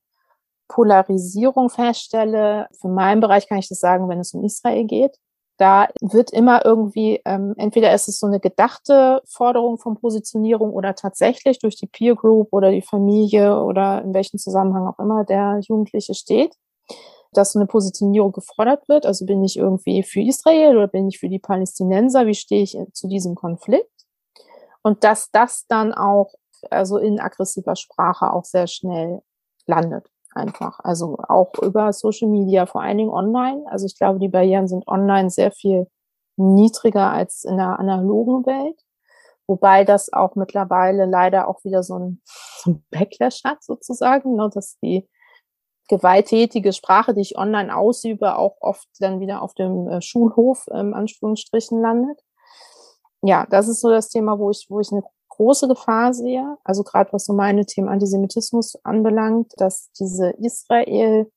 Polarisierung 0.68 1.70
feststelle. 1.70 2.68
Für 2.80 2.88
meinen 2.88 3.20
Bereich 3.20 3.48
kann 3.48 3.58
ich 3.58 3.68
das 3.68 3.80
sagen, 3.80 4.08
wenn 4.08 4.20
es 4.20 4.32
um 4.32 4.44
Israel 4.44 4.84
geht 4.84 5.18
da 5.56 5.88
wird 6.00 6.32
immer 6.32 6.64
irgendwie, 6.64 7.20
ähm, 7.24 7.54
entweder 7.56 7.94
ist 7.94 8.08
es 8.08 8.18
so 8.18 8.26
eine 8.26 8.40
gedachte 8.40 9.22
Forderung 9.26 9.78
von 9.78 9.96
Positionierung 9.96 10.72
oder 10.72 10.94
tatsächlich 10.94 11.58
durch 11.58 11.76
die 11.76 11.86
Peer 11.86 12.14
Group 12.14 12.48
oder 12.52 12.70
die 12.70 12.82
Familie 12.82 13.62
oder 13.62 14.02
in 14.02 14.12
welchem 14.12 14.38
Zusammenhang 14.38 14.86
auch 14.86 14.98
immer 14.98 15.24
der 15.24 15.60
Jugendliche 15.62 16.14
steht, 16.14 16.54
dass 17.32 17.52
so 17.52 17.58
eine 17.58 17.66
Positionierung 17.66 18.32
gefordert 18.32 18.88
wird. 18.88 19.06
Also 19.06 19.24
bin 19.24 19.42
ich 19.44 19.56
irgendwie 19.56 20.02
für 20.02 20.20
Israel 20.20 20.76
oder 20.76 20.88
bin 20.88 21.08
ich 21.08 21.18
für 21.18 21.28
die 21.28 21.38
Palästinenser? 21.38 22.26
Wie 22.26 22.34
stehe 22.34 22.62
ich 22.62 22.78
zu 22.92 23.08
diesem 23.08 23.34
Konflikt? 23.34 23.90
Und 24.82 25.04
dass 25.04 25.30
das 25.30 25.66
dann 25.68 25.92
auch 25.92 26.32
also 26.70 26.98
in 26.98 27.20
aggressiver 27.20 27.76
Sprache 27.76 28.32
auch 28.32 28.44
sehr 28.44 28.66
schnell 28.66 29.22
landet. 29.66 30.10
Einfach. 30.36 30.80
Also 30.80 31.16
auch 31.28 31.54
über 31.62 31.94
Social 31.94 32.28
Media, 32.28 32.66
vor 32.66 32.82
allen 32.82 32.98
Dingen 32.98 33.10
online. 33.10 33.64
Also 33.70 33.86
ich 33.86 33.96
glaube, 33.96 34.18
die 34.18 34.28
Barrieren 34.28 34.68
sind 34.68 34.86
online 34.86 35.30
sehr 35.30 35.50
viel 35.50 35.86
niedriger 36.36 37.10
als 37.10 37.44
in 37.44 37.56
der 37.56 37.78
analogen 37.78 38.44
Welt. 38.44 38.78
Wobei 39.46 39.84
das 39.84 40.12
auch 40.12 40.34
mittlerweile 40.34 41.06
leider 41.06 41.48
auch 41.48 41.64
wieder 41.64 41.82
so 41.82 41.98
ein, 41.98 42.22
so 42.62 42.72
ein 42.72 42.84
Backlash 42.90 43.44
hat 43.44 43.64
sozusagen, 43.64 44.36
ne, 44.36 44.50
dass 44.52 44.78
die 44.80 45.08
gewalttätige 45.88 46.74
Sprache, 46.74 47.14
die 47.14 47.22
ich 47.22 47.38
online 47.38 47.74
ausübe, 47.74 48.36
auch 48.36 48.56
oft 48.60 48.88
dann 48.98 49.20
wieder 49.20 49.40
auf 49.40 49.54
dem 49.54 49.88
äh, 49.88 50.02
Schulhof 50.02 50.66
im 50.68 50.92
Anführungsstrichen 50.92 51.80
landet. 51.80 52.20
Ja, 53.22 53.46
das 53.48 53.68
ist 53.68 53.80
so 53.80 53.88
das 53.88 54.10
Thema, 54.10 54.38
wo 54.38 54.50
ich, 54.50 54.66
wo 54.68 54.80
ich 54.80 54.92
eine 54.92 55.02
große 55.36 55.68
Gefahr 55.68 56.12
sehe. 56.14 56.56
Also 56.64 56.82
gerade 56.82 57.12
was 57.12 57.26
so 57.26 57.32
meine 57.32 57.66
Themen 57.66 57.88
Antisemitismus 57.88 58.78
anbelangt, 58.84 59.52
dass 59.56 59.90
diese 59.92 60.30
Israel 60.30 61.30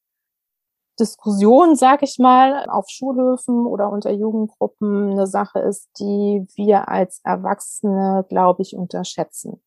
Diskussion, 0.99 1.75
sag 1.75 2.03
ich 2.03 2.19
mal, 2.19 2.65
auf 2.69 2.89
Schulhöfen 2.89 3.65
oder 3.65 3.89
unter 3.89 4.12
Jugendgruppen 4.12 5.12
eine 5.12 5.27
Sache 5.27 5.59
ist, 5.59 5.88
die 5.99 6.45
wir 6.55 6.89
als 6.89 7.21
Erwachsene, 7.23 8.25
glaube 8.27 8.62
ich, 8.62 8.75
unterschätzen, 8.75 9.62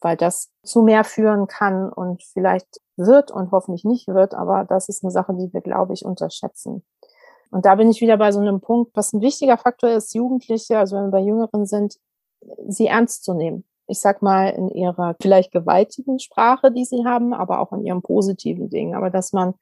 weil 0.00 0.16
das 0.16 0.50
zu 0.62 0.82
mehr 0.82 1.04
führen 1.04 1.46
kann 1.46 1.92
und 1.92 2.22
vielleicht 2.22 2.80
wird 2.96 3.30
und 3.30 3.52
hoffentlich 3.52 3.84
nicht 3.84 4.08
wird, 4.08 4.34
aber 4.34 4.64
das 4.64 4.88
ist 4.88 5.04
eine 5.04 5.10
Sache, 5.10 5.34
die 5.34 5.52
wir, 5.52 5.60
glaube 5.60 5.92
ich, 5.92 6.04
unterschätzen. 6.04 6.82
Und 7.50 7.66
da 7.66 7.74
bin 7.74 7.90
ich 7.90 8.00
wieder 8.00 8.16
bei 8.16 8.32
so 8.32 8.40
einem 8.40 8.60
Punkt, 8.60 8.92
was 8.94 9.12
ein 9.12 9.20
wichtiger 9.20 9.58
Faktor 9.58 9.90
ist, 9.90 10.14
Jugendliche, 10.14 10.78
also 10.78 10.96
wenn 10.96 11.04
wir 11.04 11.10
bei 11.10 11.20
Jüngeren 11.20 11.66
sind, 11.66 11.98
sie 12.68 12.86
ernst 12.86 13.24
zu 13.24 13.34
nehmen. 13.34 13.64
Ich 13.86 14.00
sag 14.00 14.22
mal 14.22 14.48
in 14.48 14.68
ihrer 14.68 15.16
vielleicht 15.20 15.52
gewaltigen 15.52 16.18
Sprache, 16.18 16.72
die 16.72 16.84
sie 16.84 17.04
haben, 17.04 17.34
aber 17.34 17.60
auch 17.60 17.72
in 17.72 17.84
ihrem 17.84 18.02
positiven 18.02 18.70
Ding. 18.70 18.94
Aber 18.94 19.10
dass 19.10 19.32
man 19.32 19.54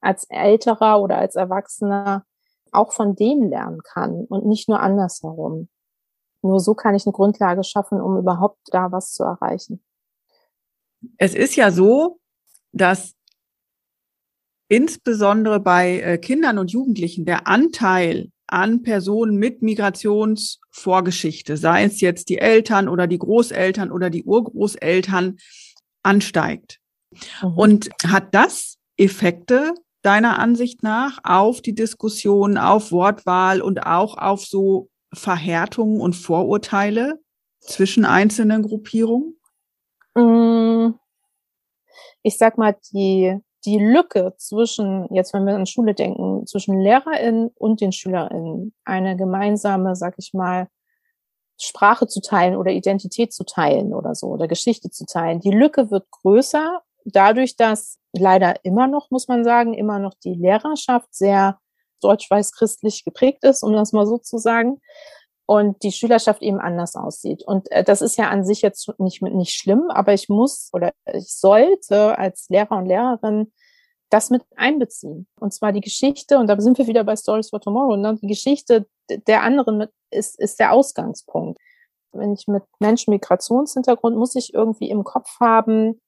als 0.00 0.24
Älterer 0.28 1.00
oder 1.00 1.18
als 1.18 1.36
Erwachsener 1.36 2.24
auch 2.72 2.92
von 2.92 3.14
denen 3.14 3.48
lernen 3.48 3.80
kann 3.82 4.24
und 4.24 4.46
nicht 4.46 4.68
nur 4.68 4.80
andersherum. 4.80 5.68
Nur 6.42 6.58
so 6.58 6.74
kann 6.74 6.94
ich 6.94 7.06
eine 7.06 7.12
Grundlage 7.12 7.62
schaffen, 7.62 8.00
um 8.00 8.18
überhaupt 8.18 8.58
da 8.72 8.90
was 8.90 9.12
zu 9.12 9.22
erreichen. 9.22 9.82
Es 11.18 11.34
ist 11.34 11.54
ja 11.54 11.70
so, 11.70 12.18
dass 12.72 13.14
insbesondere 14.68 15.60
bei 15.60 16.00
äh, 16.00 16.18
Kindern 16.18 16.58
und 16.58 16.72
Jugendlichen 16.72 17.24
der 17.24 17.46
Anteil 17.46 18.30
an 18.52 18.82
Personen 18.82 19.36
mit 19.36 19.62
Migrationsvorgeschichte, 19.62 21.56
sei 21.56 21.84
es 21.84 22.00
jetzt 22.00 22.28
die 22.28 22.38
Eltern 22.38 22.88
oder 22.88 23.06
die 23.06 23.18
Großeltern 23.18 23.90
oder 23.90 24.10
die 24.10 24.24
Urgroßeltern, 24.24 25.38
ansteigt. 26.02 26.78
Mhm. 27.42 27.52
Und 27.54 27.90
hat 28.06 28.34
das 28.34 28.78
Effekte 28.96 29.74
deiner 30.02 30.38
Ansicht 30.38 30.82
nach 30.82 31.18
auf 31.22 31.62
die 31.62 31.74
Diskussion, 31.74 32.58
auf 32.58 32.92
Wortwahl 32.92 33.62
und 33.62 33.86
auch 33.86 34.18
auf 34.18 34.44
so 34.44 34.88
Verhärtungen 35.12 36.00
und 36.00 36.14
Vorurteile 36.14 37.20
zwischen 37.60 38.04
einzelnen 38.04 38.62
Gruppierungen? 38.62 39.38
Mm. 40.14 40.94
Ich 42.22 42.38
sag 42.38 42.58
mal, 42.58 42.76
die, 42.92 43.36
die 43.64 43.78
Lücke 43.78 44.34
zwischen, 44.38 45.06
jetzt 45.14 45.32
wenn 45.34 45.46
wir 45.46 45.54
an 45.54 45.66
Schule 45.66 45.94
denken, 45.94 46.46
zwischen 46.46 46.80
LehrerInnen 46.80 47.50
und 47.54 47.80
den 47.80 47.92
SchülerInnen, 47.92 48.74
eine 48.84 49.16
gemeinsame, 49.16 49.94
sag 49.96 50.14
ich 50.18 50.32
mal, 50.34 50.68
Sprache 51.60 52.08
zu 52.08 52.20
teilen 52.20 52.56
oder 52.56 52.72
Identität 52.72 53.32
zu 53.32 53.44
teilen 53.44 53.94
oder 53.94 54.14
so 54.14 54.28
oder 54.28 54.48
Geschichte 54.48 54.90
zu 54.90 55.06
teilen. 55.06 55.40
Die 55.40 55.50
Lücke 55.52 55.90
wird 55.90 56.10
größer 56.10 56.82
dadurch, 57.04 57.56
dass 57.56 57.98
leider 58.12 58.64
immer 58.64 58.86
noch, 58.86 59.10
muss 59.10 59.28
man 59.28 59.44
sagen, 59.44 59.74
immer 59.74 59.98
noch 59.98 60.14
die 60.14 60.34
Lehrerschaft 60.34 61.14
sehr 61.14 61.58
deutsch-weiß-christlich 62.00 63.04
geprägt 63.04 63.44
ist, 63.44 63.62
um 63.62 63.72
das 63.72 63.92
mal 63.92 64.06
so 64.06 64.18
zu 64.18 64.38
sagen, 64.38 64.80
und 65.46 65.82
die 65.82 65.92
Schülerschaft 65.92 66.42
eben 66.42 66.60
anders 66.60 66.94
aussieht. 66.94 67.42
Und 67.44 67.70
äh, 67.72 67.84
das 67.84 68.02
ist 68.02 68.16
ja 68.16 68.28
an 68.28 68.44
sich 68.44 68.62
jetzt 68.62 68.88
nicht, 68.98 69.22
nicht 69.22 69.54
schlimm, 69.54 69.90
aber 69.90 70.14
ich 70.14 70.28
muss 70.28 70.70
oder 70.72 70.92
ich 71.12 71.34
sollte 71.34 72.18
als 72.18 72.48
Lehrer 72.48 72.78
und 72.78 72.86
Lehrerin 72.86 73.52
das 74.12 74.30
mit 74.30 74.42
einbeziehen. 74.56 75.26
Und 75.40 75.52
zwar 75.52 75.72
die 75.72 75.80
Geschichte, 75.80 76.38
und 76.38 76.46
da 76.46 76.60
sind 76.60 76.78
wir 76.78 76.86
wieder 76.86 77.04
bei 77.04 77.16
Stories 77.16 77.50
for 77.50 77.60
Tomorrow, 77.60 77.96
ne? 77.96 78.18
die 78.20 78.26
Geschichte 78.26 78.86
der 79.08 79.42
anderen 79.42 79.78
mit, 79.78 79.90
ist, 80.10 80.38
ist 80.38 80.60
der 80.60 80.72
Ausgangspunkt. 80.72 81.58
Wenn 82.12 82.34
ich 82.34 82.46
mit 82.46 82.62
Menschen 82.78 83.10
Migrationshintergrund, 83.12 84.16
muss 84.16 84.34
ich 84.34 84.52
irgendwie 84.52 84.90
im 84.90 85.02
Kopf 85.02 85.40
haben, 85.40 86.00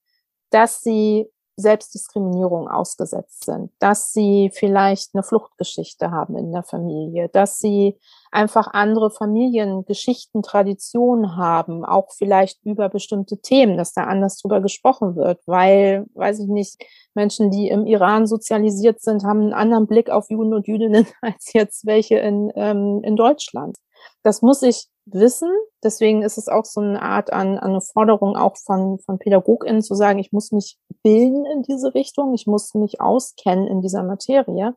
dass 0.50 0.82
sie 0.82 1.26
Selbstdiskriminierung 1.56 2.68
ausgesetzt 2.68 3.44
sind, 3.44 3.70
dass 3.78 4.12
sie 4.12 4.50
vielleicht 4.52 5.14
eine 5.14 5.22
Fluchtgeschichte 5.22 6.10
haben 6.10 6.36
in 6.36 6.52
der 6.52 6.64
Familie, 6.64 7.28
dass 7.28 7.58
sie 7.58 7.98
einfach 8.32 8.68
andere 8.72 9.10
Familiengeschichten, 9.10 10.42
Traditionen 10.42 11.36
haben, 11.36 11.84
auch 11.84 12.12
vielleicht 12.12 12.64
über 12.64 12.88
bestimmte 12.88 13.38
Themen, 13.38 13.76
dass 13.76 13.92
da 13.92 14.04
anders 14.04 14.38
drüber 14.38 14.60
gesprochen 14.60 15.14
wird, 15.14 15.40
weil, 15.46 16.06
weiß 16.14 16.40
ich 16.40 16.48
nicht, 16.48 16.84
Menschen, 17.14 17.50
die 17.50 17.68
im 17.68 17.86
Iran 17.86 18.26
sozialisiert 18.26 19.00
sind, 19.00 19.24
haben 19.24 19.40
einen 19.40 19.52
anderen 19.52 19.86
Blick 19.86 20.10
auf 20.10 20.30
Juden 20.30 20.52
und 20.52 20.66
Jüdinnen 20.66 21.06
als 21.22 21.52
jetzt 21.52 21.86
welche 21.86 22.18
in, 22.18 22.52
ähm, 22.56 23.00
in 23.04 23.14
Deutschland. 23.14 23.76
Das 24.22 24.42
muss 24.42 24.62
ich 24.62 24.88
wissen. 25.06 25.50
Deswegen 25.82 26.22
ist 26.22 26.38
es 26.38 26.48
auch 26.48 26.64
so 26.64 26.80
eine 26.80 27.02
Art 27.02 27.32
an, 27.32 27.58
an 27.58 27.70
eine 27.70 27.80
Forderung 27.80 28.36
auch 28.36 28.56
von, 28.56 28.98
von 29.00 29.18
PädagogInnen 29.18 29.82
zu 29.82 29.94
sagen, 29.94 30.18
ich 30.18 30.32
muss 30.32 30.50
mich 30.52 30.78
bilden 31.02 31.44
in 31.46 31.62
diese 31.62 31.94
Richtung, 31.94 32.34
ich 32.34 32.46
muss 32.46 32.74
mich 32.74 33.00
auskennen 33.00 33.66
in 33.66 33.80
dieser 33.80 34.02
Materie. 34.02 34.74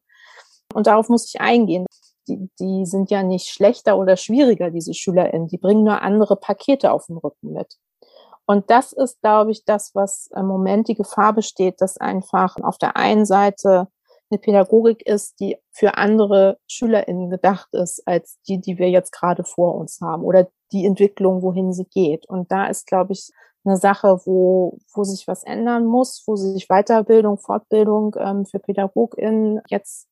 Und 0.74 0.88
darauf 0.88 1.10
muss 1.10 1.34
ich 1.34 1.40
eingehen. 1.40 1.86
Die, 2.28 2.50
die 2.60 2.86
sind 2.86 3.10
ja 3.10 3.24
nicht 3.24 3.48
schlechter 3.48 3.98
oder 3.98 4.18
schwieriger, 4.18 4.70
diese 4.70 4.94
SchülerInnen. 4.94 5.48
Die 5.48 5.58
bringen 5.58 5.86
nur 5.86 6.02
andere 6.02 6.36
Pakete 6.36 6.92
auf 6.92 7.06
dem 7.06 7.18
Rücken 7.18 7.54
mit. 7.54 7.78
Und 8.46 8.70
das 8.70 8.94
ist, 8.94 9.22
glaube 9.22 9.52
ich, 9.52 9.66
das, 9.66 9.94
was 9.94 10.30
im 10.36 10.46
Moment 10.46 10.88
die 10.88 10.96
Gefahr 10.96 11.34
besteht, 11.34 11.82
dass 11.82 11.98
einfach 11.98 12.56
auf 12.62 12.78
der 12.78 12.96
einen 12.98 13.26
Seite 13.26 13.88
eine 14.30 14.40
Pädagogik 14.40 15.06
ist, 15.06 15.40
die 15.40 15.58
für 15.72 15.98
andere 15.98 16.58
SchülerInnen 16.68 17.30
gedacht 17.30 17.70
ist, 17.74 18.06
als 18.08 18.40
die, 18.48 18.60
die 18.60 18.78
wir 18.78 18.90
jetzt 18.90 19.12
gerade 19.12 19.44
vor 19.44 19.76
uns 19.76 20.00
haben 20.02 20.24
oder 20.24 20.48
die 20.72 20.86
Entwicklung, 20.86 21.42
wohin 21.42 21.74
sie 21.74 21.86
geht. 21.86 22.28
Und 22.28 22.52
da 22.52 22.68
ist, 22.68 22.88
glaube 22.88 23.13
ich, 23.13 23.32
eine 23.63 23.78
Sache, 23.78 24.20
wo, 24.26 24.78
wo 24.94 25.04
sich 25.04 25.28
was 25.28 25.44
ändern 25.44 25.86
muss, 25.86 26.24
wo 26.26 26.36
sich 26.36 26.68
Weiterbildung, 26.68 27.38
Fortbildung 27.38 28.16
ähm, 28.18 28.46
für 28.46 28.60
PädagogInnen 28.60 29.62
jetzt 29.70 30.08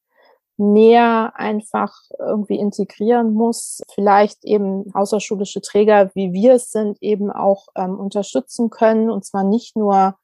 mehr 0.58 1.34
einfach 1.36 1.93
irgendwie 2.17 2.58
integrieren 2.58 3.34
muss, 3.34 3.82
vielleicht 3.93 4.45
eben 4.45 4.86
außerschulische 4.93 5.62
Träger, 5.62 6.12
wie 6.13 6.32
wir 6.32 6.54
es 6.54 6.71
sind, 6.71 6.97
eben 7.01 7.30
auch 7.32 7.67
ähm, 7.75 7.99
unterstützen 7.99 8.69
können 8.69 9.10
und 9.10 9.25
zwar 9.25 9.43
nicht 9.43 9.75
nur 9.75 10.15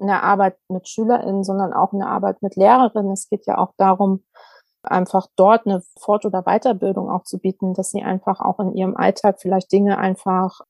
in 0.00 0.06
der 0.06 0.22
Arbeit 0.22 0.56
mit 0.68 0.88
SchülerInnen, 0.88 1.44
sondern 1.44 1.72
auch 1.72 1.92
in 1.92 2.00
der 2.00 2.08
Arbeit 2.08 2.42
mit 2.42 2.56
Lehrerinnen. 2.56 3.12
Es 3.12 3.28
geht 3.28 3.46
ja 3.46 3.58
auch 3.58 3.72
darum, 3.76 4.24
einfach 4.82 5.26
dort 5.36 5.66
eine 5.66 5.82
Fort- 5.98 6.24
oder 6.24 6.42
Weiterbildung 6.42 7.10
auch 7.10 7.24
zu 7.24 7.38
bieten, 7.38 7.74
dass 7.74 7.90
sie 7.90 8.02
einfach 8.02 8.40
auch 8.40 8.58
in 8.60 8.74
ihrem 8.74 8.96
Alltag 8.96 9.40
vielleicht 9.40 9.70
Dinge 9.72 9.98
einfach 9.98 10.60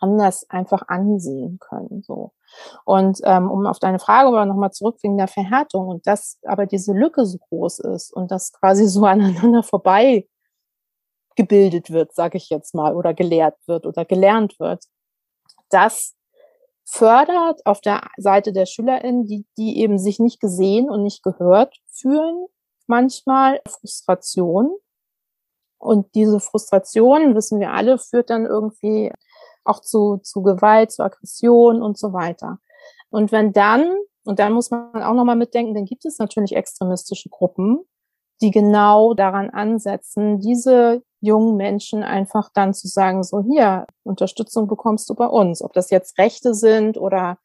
anders 0.00 0.50
einfach 0.50 0.82
ansehen 0.88 1.58
können. 1.60 2.02
So. 2.02 2.32
Und 2.84 3.20
ähm, 3.24 3.50
um 3.50 3.66
auf 3.66 3.78
deine 3.78 4.00
Frage 4.00 4.28
aber 4.28 4.46
nochmal 4.46 4.72
zurück 4.72 4.98
wegen 5.02 5.16
der 5.16 5.28
Verhärtung 5.28 5.86
und 5.86 6.06
dass 6.06 6.38
aber 6.44 6.66
diese 6.66 6.92
Lücke 6.92 7.24
so 7.24 7.38
groß 7.38 7.78
ist 7.80 8.12
und 8.12 8.30
das 8.30 8.52
quasi 8.52 8.86
so 8.86 9.04
aneinander 9.06 9.62
vorbei 9.62 10.26
gebildet 11.36 11.90
wird, 11.90 12.14
sage 12.14 12.36
ich 12.36 12.50
jetzt 12.50 12.74
mal, 12.74 12.94
oder 12.94 13.14
gelehrt 13.14 13.56
wird 13.66 13.86
oder 13.86 14.04
gelernt 14.04 14.58
wird, 14.58 14.84
dass 15.70 16.14
fördert 16.84 17.64
auf 17.64 17.80
der 17.80 18.02
Seite 18.16 18.52
der 18.52 18.66
SchülerInnen, 18.66 19.26
die, 19.26 19.46
die 19.56 19.78
eben 19.78 19.98
sich 19.98 20.18
nicht 20.18 20.40
gesehen 20.40 20.90
und 20.90 21.02
nicht 21.02 21.22
gehört 21.22 21.76
fühlen, 21.90 22.46
manchmal 22.86 23.60
Frustration. 23.66 24.70
Und 25.78 26.14
diese 26.14 26.40
Frustration, 26.40 27.34
wissen 27.34 27.60
wir 27.60 27.72
alle, 27.72 27.98
führt 27.98 28.30
dann 28.30 28.46
irgendwie 28.46 29.12
auch 29.64 29.80
zu, 29.80 30.18
zu 30.22 30.42
Gewalt, 30.42 30.92
zu 30.92 31.02
Aggression 31.02 31.82
und 31.82 31.98
so 31.98 32.12
weiter. 32.12 32.58
Und 33.10 33.32
wenn 33.32 33.52
dann, 33.52 33.96
und 34.24 34.38
dann 34.38 34.52
muss 34.52 34.70
man 34.70 35.02
auch 35.02 35.14
nochmal 35.14 35.36
mitdenken, 35.36 35.74
dann 35.74 35.84
gibt 35.84 36.04
es 36.04 36.18
natürlich 36.18 36.54
extremistische 36.54 37.28
Gruppen, 37.28 37.80
die 38.40 38.50
genau 38.50 39.14
daran 39.14 39.50
ansetzen, 39.50 40.40
diese 40.40 41.02
jungen 41.22 41.56
Menschen 41.56 42.02
einfach 42.02 42.50
dann 42.52 42.74
zu 42.74 42.88
sagen, 42.88 43.22
so 43.22 43.40
hier, 43.42 43.86
Unterstützung 44.02 44.66
bekommst 44.66 45.08
du 45.08 45.14
bei 45.14 45.26
uns. 45.26 45.62
Ob 45.62 45.72
das 45.72 45.90
jetzt 45.90 46.18
Rechte 46.18 46.52
sind 46.52 46.98
oder 46.98 47.38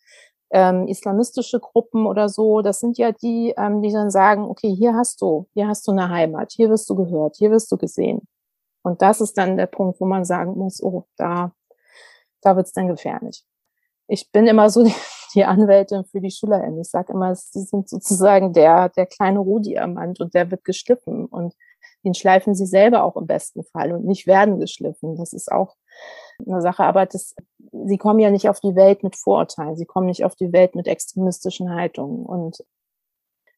ähm, 0.49 0.87
islamistische 0.87 1.59
Gruppen 1.59 2.07
oder 2.07 2.27
so, 2.27 2.61
das 2.61 2.79
sind 2.79 2.97
ja 2.97 3.11
die, 3.11 3.53
ähm, 3.55 3.81
die 3.81 3.91
dann 3.91 4.09
sagen, 4.09 4.45
okay, 4.45 4.73
hier 4.73 4.95
hast 4.95 5.21
du, 5.21 5.47
hier 5.53 5.67
hast 5.67 5.87
du 5.87 5.91
eine 5.91 6.09
Heimat, 6.09 6.51
hier 6.53 6.69
wirst 6.69 6.89
du 6.89 6.95
gehört, 6.95 7.35
hier 7.37 7.51
wirst 7.51 7.71
du 7.71 7.77
gesehen. 7.77 8.27
Und 8.81 9.01
das 9.01 9.21
ist 9.21 9.37
dann 9.37 9.57
der 9.57 9.67
Punkt, 9.67 10.01
wo 10.01 10.05
man 10.05 10.25
sagen 10.25 10.57
muss, 10.57 10.81
oh, 10.81 11.05
da, 11.17 11.51
da 12.41 12.55
wird's 12.55 12.73
dann 12.73 12.87
gefährlich. 12.87 13.45
ich 14.07 14.31
bin 14.31 14.47
immer 14.47 14.69
so 14.71 14.83
die, 15.35 15.45
Anwältin 15.45 16.05
für 16.05 16.21
die 16.21 16.31
SchülerInnen. 16.31 16.81
Ich 16.81 16.89
sage 16.89 17.13
immer, 17.13 17.35
sie 17.35 17.61
sind 17.61 17.89
sozusagen 17.89 18.53
der, 18.53 18.89
der 18.89 19.05
kleine 19.05 19.39
Rohdiamant 19.39 20.19
und 20.19 20.33
der 20.33 20.49
wird 20.49 20.63
geschliffen 20.63 21.25
und 21.25 21.53
den 22.03 22.13
schleifen 22.13 22.55
sie 22.55 22.65
selber 22.65 23.03
auch 23.03 23.15
im 23.17 23.27
besten 23.27 23.63
Fall 23.63 23.91
und 23.91 24.05
nicht 24.05 24.27
werden 24.27 24.59
geschliffen. 24.59 25.15
Das 25.15 25.33
ist 25.33 25.51
auch 25.51 25.75
eine 26.45 26.61
Sache, 26.61 26.83
aber 26.83 27.05
das, 27.05 27.35
sie 27.85 27.97
kommen 27.97 28.19
ja 28.19 28.29
nicht 28.29 28.49
auf 28.49 28.59
die 28.59 28.75
Welt 28.75 29.03
mit 29.03 29.15
Vorurteilen, 29.15 29.75
sie 29.75 29.85
kommen 29.85 30.07
nicht 30.07 30.23
auf 30.23 30.35
die 30.35 30.53
Welt 30.53 30.75
mit 30.75 30.87
extremistischen 30.87 31.73
Haltungen. 31.73 32.25
Und 32.25 32.63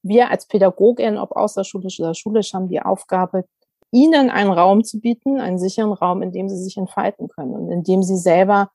wir 0.02 0.32
als 0.32 0.48
Pädagogin, 0.48 1.18
ob 1.18 1.34
außerschulisch 1.34 2.00
oder 2.00 2.14
schulisch, 2.14 2.54
haben 2.54 2.70
die 2.70 2.82
Aufgabe, 2.82 3.46
ihnen 3.92 4.30
einen 4.30 4.52
Raum 4.52 4.84
zu 4.84 5.00
bieten, 5.00 5.40
einen 5.40 5.60
sicheren 5.60 5.94
Raum, 5.94 6.22
in 6.22 6.32
dem 6.32 6.48
sie 6.48 6.58
sich 6.58 6.78
entfalten 6.78 7.28
können 7.28 7.54
und 7.54 7.72
in 7.72 7.84
dem 7.84 8.04
sie 8.04 8.18
selber 8.18 8.72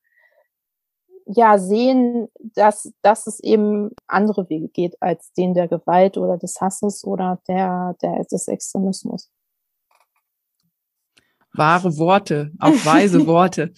ja 1.27 1.59
sehen, 1.59 2.29
dass, 2.39 2.93
dass 3.01 3.27
es 3.27 3.41
eben 3.41 3.91
andere 4.07 4.49
Wege 4.51 4.69
geht 4.69 5.01
als 5.01 5.33
den 5.33 5.55
der 5.55 5.69
Gewalt 5.69 6.19
oder 6.19 6.37
des 6.37 6.61
Hasses 6.61 7.05
oder 7.05 7.41
der, 7.49 7.97
der 8.03 8.25
des 8.25 8.49
Extremismus. 8.49 9.31
Wahre 11.55 11.97
Worte, 11.97 12.53
auch 12.59 12.85
weise 12.85 13.27
Worte. 13.27 13.73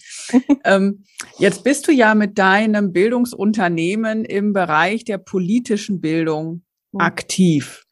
ähm, 0.63 1.03
jetzt 1.39 1.63
bist 1.63 1.87
du 1.87 1.91
ja 1.91 2.15
mit 2.15 2.37
deinem 2.37 2.91
Bildungsunternehmen 2.91 4.25
im 4.25 4.53
Bereich 4.53 5.05
der 5.05 5.19
politischen 5.19 6.01
Bildung 6.01 6.63
aktiv. 6.97 7.83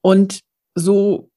Und 0.00 0.40
so 0.74 1.30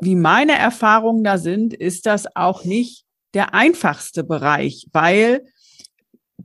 wie 0.00 0.14
meine 0.14 0.52
Erfahrungen 0.52 1.24
da 1.24 1.38
sind, 1.38 1.74
ist 1.74 2.06
das 2.06 2.26
auch 2.36 2.64
nicht 2.64 3.04
der 3.34 3.54
einfachste 3.54 4.24
Bereich, 4.24 4.86
weil 4.92 5.44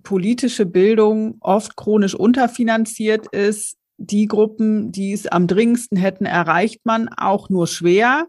politische 0.01 0.65
Bildung 0.65 1.37
oft 1.39 1.75
chronisch 1.75 2.15
unterfinanziert 2.15 3.27
ist. 3.27 3.77
Die 3.97 4.25
Gruppen, 4.25 4.91
die 4.91 5.13
es 5.13 5.27
am 5.27 5.47
dringendsten 5.47 5.97
hätten, 5.97 6.25
erreicht 6.25 6.81
man 6.83 7.09
auch 7.09 7.49
nur 7.49 7.67
schwer. 7.67 8.27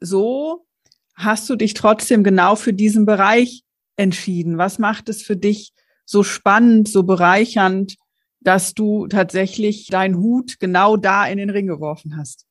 Wieso 0.00 0.66
hast 1.14 1.48
du 1.48 1.56
dich 1.56 1.74
trotzdem 1.74 2.22
genau 2.24 2.56
für 2.56 2.72
diesen 2.72 3.06
Bereich 3.06 3.64
entschieden? 3.96 4.58
Was 4.58 4.78
macht 4.78 5.08
es 5.08 5.22
für 5.22 5.36
dich 5.36 5.72
so 6.04 6.22
spannend, 6.22 6.88
so 6.88 7.02
bereichernd, 7.02 7.96
dass 8.40 8.74
du 8.74 9.06
tatsächlich 9.08 9.88
deinen 9.88 10.18
Hut 10.18 10.60
genau 10.60 10.96
da 10.96 11.26
in 11.26 11.38
den 11.38 11.50
Ring 11.50 11.66
geworfen 11.66 12.16
hast? 12.16 12.46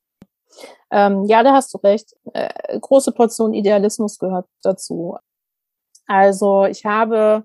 Ähm, 0.91 1.25
ja, 1.25 1.43
da 1.43 1.53
hast 1.53 1.73
du 1.73 1.77
recht. 1.79 2.15
Äh, 2.33 2.79
große 2.79 3.11
Portion 3.11 3.53
Idealismus 3.53 4.17
gehört 4.17 4.47
dazu. 4.61 5.17
Also 6.07 6.65
ich 6.65 6.85
habe 6.85 7.43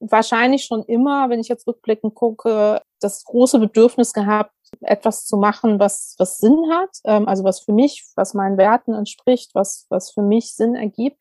wahrscheinlich 0.00 0.64
schon 0.64 0.82
immer, 0.84 1.28
wenn 1.28 1.40
ich 1.40 1.48
jetzt 1.48 1.66
rückblickend 1.66 2.14
gucke, 2.14 2.80
das 3.00 3.24
große 3.24 3.58
Bedürfnis 3.58 4.12
gehabt, 4.12 4.54
etwas 4.80 5.26
zu 5.26 5.36
machen, 5.36 5.78
was, 5.78 6.14
was 6.18 6.38
Sinn 6.38 6.58
hat, 6.70 6.90
ähm, 7.04 7.28
also 7.28 7.44
was 7.44 7.60
für 7.60 7.72
mich, 7.72 8.06
was 8.16 8.34
meinen 8.34 8.58
Werten 8.58 8.94
entspricht, 8.94 9.50
was, 9.54 9.86
was 9.90 10.10
für 10.10 10.22
mich 10.22 10.54
Sinn 10.54 10.74
ergibt 10.74 11.18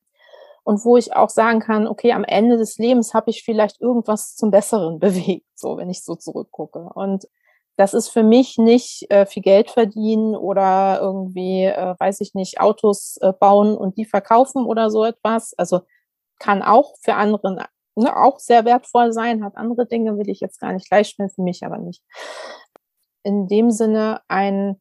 und 0.63 0.83
wo 0.85 0.97
ich 0.97 1.15
auch 1.15 1.29
sagen 1.29 1.59
kann, 1.59 1.87
okay, 1.87 2.13
am 2.13 2.23
Ende 2.23 2.57
des 2.57 2.77
Lebens 2.77 3.13
habe 3.13 3.29
ich 3.31 3.43
vielleicht 3.43 3.81
irgendwas 3.81 4.35
zum 4.35 4.51
Besseren 4.51 4.99
bewegt, 4.99 5.47
so 5.55 5.77
wenn 5.77 5.89
ich 5.89 6.03
so 6.03 6.15
zurückgucke. 6.15 6.89
Und 6.93 7.27
das 7.75 7.93
ist 7.93 8.09
für 8.09 8.23
mich 8.23 8.57
nicht 8.57 9.09
äh, 9.09 9.25
viel 9.25 9.41
Geld 9.41 9.71
verdienen 9.71 10.35
oder 10.35 10.99
irgendwie, 11.01 11.63
äh, 11.63 11.95
weiß 11.97 12.19
ich 12.21 12.33
nicht, 12.33 12.59
Autos 12.59 13.17
äh, 13.21 13.31
bauen 13.31 13.77
und 13.77 13.97
die 13.97 14.05
verkaufen 14.05 14.65
oder 14.65 14.91
so 14.91 15.05
etwas. 15.05 15.53
Also 15.57 15.81
kann 16.39 16.61
auch 16.61 16.95
für 17.01 17.15
andere 17.15 17.67
ne, 17.99 18.15
auch 18.15 18.39
sehr 18.39 18.65
wertvoll 18.65 19.13
sein, 19.13 19.43
hat 19.43 19.55
andere 19.57 19.85
Dinge, 19.85 20.17
will 20.17 20.29
ich 20.29 20.39
jetzt 20.39 20.59
gar 20.59 20.73
nicht 20.73 20.89
gleichstellen, 20.89 21.29
für 21.29 21.41
mich 21.41 21.63
aber 21.65 21.77
nicht. 21.77 22.03
In 23.23 23.47
dem 23.47 23.71
Sinne 23.71 24.21
ein, 24.27 24.79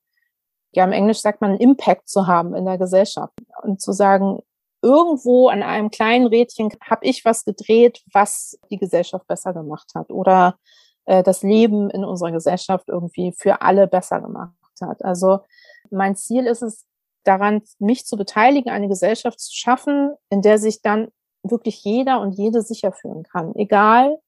ja, 0.73 0.85
im 0.85 0.93
Englisch 0.93 1.21
sagt 1.21 1.41
man, 1.41 1.51
einen 1.51 1.61
Impact 1.61 2.09
zu 2.09 2.27
haben 2.27 2.55
in 2.55 2.65
der 2.65 2.79
Gesellschaft 2.79 3.35
und 3.63 3.81
zu 3.81 3.93
sagen, 3.93 4.41
irgendwo 4.83 5.49
an 5.49 5.63
einem 5.63 5.91
kleinen 5.91 6.27
Rädchen 6.27 6.71
habe 6.89 7.05
ich 7.07 7.25
was 7.25 7.45
gedreht, 7.45 8.03
was 8.13 8.59
die 8.71 8.79
Gesellschaft 8.79 9.27
besser 9.27 9.53
gemacht 9.53 9.91
hat 9.95 10.11
oder 10.11 10.57
äh, 11.07 11.23
das 11.23 11.43
Leben 11.43 11.91
in 11.91 12.05
unserer 12.05 12.33
Gesellschaft 12.33 12.89
irgendwie 12.89 13.33
für 13.37 13.63
alle 13.63 13.89
besser 13.89 14.21
gemacht 14.21 14.55
hat. 14.81 15.05
Also 15.05 15.41
mein 15.91 16.15
Ziel 16.15 16.47
ist 16.47 16.63
es, 16.63 16.85
daran 17.25 17.63
mich 17.79 18.07
zu 18.07 18.17
beteiligen, 18.17 18.71
eine 18.71 18.89
Gesellschaft 18.89 19.41
zu 19.41 19.55
schaffen, 19.55 20.15
in 20.31 20.43
der 20.43 20.59
sich 20.59 20.81
dann 20.81 21.09
wirklich 21.43 21.83
jeder 21.85 22.21
und 22.21 22.33
jede 22.33 22.63
sicher 22.63 22.93
fühlen 22.93 23.25
kann. 23.25 23.55
Egal, 23.55 24.19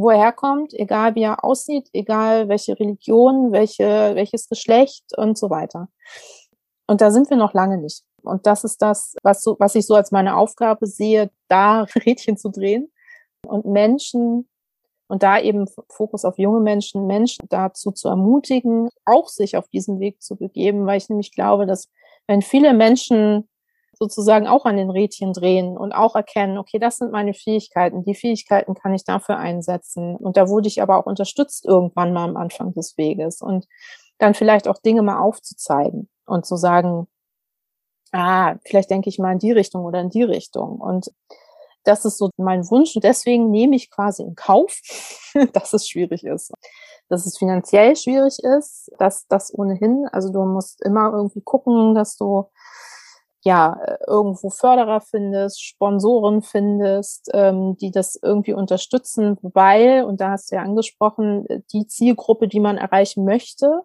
wo 0.00 0.10
er 0.10 0.18
herkommt, 0.18 0.72
egal 0.74 1.14
wie 1.14 1.22
er 1.22 1.44
aussieht, 1.44 1.88
egal 1.92 2.48
welche 2.48 2.78
Religion, 2.78 3.52
welche, 3.52 4.12
welches 4.14 4.48
Geschlecht 4.48 5.04
und 5.16 5.38
so 5.38 5.50
weiter. 5.50 5.88
Und 6.86 7.00
da 7.00 7.10
sind 7.10 7.30
wir 7.30 7.36
noch 7.36 7.54
lange 7.54 7.78
nicht. 7.78 8.02
Und 8.22 8.46
das 8.46 8.64
ist 8.64 8.82
das, 8.82 9.14
was, 9.22 9.42
so, 9.42 9.56
was 9.58 9.74
ich 9.74 9.86
so 9.86 9.94
als 9.94 10.10
meine 10.10 10.36
Aufgabe 10.36 10.86
sehe, 10.86 11.30
da 11.48 11.82
Rädchen 12.06 12.36
zu 12.36 12.50
drehen 12.50 12.90
und 13.46 13.66
Menschen 13.66 14.48
und 15.08 15.22
da 15.22 15.40
eben 15.40 15.66
Fokus 15.88 16.24
auf 16.24 16.38
junge 16.38 16.60
Menschen, 16.60 17.06
Menschen 17.06 17.46
dazu 17.48 17.90
zu 17.90 18.08
ermutigen, 18.08 18.88
auch 19.04 19.28
sich 19.28 19.56
auf 19.56 19.68
diesen 19.68 19.98
Weg 19.98 20.22
zu 20.22 20.36
begeben, 20.36 20.86
weil 20.86 20.98
ich 20.98 21.08
nämlich 21.08 21.32
glaube, 21.32 21.66
dass 21.66 21.88
wenn 22.28 22.42
viele 22.42 22.74
Menschen 22.74 23.48
sozusagen 24.00 24.48
auch 24.48 24.64
an 24.64 24.78
den 24.78 24.90
Rädchen 24.90 25.34
drehen 25.34 25.76
und 25.76 25.92
auch 25.92 26.16
erkennen, 26.16 26.56
okay, 26.56 26.78
das 26.78 26.96
sind 26.96 27.12
meine 27.12 27.34
Fähigkeiten, 27.34 28.02
die 28.02 28.14
Fähigkeiten 28.14 28.74
kann 28.74 28.94
ich 28.94 29.04
dafür 29.04 29.36
einsetzen. 29.36 30.16
Und 30.16 30.38
da 30.38 30.48
wurde 30.48 30.68
ich 30.68 30.80
aber 30.80 30.96
auch 30.98 31.06
unterstützt 31.06 31.66
irgendwann 31.66 32.14
mal 32.14 32.24
am 32.24 32.36
Anfang 32.36 32.72
des 32.72 32.96
Weges 32.96 33.42
und 33.42 33.66
dann 34.18 34.34
vielleicht 34.34 34.68
auch 34.68 34.78
Dinge 34.78 35.02
mal 35.02 35.20
aufzuzeigen 35.20 36.08
und 36.26 36.46
zu 36.46 36.56
sagen, 36.56 37.08
ah, 38.12 38.56
vielleicht 38.64 38.90
denke 38.90 39.10
ich 39.10 39.18
mal 39.18 39.32
in 39.32 39.38
die 39.38 39.52
Richtung 39.52 39.84
oder 39.84 40.00
in 40.00 40.10
die 40.10 40.22
Richtung. 40.22 40.80
Und 40.80 41.10
das 41.84 42.04
ist 42.06 42.18
so 42.18 42.30
mein 42.38 42.68
Wunsch 42.70 42.94
und 42.96 43.04
deswegen 43.04 43.50
nehme 43.50 43.76
ich 43.76 43.90
quasi 43.90 44.22
in 44.22 44.34
Kauf, 44.34 44.80
dass 45.52 45.74
es 45.74 45.88
schwierig 45.88 46.24
ist. 46.24 46.52
Dass 47.10 47.26
es 47.26 47.36
finanziell 47.38 47.96
schwierig 47.96 48.38
ist, 48.58 48.90
dass 48.98 49.26
das 49.26 49.52
ohnehin, 49.52 50.06
also 50.12 50.32
du 50.32 50.44
musst 50.44 50.82
immer 50.82 51.12
irgendwie 51.12 51.42
gucken, 51.42 51.94
dass 51.94 52.16
du 52.16 52.46
ja, 53.42 53.78
äh, 53.84 53.96
irgendwo 54.06 54.50
Förderer 54.50 55.00
findest, 55.00 55.62
Sponsoren 55.62 56.42
findest, 56.42 57.30
ähm, 57.32 57.76
die 57.76 57.90
das 57.90 58.18
irgendwie 58.22 58.52
unterstützen, 58.52 59.38
weil, 59.42 60.04
und 60.04 60.20
da 60.20 60.30
hast 60.30 60.50
du 60.50 60.56
ja 60.56 60.62
angesprochen, 60.62 61.46
äh, 61.48 61.60
die 61.72 61.86
Zielgruppe, 61.86 62.48
die 62.48 62.60
man 62.60 62.76
erreichen 62.76 63.24
möchte, 63.24 63.82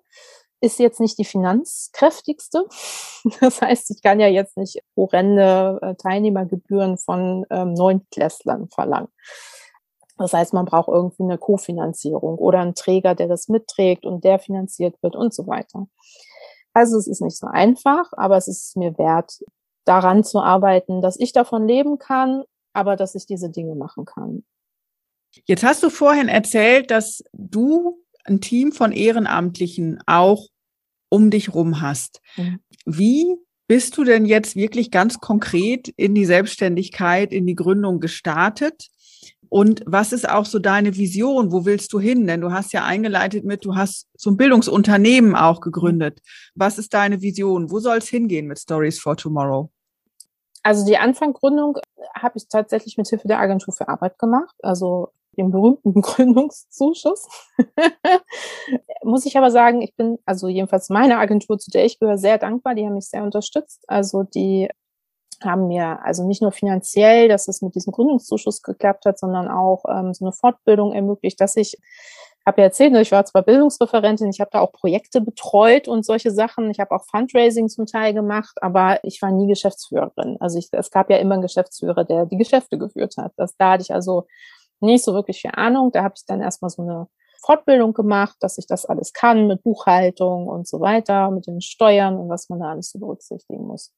ist 0.62 0.80
jetzt 0.80 0.99
nicht 0.99 1.18
die 1.18 1.26
finanzkräftigste. 1.26 2.66
Das 3.39 3.60
heißt, 3.60 3.89
ich 3.89 4.03
kann 4.03 4.20
ja 4.20 4.28
jetzt 4.28 4.56
nicht 4.56 4.84
horrende 4.95 5.80
äh, 5.82 5.95
Teilnehmergebühren 5.95 6.99
von 6.99 7.43
ähm, 7.49 7.74
Neuntklässlern 7.74 8.70
verlangen. 8.70 9.08
Das 10.18 10.34
heißt, 10.34 10.53
man 10.53 10.66
braucht 10.66 10.89
irgendwie 10.89 11.24
eine 11.24 11.39
Kofinanzierung 11.39 12.38
oder 12.38 12.60
einen 12.60 12.76
Träger, 12.76 13.16
der 13.16 13.28
das 13.28 13.47
mitträgt 13.49 14.06
und 14.06 14.24
der 14.24 14.38
finanziert 14.38 15.01
wird 15.01 15.16
und 15.16 15.34
so 15.34 15.47
weiter. 15.47 15.88
Also 16.76 16.97
es 16.97 17.07
ist 17.07 17.21
nicht 17.21 17.38
so 17.38 17.47
einfach, 17.47 18.11
aber 18.17 18.36
es 18.36 18.49
ist 18.49 18.76
mir 18.76 18.97
wert, 18.97 19.39
daran 19.86 20.23
zu 20.23 20.41
arbeiten, 20.41 21.01
dass 21.01 21.17
ich 21.17 21.32
davon 21.32 21.67
leben 21.67 21.99
kann, 21.99 22.43
aber 22.73 22.97
dass 22.97 23.15
ich 23.15 23.26
diese 23.26 23.49
Dinge 23.49 23.76
machen 23.76 24.03
kann. 24.03 24.43
Jetzt 25.45 25.63
hast 25.63 25.84
du 25.84 25.89
vorhin 25.89 26.28
erzählt, 26.28 26.91
dass 26.91 27.23
du 27.32 28.03
ein 28.26 28.41
Team 28.41 28.73
von 28.73 28.91
Ehrenamtlichen 28.91 29.99
auch 30.05 30.47
um 31.09 31.30
dich 31.30 31.53
rum 31.53 31.82
hast. 31.82 32.19
Mhm. 32.36 32.59
Wie 32.86 33.36
bist 33.67 33.97
du 33.97 34.03
denn 34.03 34.26
jetzt 34.26 34.57
wirklich 34.57 34.91
ganz 34.91 35.19
konkret 35.19 35.88
in 35.95 36.13
die 36.13 36.26
Selbstständigkeit, 36.26 37.32
in 37.32 37.45
die 37.45 37.55
Gründung 37.55 37.99
gestartet? 38.01 38.89
Und 39.56 39.84
was 39.86 40.12
ist 40.12 40.28
auch 40.28 40.43
so 40.43 40.60
deine 40.60 40.97
Vision? 40.97 41.53
Wo 41.53 41.64
willst 41.64 41.93
du 41.93 41.99
hin? 42.01 42.28
Denn 42.28 42.41
du 42.41 42.51
hast 42.51 42.74
ja 42.74 42.84
eingeleitet 42.84 43.45
mit, 43.45 43.64
du 43.64 43.74
hast 43.74 44.10
so 44.14 44.30
ein 44.30 44.36
Bildungsunternehmen 44.36 45.34
auch 45.34 45.62
gegründet. 45.62 46.20
Was 46.56 46.78
ist 46.78 46.93
deine 46.93 47.22
Vision? 47.22 47.72
Wo 47.72 47.80
soll 47.80 47.99
es 47.99 48.10
hingehen 48.10 48.47
mit 48.47 48.60
Stories 48.60 48.99
for 48.99 49.16
Tomorrow? 49.16 49.70
Also 50.62 50.86
die 50.86 50.97
Anfanggründung 50.97 51.78
habe 52.14 52.38
ich 52.38 52.49
tatsächlich 52.49 52.97
mit 52.97 53.08
Hilfe 53.08 53.30
der 53.30 53.39
Agentur 53.39 53.74
für 53.74 53.88
Arbeit 53.88 54.20
gemacht, 54.20 54.58
also 54.62 55.14
dem 55.38 55.51
berühmten 55.51 55.93
Gründungszuschuss. 56.01 57.26
Muss 59.03 59.26
ich 59.26 59.38
aber 59.38 59.51
sagen, 59.51 59.82
ich 59.82 59.95
bin, 59.95 60.20
also 60.26 60.49
jedenfalls 60.49 60.89
meine 60.89 61.18
Agentur, 61.18 61.58
zu 61.60 61.72
der 61.72 61.86
ich 61.86 61.97
gehöre, 61.97 62.18
sehr 62.18 62.39
dankbar. 62.39 62.76
Die 62.76 62.86
haben 62.86 62.95
mich 62.95 63.08
sehr 63.08 63.24
unterstützt. 63.24 63.86
Also 63.88 64.24
die 64.24 64.68
haben 65.43 65.67
mir 65.67 65.99
also 66.03 66.27
nicht 66.27 66.41
nur 66.41 66.51
finanziell, 66.51 67.27
dass 67.27 67.47
es 67.47 67.61
mit 67.61 67.75
diesem 67.75 67.91
Gründungszuschuss 67.91 68.61
geklappt 68.61 69.05
hat, 69.05 69.19
sondern 69.19 69.47
auch 69.47 69.83
ähm, 69.89 70.13
so 70.13 70.25
eine 70.25 70.31
Fortbildung 70.31 70.93
ermöglicht, 70.93 71.39
dass 71.41 71.55
ich 71.55 71.77
habe 72.45 72.61
ja 72.61 72.65
erzählt, 72.65 72.93
ne, 72.93 73.01
ich 73.01 73.11
war 73.11 73.25
zwar 73.25 73.41
Bildungsreferentin, 73.41 74.29
ich 74.29 74.39
habe 74.39 74.51
da 74.51 74.59
auch 74.59 74.71
Projekte 74.71 75.19
betreut 75.19 75.88
und 75.88 76.05
solche 76.05 76.29
Sachen. 76.29 76.69
Ich 76.69 76.79
habe 76.79 76.91
auch 76.95 77.03
Fundraising 77.05 77.69
zum 77.69 77.88
Teil 77.88 78.13
gemacht, 78.13 78.61
aber 78.61 78.99
ich 79.03 79.21
war 79.21 79.31
nie 79.31 79.47
Geschäftsführerin. 79.47 80.38
Also 80.39 80.59
ich, 80.59 80.69
es 80.71 80.91
gab 80.91 81.09
ja 81.09 81.17
immer 81.17 81.33
einen 81.33 81.41
Geschäftsführer, 81.41 82.03
der 82.03 82.27
die 82.27 82.38
Geschäfte 82.38 82.77
geführt 82.77 83.15
hat. 83.17 83.33
Das, 83.36 83.57
da 83.57 83.71
hatte 83.71 83.81
ich 83.81 83.93
also 83.93 84.27
nicht 84.79 85.03
so 85.03 85.13
wirklich 85.13 85.41
viel 85.41 85.51
Ahnung. 85.55 85.91
Da 85.91 86.03
habe 86.03 86.13
ich 86.17 86.25
dann 86.25 86.41
erstmal 86.41 86.69
so 86.69 86.83
eine 86.83 87.07
Fortbildung 87.45 87.93
gemacht, 87.93 88.35
dass 88.39 88.57
ich 88.57 88.65
das 88.65 88.85
alles 88.85 89.13
kann 89.13 89.47
mit 89.47 89.63
Buchhaltung 89.63 90.47
und 90.47 90.67
so 90.67 90.79
weiter, 90.79 91.29
mit 91.29 91.45
den 91.47 91.61
Steuern 91.61 92.17
und 92.17 92.29
was 92.29 92.49
man 92.49 92.59
da 92.59 92.71
alles 92.71 92.91
so 92.91 92.99
berücksichtigen 92.99 93.67
muss. 93.67 93.93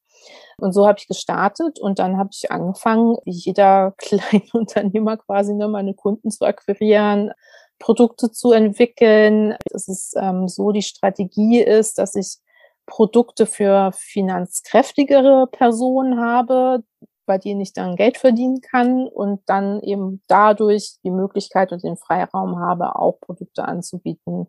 Und 0.57 0.73
so 0.73 0.87
habe 0.87 0.99
ich 0.99 1.07
gestartet 1.07 1.79
und 1.79 1.99
dann 1.99 2.17
habe 2.17 2.29
ich 2.33 2.51
angefangen, 2.51 3.17
jeder 3.25 3.93
kleine 3.97 4.43
Unternehmer 4.53 5.17
quasi 5.17 5.53
nur 5.53 5.69
meine 5.69 5.93
Kunden 5.93 6.29
zu 6.29 6.45
akquirieren, 6.45 7.31
Produkte 7.79 8.31
zu 8.31 8.51
entwickeln. 8.51 9.55
Es 9.71 9.87
ist 9.87 10.15
ähm, 10.19 10.47
so, 10.47 10.71
die 10.71 10.81
Strategie 10.81 11.61
ist, 11.61 11.99
dass 11.99 12.15
ich 12.15 12.37
Produkte 12.85 13.45
für 13.45 13.91
finanzkräftigere 13.93 15.47
Personen 15.51 16.19
habe, 16.19 16.83
bei 17.27 17.37
denen 17.37 17.61
ich 17.61 17.73
dann 17.73 17.95
Geld 17.95 18.17
verdienen 18.17 18.61
kann 18.61 19.07
und 19.07 19.41
dann 19.45 19.81
eben 19.83 20.23
dadurch 20.27 20.97
die 21.03 21.11
Möglichkeit 21.11 21.71
und 21.71 21.83
den 21.83 21.97
Freiraum 21.97 22.57
habe, 22.59 22.95
auch 22.95 23.19
Produkte 23.19 23.65
anzubieten. 23.65 24.47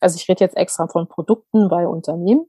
Also 0.00 0.16
ich 0.16 0.28
rede 0.28 0.44
jetzt 0.44 0.56
extra 0.56 0.88
von 0.88 1.08
Produkten 1.08 1.68
bei 1.70 1.88
Unternehmen, 1.88 2.46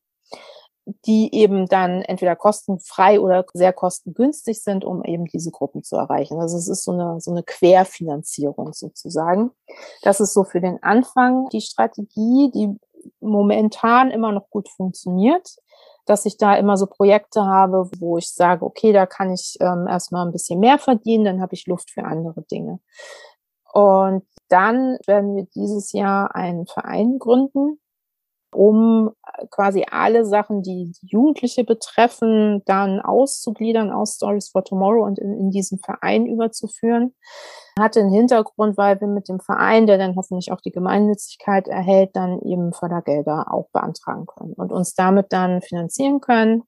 die 1.05 1.33
eben 1.33 1.67
dann 1.67 2.01
entweder 2.01 2.35
kostenfrei 2.35 3.19
oder 3.19 3.45
sehr 3.53 3.73
kostengünstig 3.73 4.63
sind, 4.63 4.83
um 4.83 5.03
eben 5.03 5.25
diese 5.25 5.51
Gruppen 5.51 5.83
zu 5.83 5.95
erreichen. 5.95 6.39
Also 6.39 6.57
es 6.57 6.67
ist 6.67 6.83
so 6.83 6.91
eine, 6.91 7.21
so 7.21 7.31
eine 7.31 7.43
Querfinanzierung 7.43 8.73
sozusagen. 8.73 9.51
Das 10.01 10.19
ist 10.19 10.33
so 10.33 10.43
für 10.43 10.59
den 10.59 10.81
Anfang 10.81 11.47
die 11.49 11.61
Strategie, 11.61 12.51
die 12.53 12.77
momentan 13.19 14.11
immer 14.11 14.31
noch 14.31 14.49
gut 14.49 14.69
funktioniert 14.69 15.57
dass 16.07 16.25
ich 16.25 16.37
da 16.37 16.55
immer 16.55 16.77
so 16.77 16.87
Projekte 16.87 17.45
habe, 17.45 17.89
wo 17.99 18.17
ich 18.17 18.31
sage, 18.33 18.65
okay, 18.65 18.93
da 18.93 19.05
kann 19.05 19.31
ich 19.31 19.57
ähm, 19.59 19.87
erstmal 19.87 20.25
ein 20.25 20.31
bisschen 20.31 20.59
mehr 20.59 20.79
verdienen, 20.79 21.25
dann 21.25 21.41
habe 21.41 21.53
ich 21.53 21.67
Luft 21.67 21.91
für 21.91 22.05
andere 22.05 22.43
Dinge. 22.43 22.79
Und 23.73 24.23
dann 24.47 24.97
werden 25.05 25.35
wir 25.35 25.45
dieses 25.53 25.91
Jahr 25.91 26.33
einen 26.33 26.65
Verein 26.65 27.19
gründen, 27.19 27.79
um 28.53 29.11
quasi 29.51 29.85
alle 29.89 30.25
Sachen, 30.25 30.61
die 30.61 30.93
Jugendliche 31.01 31.63
betreffen, 31.63 32.63
dann 32.65 32.99
auszugliedern 33.01 33.91
aus 33.91 34.15
Stories 34.15 34.49
for 34.49 34.63
Tomorrow 34.63 35.05
und 35.05 35.19
in, 35.19 35.33
in 35.33 35.51
diesen 35.51 35.79
Verein 35.79 36.25
überzuführen. 36.25 37.13
Hatte 37.79 37.99
einen 37.99 38.11
Hintergrund, 38.11 38.77
weil 38.77 38.99
wir 38.99 39.07
mit 39.07 39.29
dem 39.29 39.39
Verein, 39.39 39.85
der 39.85 39.97
dann 39.97 40.15
hoffentlich 40.15 40.51
auch 40.51 40.61
die 40.61 40.71
Gemeinnützigkeit 40.71 41.67
erhält, 41.67 42.15
dann 42.15 42.41
eben 42.41 42.73
Fördergelder 42.73 43.53
auch 43.53 43.69
beantragen 43.71 44.25
können 44.25 44.53
und 44.53 44.71
uns 44.71 44.95
damit 44.95 45.27
dann 45.31 45.61
finanzieren 45.61 46.21
können 46.21 46.63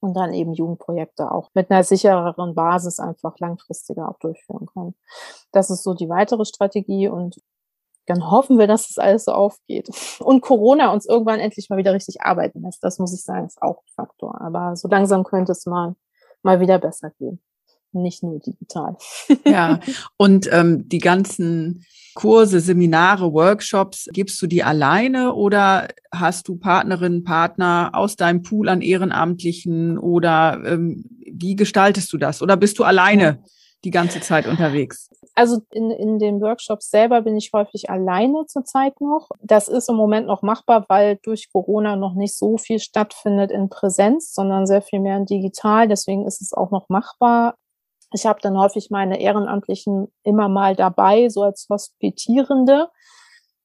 und 0.00 0.14
dann 0.14 0.32
eben 0.32 0.52
Jugendprojekte 0.52 1.32
auch 1.32 1.50
mit 1.54 1.70
einer 1.70 1.82
sichereren 1.82 2.54
Basis 2.54 3.00
einfach 3.00 3.38
langfristiger 3.38 4.08
auch 4.08 4.18
durchführen 4.18 4.66
können. 4.66 4.94
Das 5.52 5.70
ist 5.70 5.82
so 5.82 5.94
die 5.94 6.08
weitere 6.08 6.44
Strategie 6.44 7.08
und 7.08 7.36
dann 8.06 8.30
hoffen 8.30 8.58
wir, 8.58 8.66
dass 8.66 8.88
das 8.88 8.98
alles 8.98 9.24
so 9.24 9.32
aufgeht. 9.32 9.88
Und 10.20 10.40
Corona 10.40 10.92
uns 10.92 11.06
irgendwann 11.06 11.40
endlich 11.40 11.68
mal 11.68 11.76
wieder 11.76 11.92
richtig 11.92 12.22
arbeiten 12.22 12.62
lässt. 12.62 12.82
Das 12.82 12.98
muss 12.98 13.12
ich 13.12 13.22
sagen, 13.22 13.46
ist 13.46 13.60
auch 13.60 13.78
ein 13.78 13.92
Faktor. 13.94 14.40
Aber 14.40 14.76
so 14.76 14.88
langsam 14.88 15.24
könnte 15.24 15.52
es 15.52 15.66
mal, 15.66 15.94
mal 16.42 16.60
wieder 16.60 16.78
besser 16.78 17.10
gehen. 17.18 17.40
Nicht 17.92 18.22
nur 18.22 18.38
digital. 18.38 18.96
Ja, 19.44 19.80
und 20.16 20.48
ähm, 20.52 20.88
die 20.88 20.98
ganzen 20.98 21.84
Kurse, 22.14 22.60
Seminare, 22.60 23.32
Workshops, 23.32 24.08
gibst 24.12 24.40
du 24.40 24.46
die 24.46 24.62
alleine 24.62 25.34
oder 25.34 25.88
hast 26.12 26.48
du 26.48 26.56
Partnerinnen, 26.56 27.24
Partner 27.24 27.90
aus 27.92 28.16
deinem 28.16 28.42
Pool 28.42 28.68
an 28.68 28.80
Ehrenamtlichen 28.80 29.98
oder 29.98 30.62
ähm, 30.64 31.04
wie 31.30 31.56
gestaltest 31.56 32.12
du 32.12 32.18
das? 32.18 32.42
Oder 32.42 32.56
bist 32.56 32.78
du 32.78 32.84
alleine 32.84 33.42
die 33.84 33.90
ganze 33.90 34.20
Zeit 34.20 34.46
unterwegs? 34.46 35.10
Also 35.38 35.60
in, 35.70 35.90
in 35.90 36.18
den 36.18 36.40
Workshops 36.40 36.88
selber 36.90 37.20
bin 37.20 37.36
ich 37.36 37.52
häufig 37.52 37.90
alleine 37.90 38.46
zurzeit 38.46 38.98
noch. 39.02 39.28
Das 39.42 39.68
ist 39.68 39.90
im 39.90 39.96
Moment 39.96 40.26
noch 40.26 40.40
machbar, 40.40 40.86
weil 40.88 41.18
durch 41.22 41.52
Corona 41.52 41.94
noch 41.94 42.14
nicht 42.14 42.34
so 42.34 42.56
viel 42.56 42.78
stattfindet 42.78 43.50
in 43.50 43.68
Präsenz, 43.68 44.32
sondern 44.32 44.66
sehr 44.66 44.80
viel 44.80 44.98
mehr 44.98 45.18
in 45.18 45.26
digital. 45.26 45.88
Deswegen 45.88 46.26
ist 46.26 46.40
es 46.40 46.54
auch 46.54 46.70
noch 46.70 46.88
machbar. 46.88 47.54
Ich 48.14 48.24
habe 48.24 48.40
dann 48.40 48.58
häufig 48.58 48.88
meine 48.90 49.20
Ehrenamtlichen 49.20 50.10
immer 50.22 50.48
mal 50.48 50.74
dabei, 50.74 51.28
so 51.28 51.42
als 51.42 51.66
Hospitierende, 51.68 52.88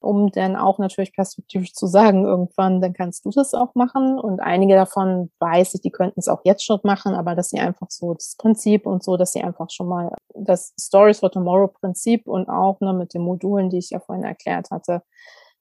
um 0.01 0.31
dann 0.31 0.55
auch 0.55 0.79
natürlich 0.79 1.13
perspektivisch 1.13 1.73
zu 1.73 1.85
sagen, 1.87 2.25
irgendwann, 2.25 2.81
dann 2.81 2.93
kannst 2.93 3.23
du 3.25 3.29
das 3.29 3.53
auch 3.53 3.75
machen. 3.75 4.19
Und 4.19 4.39
einige 4.39 4.73
davon 4.75 5.31
weiß 5.39 5.75
ich, 5.75 5.81
die 5.81 5.91
könnten 5.91 6.19
es 6.19 6.27
auch 6.27 6.41
jetzt 6.43 6.65
schon 6.65 6.79
machen, 6.83 7.13
aber 7.13 7.35
dass 7.35 7.49
sie 7.49 7.59
einfach 7.59 7.87
so 7.89 8.13
das 8.13 8.35
Prinzip 8.37 8.85
und 8.85 9.03
so, 9.03 9.15
dass 9.15 9.33
sie 9.33 9.43
einfach 9.43 9.69
schon 9.69 9.87
mal 9.87 10.11
das 10.33 10.73
Stories 10.79 11.19
for 11.19 11.31
Tomorrow 11.31 11.67
Prinzip 11.67 12.27
und 12.27 12.49
auch 12.49 12.79
ne, 12.81 12.93
mit 12.93 13.13
den 13.13 13.21
Modulen, 13.21 13.69
die 13.69 13.77
ich 13.77 13.91
ja 13.91 13.99
vorhin 13.99 14.25
erklärt 14.25 14.71
hatte, 14.71 15.03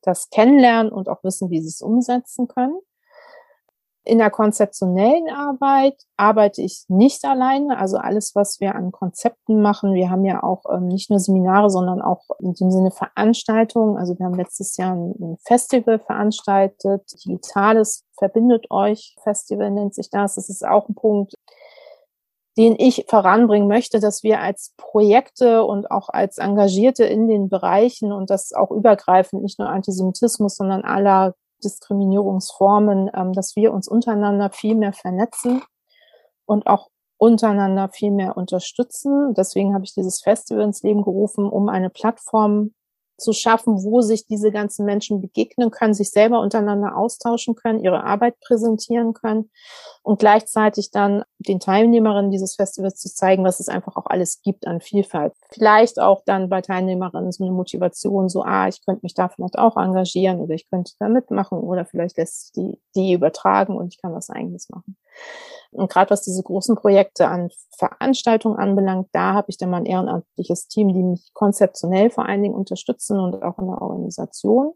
das 0.03 0.31
kennenlernen 0.31 0.91
und 0.91 1.09
auch 1.09 1.23
wissen, 1.23 1.51
wie 1.51 1.61
sie 1.61 1.69
es 1.69 1.83
umsetzen 1.83 2.49
können. 2.49 2.79
In 4.05 4.19
der 4.19 4.31
konzeptionellen 4.31 5.29
Arbeit 5.29 5.95
arbeite 6.17 6.63
ich 6.63 6.85
nicht 6.89 7.23
alleine. 7.25 7.79
Also 7.79 7.99
alles, 7.99 8.35
was 8.35 8.59
wir 8.59 8.75
an 8.75 8.93
Konzepten 8.93 9.61
machen, 9.61 9.93
wir 9.93 10.09
haben 10.09 10.25
ja 10.25 10.43
auch 10.43 10.65
ähm, 10.73 10.89
nicht 10.89 11.11
nur 11.11 11.19
Seminare, 11.19 11.69
sondern 11.69 12.01
auch 12.01 12.25
in 12.39 12.55
dem 12.55 12.71
Sinne 12.71 12.93
Veranstaltungen. 12.93 13.99
Also 13.99 14.19
wir 14.19 14.25
haben 14.25 14.37
letztes 14.37 14.79
Jahr 14.79 14.95
ein, 14.95 15.37
Festival 15.45 15.99
veranstaltet. 15.99 17.03
Digitales 17.25 18.05
verbindet 18.19 18.71
euch. 18.71 19.17
Festival 19.23 19.71
nennt 19.71 19.95
sich 19.95 20.09
das. 20.09 20.37
Das 20.37 20.49
ist 20.49 20.67
auch 20.67 20.89
ein 20.89 20.95
Punkt, 20.95 21.35
den 22.57 22.77
ich 22.79 23.05
voranbringen 23.07 23.69
möchte, 23.69 24.01
dass 24.01 24.23
wir 24.23 24.41
als 24.41 24.73
Projekte 24.79 25.65
und 25.65 25.91
auch 25.91 26.09
als 26.09 26.39
Engagierte 26.39 27.05
in 27.05 27.29
den 27.29 27.51
Bereichen 27.51 28.13
und 28.13 28.31
das 28.31 28.53
auch 28.55 28.71
übergreifend, 28.71 29.43
nicht 29.43 29.59
nur 29.59 29.69
Antisemitismus, 29.69 30.57
sondern 30.57 30.85
aller 30.85 31.35
Diskriminierungsformen, 31.61 33.11
ähm, 33.15 33.33
dass 33.33 33.57
wir 33.57 33.73
uns 33.73 33.89
untereinander 33.89 34.51
viel 34.51 34.75
mehr 34.75 34.93
vernetzen 34.93 35.63
und 36.47 36.67
auch 36.67 36.89
untereinander 37.19 37.89
viel 37.91 38.11
mehr 38.11 38.37
unterstützen. 38.37 39.35
Deswegen 39.35 39.75
habe 39.75 39.85
ich 39.85 39.95
dieses 39.95 40.23
Festival 40.23 40.65
ins 40.65 40.83
Leben 40.83 41.03
gerufen, 41.03 41.49
um 41.49 41.69
eine 41.69 41.91
Plattform 41.91 42.73
zu 43.21 43.33
schaffen, 43.33 43.85
wo 43.85 44.01
sich 44.01 44.27
diese 44.27 44.51
ganzen 44.51 44.85
Menschen 44.85 45.21
begegnen 45.21 45.71
können, 45.71 45.95
sich 45.95 46.11
selber 46.11 46.41
untereinander 46.41 46.97
austauschen 46.97 47.55
können, 47.55 47.85
ihre 47.85 48.05
Arbeit 48.05 48.41
präsentieren 48.41 49.15
können 49.15 49.51
und 50.03 50.19
gleichzeitig 50.19 50.91
dann 50.91 51.25
den 51.39 51.61
Teilnehmerinnen 51.61 52.31
dieses 52.31 52.57
Festivals 52.57 52.97
zu 52.97 53.13
zeigen, 53.15 53.45
was 53.45 53.61
es 53.61 53.69
einfach 53.69 53.97
auch 53.97 54.07
alles 54.07 54.41
gibt 54.43 54.67
an 54.67 54.81
Vielfalt. 54.81 55.35
Vielleicht 55.51 56.01
auch 56.01 56.23
dann 56.25 56.49
bei 56.49 56.61
Teilnehmerinnen 56.61 57.33
so 57.33 57.45
eine 57.45 57.53
Motivation, 57.53 58.29
so, 58.29 58.43
ah, 58.43 58.69
ich 58.69 58.85
könnte 58.85 59.01
mich 59.03 59.15
da 59.15 59.29
vielleicht 59.29 59.59
auch 59.59 59.77
engagieren 59.77 60.41
oder 60.41 60.55
ich 60.55 60.69
könnte 60.69 60.93
da 60.99 61.09
mitmachen 61.09 61.59
oder 61.59 61.85
vielleicht 61.85 62.17
lässt 62.17 62.41
sich 62.41 62.53
die, 62.53 62.81
die 62.95 63.13
übertragen 63.13 63.77
und 63.77 63.95
ich 63.95 64.01
kann 64.01 64.15
was 64.15 64.31
eigenes 64.31 64.69
machen. 64.71 64.97
Und 65.73 65.91
gerade 65.91 66.11
was 66.11 66.23
diese 66.23 66.43
großen 66.43 66.75
Projekte 66.75 67.29
an 67.29 67.51
Veranstaltungen 67.79 68.59
anbelangt, 68.59 69.09
da 69.13 69.35
habe 69.35 69.47
ich 69.49 69.57
dann 69.57 69.71
mal 69.71 69.79
ein 69.79 69.87
ehrenamtliches 69.87 70.67
Team, 70.67 70.89
die 70.89 71.03
mich 71.03 71.31
konzeptionell 71.33 72.11
vor 72.11 72.27
allen 72.27 72.43
Dingen 72.43 72.55
unterstützen 72.55 73.19
und 73.21 73.43
auch 73.43 73.59
in 73.59 73.67
der 73.67 73.81
Organisation. 73.81 74.75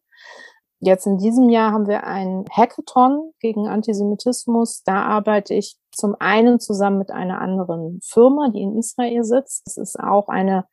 Jetzt 0.81 1.07
in 1.07 1.19
diesem 1.19 1.49
Jahr 1.49 1.73
haben 1.73 1.89
wir 1.89 2.05
ein 2.05 2.45
Hackathon 2.51 3.33
gegen 3.41 3.69
Antisemitismus. 3.69 4.83
Da 4.85 5.03
arbeite 5.03 5.55
ich 5.55 5.79
zum 5.93 6.15
einen 6.19 6.61
zusammen 6.61 6.99
mit 6.99 7.11
einer 7.11 7.41
anderen 7.41 8.01
Firma, 8.05 8.51
die 8.51 8.61
in 8.61 8.77
Israel 8.77 9.25
sitzt. 9.25 9.63
Es 9.67 9.79
ist 9.79 9.99
auch 9.99 10.29
eine, 10.29 10.67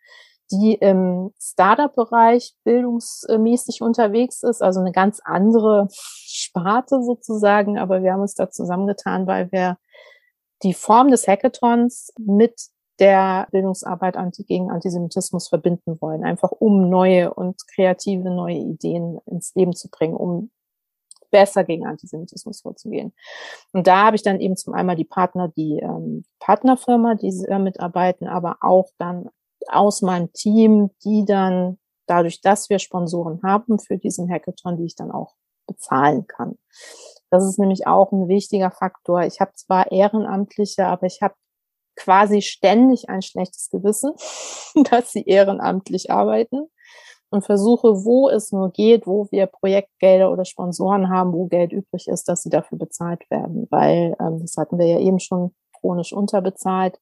die 0.51 0.73
im 0.73 1.33
Startup-Bereich 1.39 2.53
bildungsmäßig 2.63 3.81
unterwegs 3.81 4.43
ist, 4.43 4.61
also 4.61 4.79
eine 4.79 4.91
ganz 4.91 5.21
andere 5.23 5.87
Sparte 5.91 7.01
sozusagen. 7.03 7.79
Aber 7.79 8.03
wir 8.03 8.13
haben 8.13 8.21
uns 8.21 8.35
da 8.35 8.49
zusammengetan, 8.49 9.27
weil 9.27 9.51
wir 9.51 9.77
die 10.63 10.73
Form 10.73 11.09
des 11.09 11.27
Hackathons 11.27 12.13
mit 12.19 12.53
der 12.99 13.47
Bildungsarbeit 13.51 14.15
gegen 14.47 14.69
Antisemitismus 14.69 15.47
verbinden 15.47 15.99
wollen, 16.01 16.23
einfach 16.23 16.51
um 16.51 16.87
neue 16.89 17.33
und 17.33 17.59
kreative 17.73 18.29
neue 18.29 18.57
Ideen 18.57 19.19
ins 19.25 19.55
Leben 19.55 19.73
zu 19.73 19.89
bringen, 19.89 20.15
um 20.15 20.51
besser 21.31 21.63
gegen 21.63 21.87
Antisemitismus 21.87 22.61
vorzugehen. 22.61 23.13
Und 23.73 23.87
da 23.87 24.05
habe 24.05 24.15
ich 24.17 24.21
dann 24.21 24.39
eben 24.39 24.55
zum 24.55 24.73
einmal 24.73 24.95
die 24.95 25.05
Partner, 25.05 25.47
die 25.47 25.79
ähm, 25.79 26.23
Partnerfirma, 26.39 27.15
die 27.15 27.33
äh, 27.47 27.57
mitarbeiten, 27.57 28.27
aber 28.27 28.57
auch 28.61 28.89
dann 28.99 29.29
aus 29.69 30.01
meinem 30.01 30.31
Team, 30.33 30.91
die 31.03 31.25
dann 31.25 31.77
dadurch, 32.07 32.41
dass 32.41 32.69
wir 32.69 32.79
Sponsoren 32.79 33.41
haben 33.43 33.79
für 33.79 33.97
diesen 33.97 34.29
Hackathon, 34.29 34.77
die 34.77 34.85
ich 34.85 34.95
dann 34.95 35.11
auch 35.11 35.35
bezahlen 35.67 36.27
kann. 36.27 36.57
Das 37.29 37.45
ist 37.45 37.59
nämlich 37.59 37.87
auch 37.87 38.11
ein 38.11 38.27
wichtiger 38.27 38.71
Faktor. 38.71 39.23
Ich 39.23 39.39
habe 39.39 39.53
zwar 39.55 39.91
Ehrenamtliche, 39.91 40.85
aber 40.85 41.05
ich 41.05 41.21
habe 41.21 41.35
quasi 41.95 42.41
ständig 42.41 43.09
ein 43.09 43.21
schlechtes 43.21 43.69
Gewissen, 43.69 44.11
dass 44.89 45.11
sie 45.11 45.23
ehrenamtlich 45.23 46.11
arbeiten 46.11 46.67
und 47.29 47.45
versuche, 47.45 48.03
wo 48.03 48.29
es 48.29 48.51
nur 48.51 48.71
geht, 48.71 49.07
wo 49.07 49.27
wir 49.31 49.47
Projektgelder 49.47 50.31
oder 50.31 50.45
Sponsoren 50.45 51.09
haben, 51.09 51.33
wo 51.33 51.47
Geld 51.47 51.71
übrig 51.71 52.07
ist, 52.07 52.27
dass 52.27 52.43
sie 52.43 52.49
dafür 52.49 52.77
bezahlt 52.77 53.29
werden, 53.29 53.67
weil 53.69 54.15
ähm, 54.19 54.39
das 54.41 54.57
hatten 54.57 54.77
wir 54.77 54.87
ja 54.87 54.99
eben 54.99 55.19
schon 55.19 55.55
chronisch 55.79 56.13
unterbezahlt. 56.13 56.99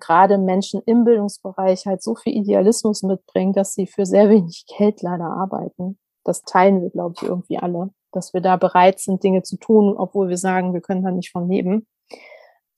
Gerade 0.00 0.38
Menschen 0.38 0.82
im 0.86 1.04
Bildungsbereich 1.04 1.86
halt 1.86 2.02
so 2.02 2.14
viel 2.14 2.36
Idealismus 2.36 3.02
mitbringen, 3.02 3.52
dass 3.52 3.74
sie 3.74 3.86
für 3.86 4.06
sehr 4.06 4.28
wenig 4.30 4.66
Geld 4.78 5.02
leider 5.02 5.26
arbeiten. 5.26 5.98
Das 6.24 6.42
teilen 6.42 6.82
wir, 6.82 6.90
glaube 6.90 7.14
ich, 7.16 7.22
irgendwie 7.22 7.58
alle, 7.58 7.90
dass 8.12 8.34
wir 8.34 8.40
da 8.40 8.56
bereit 8.56 9.00
sind, 9.00 9.22
Dinge 9.22 9.42
zu 9.42 9.56
tun, 9.56 9.96
obwohl 9.96 10.28
wir 10.28 10.36
sagen, 10.36 10.74
wir 10.74 10.80
können 10.80 11.02
da 11.02 11.10
nicht 11.10 11.30
von 11.30 11.48
leben. 11.48 11.86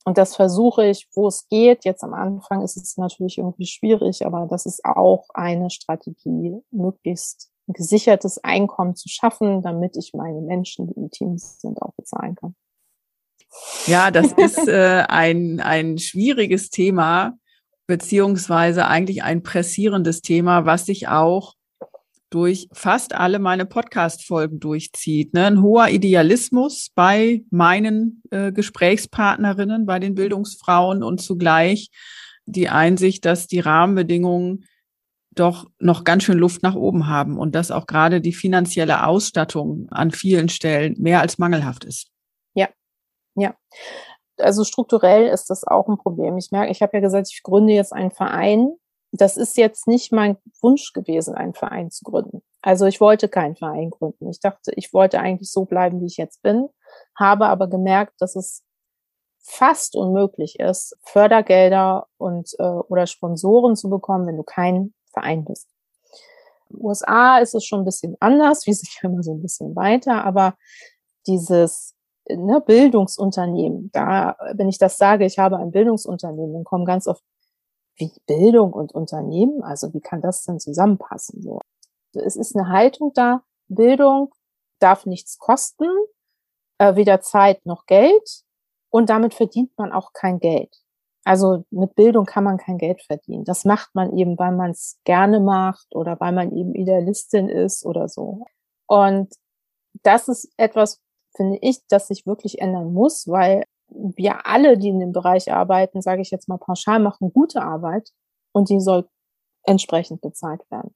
Und 0.03 0.17
das 0.17 0.35
versuche 0.35 0.87
ich, 0.87 1.07
wo 1.13 1.27
es 1.27 1.47
geht. 1.47 1.85
Jetzt 1.85 2.03
am 2.03 2.13
Anfang 2.13 2.63
ist 2.63 2.75
es 2.75 2.97
natürlich 2.97 3.37
irgendwie 3.37 3.67
schwierig, 3.67 4.25
aber 4.25 4.47
das 4.49 4.65
ist 4.65 4.83
auch 4.83 5.27
eine 5.33 5.69
Strategie, 5.69 6.57
möglichst 6.71 7.51
ein 7.67 7.73
gesichertes 7.73 8.43
Einkommen 8.43 8.95
zu 8.95 9.09
schaffen, 9.09 9.61
damit 9.61 9.95
ich 9.97 10.13
meine 10.13 10.41
Menschen, 10.41 10.87
die 10.87 10.99
im 10.99 11.11
Team 11.11 11.37
sind, 11.37 11.81
auch 11.81 11.93
bezahlen 11.93 12.35
kann. 12.35 12.55
Ja, 13.87 14.11
das 14.11 14.31
ist 14.37 14.67
äh, 14.67 15.03
ein, 15.07 15.59
ein 15.59 15.97
schwieriges 15.97 16.69
Thema, 16.69 17.37
beziehungsweise 17.87 18.87
eigentlich 18.87 19.23
ein 19.23 19.43
pressierendes 19.43 20.21
Thema, 20.21 20.65
was 20.65 20.85
sich 20.85 21.07
auch 21.07 21.55
durch 22.29 22.69
fast 22.71 23.13
alle 23.13 23.39
meine 23.39 23.65
Podcast-Folgen 23.65 24.59
durchzieht. 24.59 25.33
Ne? 25.33 25.47
Ein 25.47 25.61
hoher 25.61 25.89
Idealismus 25.89 26.89
bei 26.95 27.43
meinen 27.49 28.23
äh, 28.31 28.53
Gesprächspartnerinnen, 28.53 29.85
bei 29.85 29.99
den 29.99 30.15
Bildungsfrauen 30.15 31.03
und 31.03 31.21
zugleich 31.21 31.89
die 32.45 32.69
Einsicht, 32.69 33.25
dass 33.25 33.47
die 33.47 33.59
Rahmenbedingungen 33.59 34.65
doch 35.35 35.69
noch 35.79 36.03
ganz 36.03 36.23
schön 36.23 36.37
Luft 36.37 36.63
nach 36.63 36.75
oben 36.75 37.07
haben 37.07 37.37
und 37.37 37.53
dass 37.53 37.71
auch 37.71 37.85
gerade 37.85 38.21
die 38.21 38.33
finanzielle 38.33 39.05
Ausstattung 39.05 39.87
an 39.89 40.11
vielen 40.11 40.49
Stellen 40.49 40.95
mehr 40.99 41.21
als 41.21 41.37
mangelhaft 41.37 41.83
ist. 41.83 42.11
Ja. 43.35 43.55
Also 44.37 44.63
strukturell 44.63 45.27
ist 45.27 45.49
das 45.49 45.63
auch 45.65 45.87
ein 45.87 45.97
Problem. 45.97 46.37
Ich 46.37 46.51
merke, 46.51 46.71
ich 46.71 46.81
habe 46.81 46.97
ja 46.97 47.01
gesagt, 47.01 47.29
ich 47.31 47.43
gründe 47.43 47.73
jetzt 47.73 47.93
einen 47.93 48.11
Verein. 48.11 48.73
Das 49.11 49.37
ist 49.37 49.57
jetzt 49.57 49.87
nicht 49.87 50.11
mein 50.11 50.37
Wunsch 50.61 50.93
gewesen, 50.93 51.35
einen 51.35 51.53
Verein 51.53 51.91
zu 51.91 52.03
gründen. 52.03 52.41
Also 52.61 52.85
ich 52.85 53.01
wollte 53.01 53.27
keinen 53.27 53.55
Verein 53.55 53.89
gründen. 53.89 54.29
Ich 54.29 54.39
dachte, 54.39 54.71
ich 54.75 54.93
wollte 54.93 55.19
eigentlich 55.19 55.51
so 55.51 55.65
bleiben, 55.65 56.01
wie 56.01 56.05
ich 56.05 56.17
jetzt 56.17 56.41
bin, 56.41 56.69
habe 57.17 57.47
aber 57.47 57.67
gemerkt, 57.67 58.13
dass 58.19 58.35
es 58.35 58.63
fast 59.43 59.95
unmöglich 59.95 60.59
ist, 60.59 60.97
Fördergelder 61.03 62.07
und 62.17 62.53
äh, 62.59 62.63
oder 62.63 63.07
Sponsoren 63.07 63.75
zu 63.75 63.89
bekommen, 63.89 64.27
wenn 64.27 64.37
du 64.37 64.43
kein 64.43 64.93
Verein 65.11 65.45
bist. 65.45 65.67
USA 66.73 67.39
ist 67.39 67.55
es 67.55 67.65
schon 67.65 67.81
ein 67.81 67.85
bisschen 67.85 68.15
anders, 68.19 68.65
wie 68.67 68.73
sich 68.73 68.99
immer 69.03 69.23
so 69.23 69.33
ein 69.33 69.41
bisschen 69.41 69.75
weiter, 69.75 70.23
aber 70.23 70.55
dieses 71.27 71.95
ne, 72.37 72.61
Bildungsunternehmen. 72.61 73.91
Da, 73.91 74.35
wenn 74.53 74.69
ich 74.69 74.77
das 74.77 74.97
sage, 74.97 75.25
ich 75.25 75.39
habe 75.39 75.57
ein 75.57 75.71
Bildungsunternehmen, 75.71 76.53
dann 76.53 76.63
kommen 76.63 76.85
ganz 76.85 77.07
oft, 77.07 77.23
wie 77.95 78.11
Bildung 78.25 78.73
und 78.73 78.93
Unternehmen? 78.93 79.63
Also 79.63 79.93
wie 79.93 80.01
kann 80.01 80.21
das 80.21 80.43
denn 80.43 80.59
zusammenpassen? 80.59 81.41
So. 81.41 81.59
Es 82.13 82.35
ist 82.35 82.55
eine 82.55 82.69
Haltung 82.69 83.11
da, 83.13 83.43
Bildung 83.67 84.33
darf 84.79 85.05
nichts 85.05 85.37
kosten, 85.37 85.87
äh, 86.79 86.95
weder 86.95 87.21
Zeit 87.21 87.65
noch 87.65 87.85
Geld 87.85 88.43
und 88.89 89.09
damit 89.09 89.33
verdient 89.33 89.71
man 89.77 89.91
auch 89.91 90.13
kein 90.13 90.39
Geld. 90.39 90.75
Also 91.23 91.65
mit 91.69 91.95
Bildung 91.95 92.25
kann 92.25 92.43
man 92.43 92.57
kein 92.57 92.79
Geld 92.79 93.03
verdienen. 93.03 93.43
Das 93.45 93.63
macht 93.63 93.93
man 93.93 94.17
eben, 94.17 94.39
weil 94.39 94.53
man 94.53 94.71
es 94.71 94.99
gerne 95.03 95.39
macht 95.39 95.95
oder 95.95 96.19
weil 96.19 96.31
man 96.31 96.51
eben 96.55 96.73
Idealistin 96.73 97.47
ist 97.47 97.85
oder 97.85 98.09
so. 98.09 98.45
Und 98.87 99.31
das 100.03 100.27
ist 100.27 100.51
etwas, 100.57 100.99
finde 101.35 101.57
ich, 101.61 101.79
dass 101.87 102.07
sich 102.07 102.25
wirklich 102.25 102.59
ändern 102.59 102.93
muss, 102.93 103.27
weil 103.27 103.63
wir 103.89 104.47
alle, 104.47 104.77
die 104.77 104.89
in 104.89 104.99
dem 104.99 105.11
Bereich 105.11 105.51
arbeiten, 105.51 106.01
sage 106.01 106.21
ich 106.21 106.31
jetzt 106.31 106.47
mal 106.47 106.57
pauschal, 106.57 106.99
machen 106.99 107.33
gute 107.33 107.61
Arbeit 107.61 108.09
und 108.53 108.69
die 108.69 108.79
soll 108.79 109.07
entsprechend 109.63 110.21
bezahlt 110.21 110.61
werden. 110.71 110.95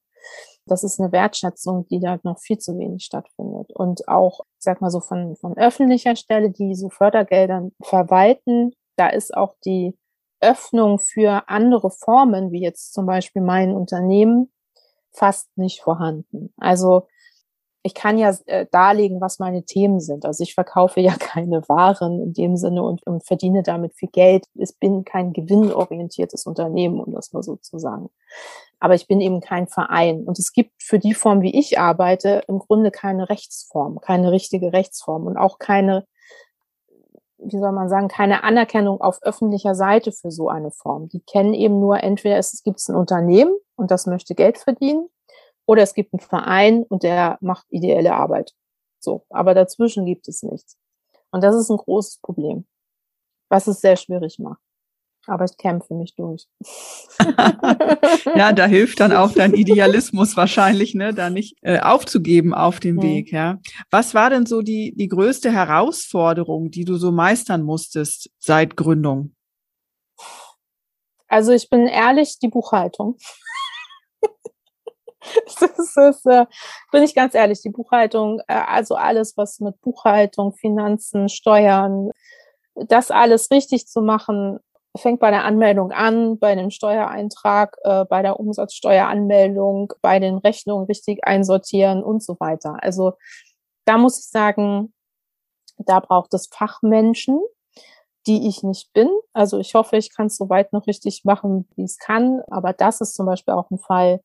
Das 0.66 0.82
ist 0.82 0.98
eine 0.98 1.12
Wertschätzung, 1.12 1.86
die 1.88 2.00
da 2.00 2.18
noch 2.24 2.40
viel 2.40 2.58
zu 2.58 2.76
wenig 2.78 3.04
stattfindet. 3.04 3.70
Und 3.72 4.08
auch, 4.08 4.40
sag 4.58 4.80
mal 4.80 4.90
so, 4.90 5.00
von, 5.00 5.36
von 5.36 5.56
öffentlicher 5.56 6.16
Stelle, 6.16 6.50
die 6.50 6.74
so 6.74 6.88
Fördergeldern 6.88 7.72
verwalten, 7.82 8.72
da 8.96 9.08
ist 9.08 9.36
auch 9.36 9.54
die 9.64 9.96
Öffnung 10.40 10.98
für 10.98 11.48
andere 11.48 11.90
Formen, 11.90 12.50
wie 12.50 12.62
jetzt 12.62 12.92
zum 12.92 13.06
Beispiel 13.06 13.42
mein 13.42 13.74
Unternehmen, 13.74 14.52
fast 15.12 15.56
nicht 15.56 15.80
vorhanden. 15.80 16.52
Also 16.58 17.06
ich 17.86 17.94
kann 17.94 18.18
ja 18.18 18.34
äh, 18.46 18.66
darlegen, 18.72 19.20
was 19.20 19.38
meine 19.38 19.62
Themen 19.62 20.00
sind. 20.00 20.24
Also 20.24 20.42
ich 20.42 20.54
verkaufe 20.54 21.00
ja 21.00 21.14
keine 21.18 21.66
Waren 21.68 22.20
in 22.20 22.32
dem 22.32 22.56
Sinne 22.56 22.82
und, 22.82 23.06
und 23.06 23.24
verdiene 23.24 23.62
damit 23.62 23.94
viel 23.94 24.08
Geld. 24.10 24.44
Ich 24.54 24.76
bin 24.80 25.04
kein 25.04 25.32
gewinnorientiertes 25.32 26.46
Unternehmen, 26.46 27.00
um 27.00 27.14
das 27.14 27.32
mal 27.32 27.44
so 27.44 27.56
zu 27.56 27.78
sagen. 27.78 28.10
Aber 28.80 28.94
ich 28.94 29.06
bin 29.06 29.20
eben 29.20 29.40
kein 29.40 29.68
Verein. 29.68 30.24
Und 30.24 30.38
es 30.38 30.52
gibt 30.52 30.82
für 30.82 30.98
die 30.98 31.14
Form, 31.14 31.42
wie 31.42 31.56
ich 31.56 31.78
arbeite, 31.78 32.42
im 32.48 32.58
Grunde 32.58 32.90
keine 32.90 33.30
Rechtsform, 33.30 34.00
keine 34.00 34.32
richtige 34.32 34.72
Rechtsform 34.72 35.26
und 35.26 35.36
auch 35.36 35.60
keine, 35.60 36.06
wie 37.38 37.58
soll 37.58 37.72
man 37.72 37.88
sagen, 37.88 38.08
keine 38.08 38.42
Anerkennung 38.42 39.00
auf 39.00 39.22
öffentlicher 39.22 39.76
Seite 39.76 40.10
für 40.10 40.32
so 40.32 40.48
eine 40.48 40.72
Form. 40.72 41.08
Die 41.08 41.20
kennen 41.20 41.54
eben 41.54 41.78
nur 41.78 42.02
entweder 42.02 42.36
es 42.36 42.62
gibt 42.64 42.80
ein 42.88 42.96
Unternehmen 42.96 43.54
und 43.76 43.92
das 43.92 44.06
möchte 44.06 44.34
Geld 44.34 44.58
verdienen 44.58 45.08
oder 45.66 45.82
es 45.82 45.94
gibt 45.94 46.14
einen 46.14 46.20
Verein 46.20 46.84
und 46.84 47.02
der 47.02 47.38
macht 47.40 47.66
ideelle 47.70 48.14
Arbeit. 48.14 48.52
So. 49.00 49.26
Aber 49.30 49.54
dazwischen 49.54 50.06
gibt 50.06 50.28
es 50.28 50.42
nichts. 50.42 50.78
Und 51.30 51.42
das 51.42 51.54
ist 51.54 51.70
ein 51.70 51.76
großes 51.76 52.20
Problem, 52.22 52.66
was 53.48 53.66
es 53.66 53.80
sehr 53.80 53.96
schwierig 53.96 54.38
macht. 54.38 54.60
Aber 55.28 55.44
ich 55.44 55.56
kämpfe 55.56 55.94
mich 55.94 56.14
durch. 56.14 56.46
ja, 58.36 58.52
da 58.52 58.66
hilft 58.66 59.00
dann 59.00 59.12
auch 59.12 59.32
dein 59.32 59.54
Idealismus 59.54 60.36
wahrscheinlich, 60.36 60.94
ne, 60.94 61.12
da 61.12 61.30
nicht 61.30 61.56
äh, 61.62 61.80
aufzugeben 61.80 62.54
auf 62.54 62.78
dem 62.78 62.96
mhm. 62.96 63.02
Weg, 63.02 63.32
ja. 63.32 63.58
Was 63.90 64.14
war 64.14 64.30
denn 64.30 64.46
so 64.46 64.62
die, 64.62 64.94
die 64.96 65.08
größte 65.08 65.50
Herausforderung, 65.50 66.70
die 66.70 66.84
du 66.84 66.96
so 66.96 67.10
meistern 67.10 67.64
musstest 67.64 68.30
seit 68.38 68.76
Gründung? 68.76 69.34
Also 71.28 71.52
ich 71.52 71.68
bin 71.68 71.88
ehrlich, 71.88 72.38
die 72.38 72.48
Buchhaltung. 72.48 73.16
das 75.60 75.96
ist, 75.96 76.26
äh, 76.26 76.46
bin 76.92 77.02
ich 77.02 77.14
ganz 77.14 77.34
ehrlich, 77.34 77.62
die 77.62 77.70
Buchhaltung, 77.70 78.40
äh, 78.48 78.54
also 78.54 78.94
alles, 78.94 79.36
was 79.36 79.60
mit 79.60 79.80
Buchhaltung, 79.80 80.52
Finanzen, 80.54 81.28
Steuern, 81.28 82.10
das 82.74 83.10
alles 83.10 83.50
richtig 83.50 83.86
zu 83.86 84.02
machen, 84.02 84.58
fängt 84.96 85.20
bei 85.20 85.30
der 85.30 85.44
Anmeldung 85.44 85.92
an, 85.92 86.38
bei 86.38 86.54
dem 86.54 86.70
Steuereintrag, 86.70 87.76
äh, 87.84 88.04
bei 88.04 88.22
der 88.22 88.40
Umsatzsteueranmeldung, 88.40 89.92
bei 90.00 90.18
den 90.18 90.38
Rechnungen 90.38 90.86
richtig 90.86 91.26
einsortieren 91.26 92.02
und 92.02 92.22
so 92.22 92.36
weiter. 92.40 92.76
Also 92.80 93.14
da 93.84 93.98
muss 93.98 94.18
ich 94.18 94.26
sagen, 94.26 94.92
da 95.78 96.00
braucht 96.00 96.34
es 96.34 96.48
Fachmenschen, 96.48 97.40
die 98.26 98.48
ich 98.48 98.62
nicht 98.62 98.92
bin. 98.92 99.08
Also 99.32 99.58
ich 99.58 99.74
hoffe, 99.74 99.96
ich 99.96 100.14
kann 100.14 100.26
es 100.26 100.36
soweit 100.36 100.72
noch 100.72 100.86
richtig 100.86 101.24
machen, 101.24 101.68
wie 101.76 101.84
es 101.84 101.98
kann. 101.98 102.40
Aber 102.50 102.72
das 102.72 103.00
ist 103.00 103.14
zum 103.14 103.26
Beispiel 103.26 103.54
auch 103.54 103.70
ein 103.70 103.78
Fall, 103.78 104.20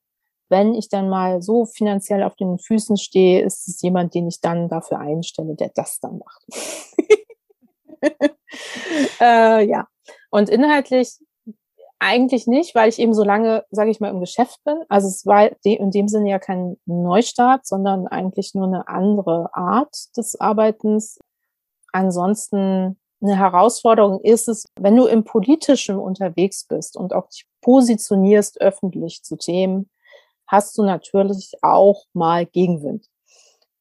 wenn 0.52 0.76
ich 0.76 0.90
dann 0.90 1.10
mal 1.10 1.42
so 1.42 1.66
finanziell 1.66 2.22
auf 2.22 2.36
den 2.36 2.60
Füßen 2.60 2.98
stehe, 2.98 3.42
ist 3.42 3.68
es 3.68 3.82
jemand, 3.82 4.14
den 4.14 4.28
ich 4.28 4.42
dann 4.42 4.70
dafür 4.70 5.00
einstelle, 5.00 5.56
der 5.56 5.72
das 5.74 6.00
dann 6.00 6.20
macht. 6.20 6.46
äh, 9.20 9.66
ja, 9.66 9.88
und 10.30 10.50
inhaltlich 10.50 11.18
eigentlich 12.00 12.48
nicht, 12.48 12.74
weil 12.74 12.90
ich 12.90 13.00
eben 13.00 13.14
so 13.14 13.24
lange, 13.24 13.64
sage 13.70 13.92
ich 13.92 14.00
mal, 14.00 14.10
im 14.10 14.20
Geschäft 14.20 14.60
bin. 14.64 14.84
Also 14.90 15.08
es 15.08 15.26
war 15.26 15.52
in 15.64 15.92
dem 15.92 16.08
Sinne 16.08 16.32
ja 16.32 16.40
kein 16.40 16.78
Neustart, 16.86 17.66
sondern 17.66 18.08
eigentlich 18.08 18.56
nur 18.56 18.66
eine 18.66 18.88
andere 18.88 19.54
Art 19.54 19.96
des 20.18 20.40
Arbeitens. 20.40 21.20
Ansonsten 21.94 23.00
eine 23.22 23.38
Herausforderung 23.38 24.20
ist 24.22 24.48
es, 24.48 24.66
wenn 24.80 24.96
du 24.96 25.06
im 25.06 25.24
Politischen 25.24 26.00
unterwegs 26.00 26.66
bist 26.66 26.98
und 26.98 27.14
auch 27.14 27.28
dich 27.30 27.46
positionierst 27.62 28.60
öffentlich 28.60 29.22
zu 29.22 29.38
Themen, 29.38 29.92
hast 30.52 30.78
du 30.78 30.84
natürlich 30.84 31.54
auch 31.62 32.04
mal 32.14 32.46
Gegenwind. 32.46 33.08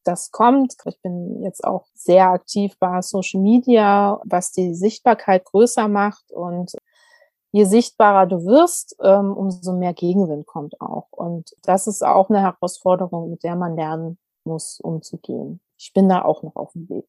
Das 0.05 0.31
kommt. 0.31 0.75
Ich 0.87 1.03
bin 1.03 1.43
jetzt 1.43 1.65
auch 1.65 1.87
sehr 1.95 2.31
aktiv 2.31 2.75
bei 2.79 3.03
Social 3.03 3.41
Media, 3.41 4.21
was 4.25 4.53
die 4.53 4.75
Sichtbarkeit 4.75 5.45
größer 5.45 5.89
macht 5.89 6.31
und 6.33 6.73
je 7.53 7.65
sichtbarer 7.65 8.27
du 8.27 8.47
wirst, 8.47 8.97
ähm, 9.03 9.33
umso 9.33 9.77
mehr 9.77 9.93
Gegenwind 9.93 10.47
kommt 10.47 10.81
auch. 10.81 11.09
Und 11.11 11.51
das 11.63 11.89
ist 11.89 12.03
auch 12.03 12.31
eine 12.31 12.41
Herausforderung, 12.41 13.31
mit 13.31 13.43
der 13.43 13.57
man 13.57 13.77
lernen 13.77 14.17
muss, 14.45 14.81
umzugehen. 14.81 15.61
Ich 15.77 15.93
bin 15.93 16.09
da 16.09 16.23
auch 16.23 16.45
noch 16.45 16.55
auf 16.55 16.73
dem 16.73 16.89
Weg. 16.89 17.05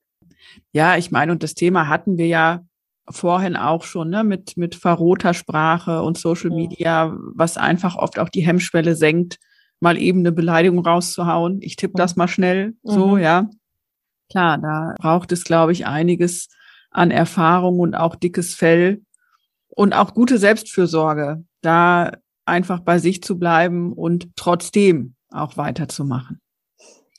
Ja, 0.72 0.97
ich 0.97 1.12
meine, 1.12 1.32
und 1.32 1.43
das 1.43 1.53
Thema 1.53 1.88
hatten 1.88 2.18
wir 2.18 2.28
ja 2.28 2.62
vorhin 3.07 3.55
auch 3.55 3.84
schon, 3.84 4.09
ne, 4.09 4.24
mit, 4.24 4.57
mit 4.57 4.76
verroter 4.76 5.34
Sprache 5.34 6.01
und 6.01 6.18
Social 6.18 6.49
Media, 6.49 7.16
was 7.36 7.57
einfach 7.57 7.95
oft 7.95 8.18
auch 8.18 8.30
die 8.30 8.45
Hemmschwelle 8.45 8.95
senkt, 8.95 9.38
mal 9.82 9.98
eben 9.98 10.20
eine 10.20 10.32
Beleidigung 10.32 10.80
rauszuhauen. 10.86 11.60
Ich 11.62 11.76
tippe 11.76 11.98
das 11.98 12.16
mal 12.16 12.28
schnell 12.28 12.76
so, 12.84 13.16
mhm. 13.16 13.20
ja. 13.20 13.50
Klar, 14.30 14.58
da 14.60 14.94
braucht 14.98 15.32
es, 15.32 15.44
glaube 15.44 15.74
ich, 15.74 15.86
einiges 15.86 16.48
an 16.92 17.12
Erfahrung 17.12 17.80
und 17.80 17.96
auch 17.96 18.16
dickes 18.16 18.56
Fell, 18.56 19.02
Und 19.70 19.94
auch 19.94 20.14
gute 20.14 20.38
Selbstfürsorge, 20.38 21.44
da 21.62 22.12
einfach 22.46 22.82
bei 22.82 23.00
sich 23.00 23.24
zu 23.24 23.40
bleiben 23.40 23.94
und 23.94 24.30
trotzdem 24.36 25.16
auch 25.32 25.58
weiterzumachen. 25.58 26.42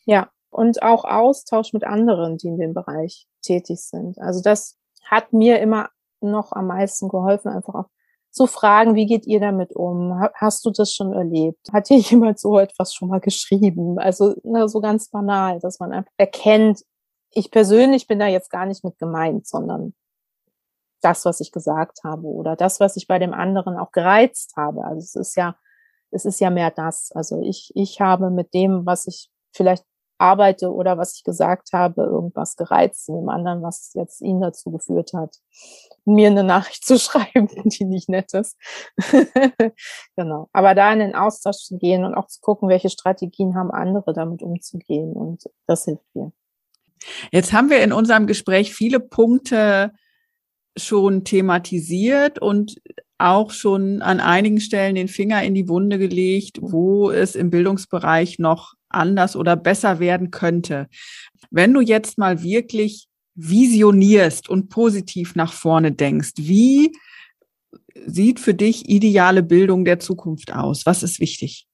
Ja, 0.04 0.30
und 0.50 0.82
auch 0.82 1.04
Austausch 1.04 1.72
mit 1.72 1.84
anderen, 1.84 2.36
die 2.36 2.48
in 2.48 2.58
dem 2.58 2.74
Bereich 2.74 3.26
tätig 3.40 3.80
sind. 3.80 4.18
Also 4.18 4.42
das 4.42 4.78
hat 5.04 5.32
mir 5.32 5.60
immer 5.60 5.88
noch 6.20 6.52
am 6.52 6.66
meisten 6.66 7.08
geholfen, 7.08 7.50
einfach 7.50 7.74
auch 7.74 7.88
zu 8.32 8.46
fragen, 8.46 8.94
wie 8.94 9.06
geht 9.06 9.26
ihr 9.26 9.40
damit 9.40 9.76
um? 9.76 10.18
Hast 10.34 10.64
du 10.64 10.70
das 10.70 10.92
schon 10.92 11.12
erlebt? 11.12 11.68
Hat 11.72 11.88
dir 11.88 11.98
jemand 11.98 12.40
so 12.40 12.58
etwas 12.58 12.94
schon 12.94 13.08
mal 13.08 13.20
geschrieben? 13.20 13.98
Also 13.98 14.34
ne, 14.42 14.68
so 14.68 14.80
ganz 14.80 15.08
banal, 15.10 15.60
dass 15.60 15.78
man 15.78 15.92
einfach 15.92 16.12
erkennt, 16.16 16.82
ich 17.34 17.50
persönlich 17.50 18.06
bin 18.06 18.18
da 18.18 18.26
jetzt 18.26 18.50
gar 18.50 18.66
nicht 18.66 18.84
mit 18.84 18.98
gemeint, 18.98 19.46
sondern 19.46 19.94
das, 21.00 21.24
was 21.24 21.40
ich 21.40 21.50
gesagt 21.50 22.04
habe 22.04 22.26
oder 22.26 22.56
das, 22.56 22.80
was 22.80 22.96
ich 22.96 23.06
bei 23.06 23.18
dem 23.18 23.34
anderen 23.34 23.76
auch 23.76 23.90
gereizt 23.90 24.54
habe. 24.56 24.84
Also 24.84 24.98
es 24.98 25.14
ist 25.14 25.36
ja, 25.36 25.56
es 26.10 26.24
ist 26.24 26.40
ja 26.40 26.50
mehr 26.50 26.70
das. 26.70 27.10
Also 27.12 27.40
ich, 27.40 27.72
ich 27.74 28.00
habe 28.00 28.30
mit 28.30 28.54
dem, 28.54 28.86
was 28.86 29.06
ich 29.06 29.30
vielleicht 29.52 29.84
arbeite 30.22 30.72
oder 30.72 30.96
was 30.96 31.16
ich 31.16 31.24
gesagt 31.24 31.72
habe, 31.72 32.02
irgendwas 32.02 32.56
gereizt 32.56 33.08
in 33.08 33.16
dem 33.16 33.28
anderen, 33.28 33.62
was 33.62 33.92
jetzt 33.94 34.20
ihn 34.20 34.40
dazu 34.40 34.70
geführt 34.70 35.12
hat, 35.12 35.36
mir 36.04 36.28
eine 36.28 36.44
Nachricht 36.44 36.84
zu 36.86 36.98
schreiben, 36.98 37.48
die 37.64 37.84
nicht 37.84 38.08
nett 38.08 38.32
ist. 38.32 38.56
genau. 40.16 40.48
Aber 40.52 40.74
da 40.74 40.92
in 40.92 41.00
den 41.00 41.14
Austausch 41.14 41.64
zu 41.64 41.76
gehen 41.76 42.04
und 42.04 42.14
auch 42.14 42.28
zu 42.28 42.40
gucken, 42.40 42.68
welche 42.68 42.88
Strategien 42.88 43.56
haben 43.56 43.70
andere 43.70 44.12
damit 44.12 44.42
umzugehen 44.42 45.12
und 45.12 45.44
das 45.66 45.84
hilft 45.84 46.14
mir. 46.14 46.32
Jetzt 47.32 47.52
haben 47.52 47.68
wir 47.68 47.82
in 47.82 47.92
unserem 47.92 48.28
Gespräch 48.28 48.72
viele 48.72 49.00
Punkte 49.00 49.92
schon 50.76 51.24
thematisiert 51.24 52.38
und 52.38 52.80
auch 53.22 53.50
schon 53.50 54.02
an 54.02 54.20
einigen 54.20 54.60
Stellen 54.60 54.94
den 54.94 55.08
Finger 55.08 55.42
in 55.42 55.54
die 55.54 55.68
Wunde 55.68 55.98
gelegt, 55.98 56.58
wo 56.60 57.10
es 57.10 57.34
im 57.34 57.50
Bildungsbereich 57.50 58.38
noch 58.38 58.74
anders 58.88 59.36
oder 59.36 59.56
besser 59.56 60.00
werden 60.00 60.30
könnte. 60.30 60.88
Wenn 61.50 61.72
du 61.72 61.80
jetzt 61.80 62.18
mal 62.18 62.42
wirklich 62.42 63.08
visionierst 63.34 64.48
und 64.48 64.68
positiv 64.68 65.34
nach 65.34 65.52
vorne 65.52 65.92
denkst, 65.92 66.32
wie 66.36 66.92
sieht 68.06 68.40
für 68.40 68.54
dich 68.54 68.88
ideale 68.88 69.42
Bildung 69.42 69.84
der 69.84 69.98
Zukunft 69.98 70.52
aus? 70.52 70.86
Was 70.86 71.02
ist 71.02 71.20
wichtig? 71.20 71.66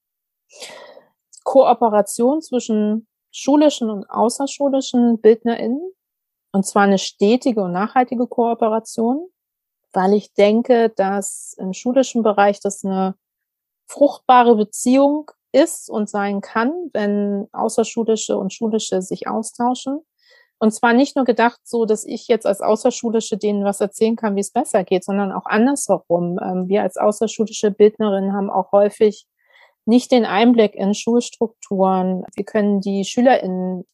Kooperation 1.44 2.42
zwischen 2.42 3.06
schulischen 3.30 3.90
und 3.90 4.04
außerschulischen 4.08 5.20
BildnerInnen. 5.20 5.92
Und 6.52 6.66
zwar 6.66 6.82
eine 6.82 6.98
stetige 6.98 7.62
und 7.62 7.72
nachhaltige 7.72 8.26
Kooperation, 8.26 9.28
weil 9.98 10.14
ich 10.14 10.32
denke, 10.32 10.90
dass 10.90 11.56
im 11.58 11.72
schulischen 11.72 12.22
Bereich 12.22 12.60
das 12.60 12.84
eine 12.84 13.16
fruchtbare 13.88 14.54
Beziehung 14.54 15.32
ist 15.50 15.90
und 15.90 16.08
sein 16.08 16.40
kann, 16.40 16.70
wenn 16.92 17.48
außerschulische 17.50 18.38
und 18.38 18.52
schulische 18.52 19.02
sich 19.02 19.26
austauschen. 19.26 19.98
Und 20.60 20.70
zwar 20.70 20.92
nicht 20.92 21.16
nur 21.16 21.24
gedacht 21.24 21.58
so, 21.64 21.84
dass 21.84 22.04
ich 22.04 22.28
jetzt 22.28 22.46
als 22.46 22.60
Außerschulische 22.60 23.38
denen 23.38 23.64
was 23.64 23.80
erzählen 23.80 24.14
kann, 24.14 24.36
wie 24.36 24.40
es 24.40 24.52
besser 24.52 24.84
geht, 24.84 25.02
sondern 25.02 25.32
auch 25.32 25.46
andersherum. 25.46 26.38
Ähm, 26.40 26.68
wir 26.68 26.82
als 26.82 26.96
außerschulische 26.96 27.72
Bildnerin 27.72 28.32
haben 28.32 28.50
auch 28.50 28.70
häufig 28.70 29.26
nicht 29.84 30.12
den 30.12 30.26
Einblick 30.26 30.76
in 30.76 30.94
Schulstrukturen. 30.94 32.24
Wir 32.36 32.44
können 32.44 32.80
die 32.80 33.04
SchülerInnen 33.04 33.84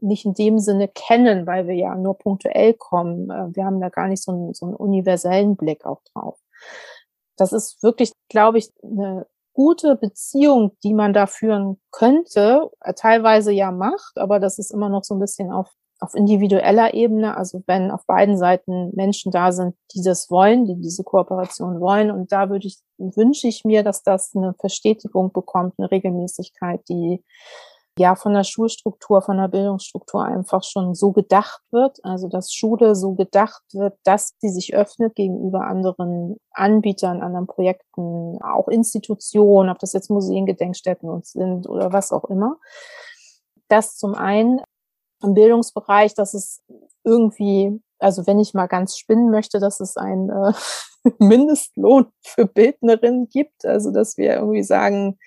nicht 0.00 0.24
in 0.24 0.34
dem 0.34 0.58
Sinne 0.58 0.88
kennen, 0.88 1.46
weil 1.46 1.66
wir 1.66 1.74
ja 1.74 1.94
nur 1.94 2.18
punktuell 2.18 2.74
kommen. 2.74 3.30
Äh, 3.30 3.54
wir 3.54 3.64
haben 3.64 3.80
da 3.80 3.88
gar 3.88 4.08
nicht 4.08 4.22
so 4.22 4.32
einen, 4.32 4.54
so 4.54 4.66
einen 4.66 4.76
universellen 4.76 5.56
Blick 5.56 5.84
auch 5.84 6.02
drauf. 6.12 6.38
Das 7.36 7.52
ist 7.52 7.82
wirklich, 7.82 8.12
glaube 8.28 8.58
ich, 8.58 8.70
eine 8.82 9.26
gute 9.56 9.96
Beziehung, 9.96 10.76
die 10.84 10.94
man 10.94 11.14
da 11.14 11.26
führen 11.26 11.80
könnte, 11.90 12.70
äh, 12.80 12.92
teilweise 12.94 13.52
ja 13.52 13.70
macht, 13.72 14.12
aber 14.16 14.38
das 14.38 14.58
ist 14.58 14.70
immer 14.70 14.90
noch 14.90 15.02
so 15.02 15.14
ein 15.14 15.20
bisschen 15.20 15.50
auf, 15.50 15.70
auf 15.98 16.14
individueller 16.14 16.92
Ebene. 16.92 17.36
Also 17.36 17.62
wenn 17.66 17.90
auf 17.90 18.04
beiden 18.06 18.36
Seiten 18.36 18.94
Menschen 18.94 19.32
da 19.32 19.52
sind, 19.52 19.74
die 19.94 20.02
das 20.02 20.30
wollen, 20.30 20.66
die 20.66 20.76
diese 20.76 21.04
Kooperation 21.04 21.80
wollen. 21.80 22.10
Und 22.10 22.32
da 22.32 22.50
würde 22.50 22.66
ich, 22.66 22.78
wünsche 22.98 23.48
ich 23.48 23.64
mir, 23.64 23.82
dass 23.82 24.02
das 24.02 24.32
eine 24.36 24.54
Verstetigung 24.60 25.32
bekommt, 25.32 25.74
eine 25.78 25.90
Regelmäßigkeit, 25.90 26.82
die 26.90 27.24
ja 27.98 28.14
von 28.14 28.34
der 28.34 28.44
Schulstruktur, 28.44 29.22
von 29.22 29.38
der 29.38 29.48
Bildungsstruktur 29.48 30.24
einfach 30.24 30.62
schon 30.62 30.94
so 30.94 31.12
gedacht 31.12 31.62
wird, 31.70 31.98
also 32.04 32.28
dass 32.28 32.52
Schule 32.52 32.94
so 32.94 33.14
gedacht 33.14 33.62
wird, 33.72 33.98
dass 34.04 34.34
sie 34.38 34.50
sich 34.50 34.74
öffnet 34.74 35.14
gegenüber 35.14 35.62
anderen 35.62 36.36
Anbietern, 36.50 37.22
anderen 37.22 37.46
Projekten, 37.46 38.38
auch 38.42 38.68
Institutionen, 38.68 39.70
ob 39.70 39.78
das 39.78 39.94
jetzt 39.94 40.10
Museen, 40.10 40.46
Gedenkstätten 40.46 41.08
uns 41.08 41.32
sind 41.32 41.68
oder 41.68 41.92
was 41.92 42.12
auch 42.12 42.24
immer. 42.24 42.58
Das 43.68 43.96
zum 43.96 44.14
einen 44.14 44.60
im 45.22 45.34
Bildungsbereich, 45.34 46.14
dass 46.14 46.34
es 46.34 46.62
irgendwie, 47.02 47.80
also 47.98 48.26
wenn 48.26 48.38
ich 48.38 48.52
mal 48.52 48.66
ganz 48.66 48.98
spinnen 48.98 49.30
möchte, 49.30 49.58
dass 49.58 49.80
es 49.80 49.96
ein 49.96 50.28
äh, 50.28 50.52
Mindestlohn 51.18 52.06
für 52.20 52.46
Bildnerinnen 52.46 53.28
gibt, 53.28 53.64
also 53.64 53.90
dass 53.90 54.18
wir 54.18 54.34
irgendwie 54.34 54.64
sagen, 54.64 55.18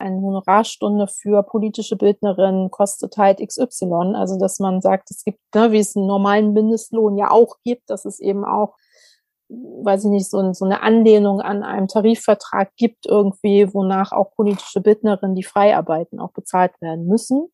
eine 0.00 0.20
Honorarstunde 0.20 1.06
für 1.06 1.42
politische 1.42 1.96
Bildnerinnen 1.96 2.70
kostet 2.70 3.16
halt 3.16 3.38
XY. 3.46 4.14
Also, 4.14 4.38
dass 4.38 4.58
man 4.58 4.80
sagt, 4.80 5.10
es 5.10 5.24
gibt, 5.24 5.38
ne, 5.54 5.72
wie 5.72 5.78
es 5.78 5.96
einen 5.96 6.06
normalen 6.06 6.52
Mindestlohn 6.52 7.16
ja 7.16 7.30
auch 7.30 7.56
gibt, 7.64 7.90
dass 7.90 8.04
es 8.04 8.20
eben 8.20 8.44
auch, 8.44 8.74
weiß 9.48 10.04
ich 10.04 10.10
nicht, 10.10 10.30
so, 10.30 10.52
so 10.52 10.64
eine 10.64 10.82
Anlehnung 10.82 11.40
an 11.40 11.62
einem 11.62 11.88
Tarifvertrag 11.88 12.70
gibt 12.76 13.06
irgendwie, 13.06 13.72
wonach 13.74 14.12
auch 14.12 14.32
politische 14.34 14.80
Bildnerinnen, 14.80 15.34
die 15.34 15.42
frei 15.42 15.76
arbeiten, 15.76 16.20
auch 16.20 16.32
bezahlt 16.32 16.72
werden 16.80 17.06
müssen. 17.06 17.48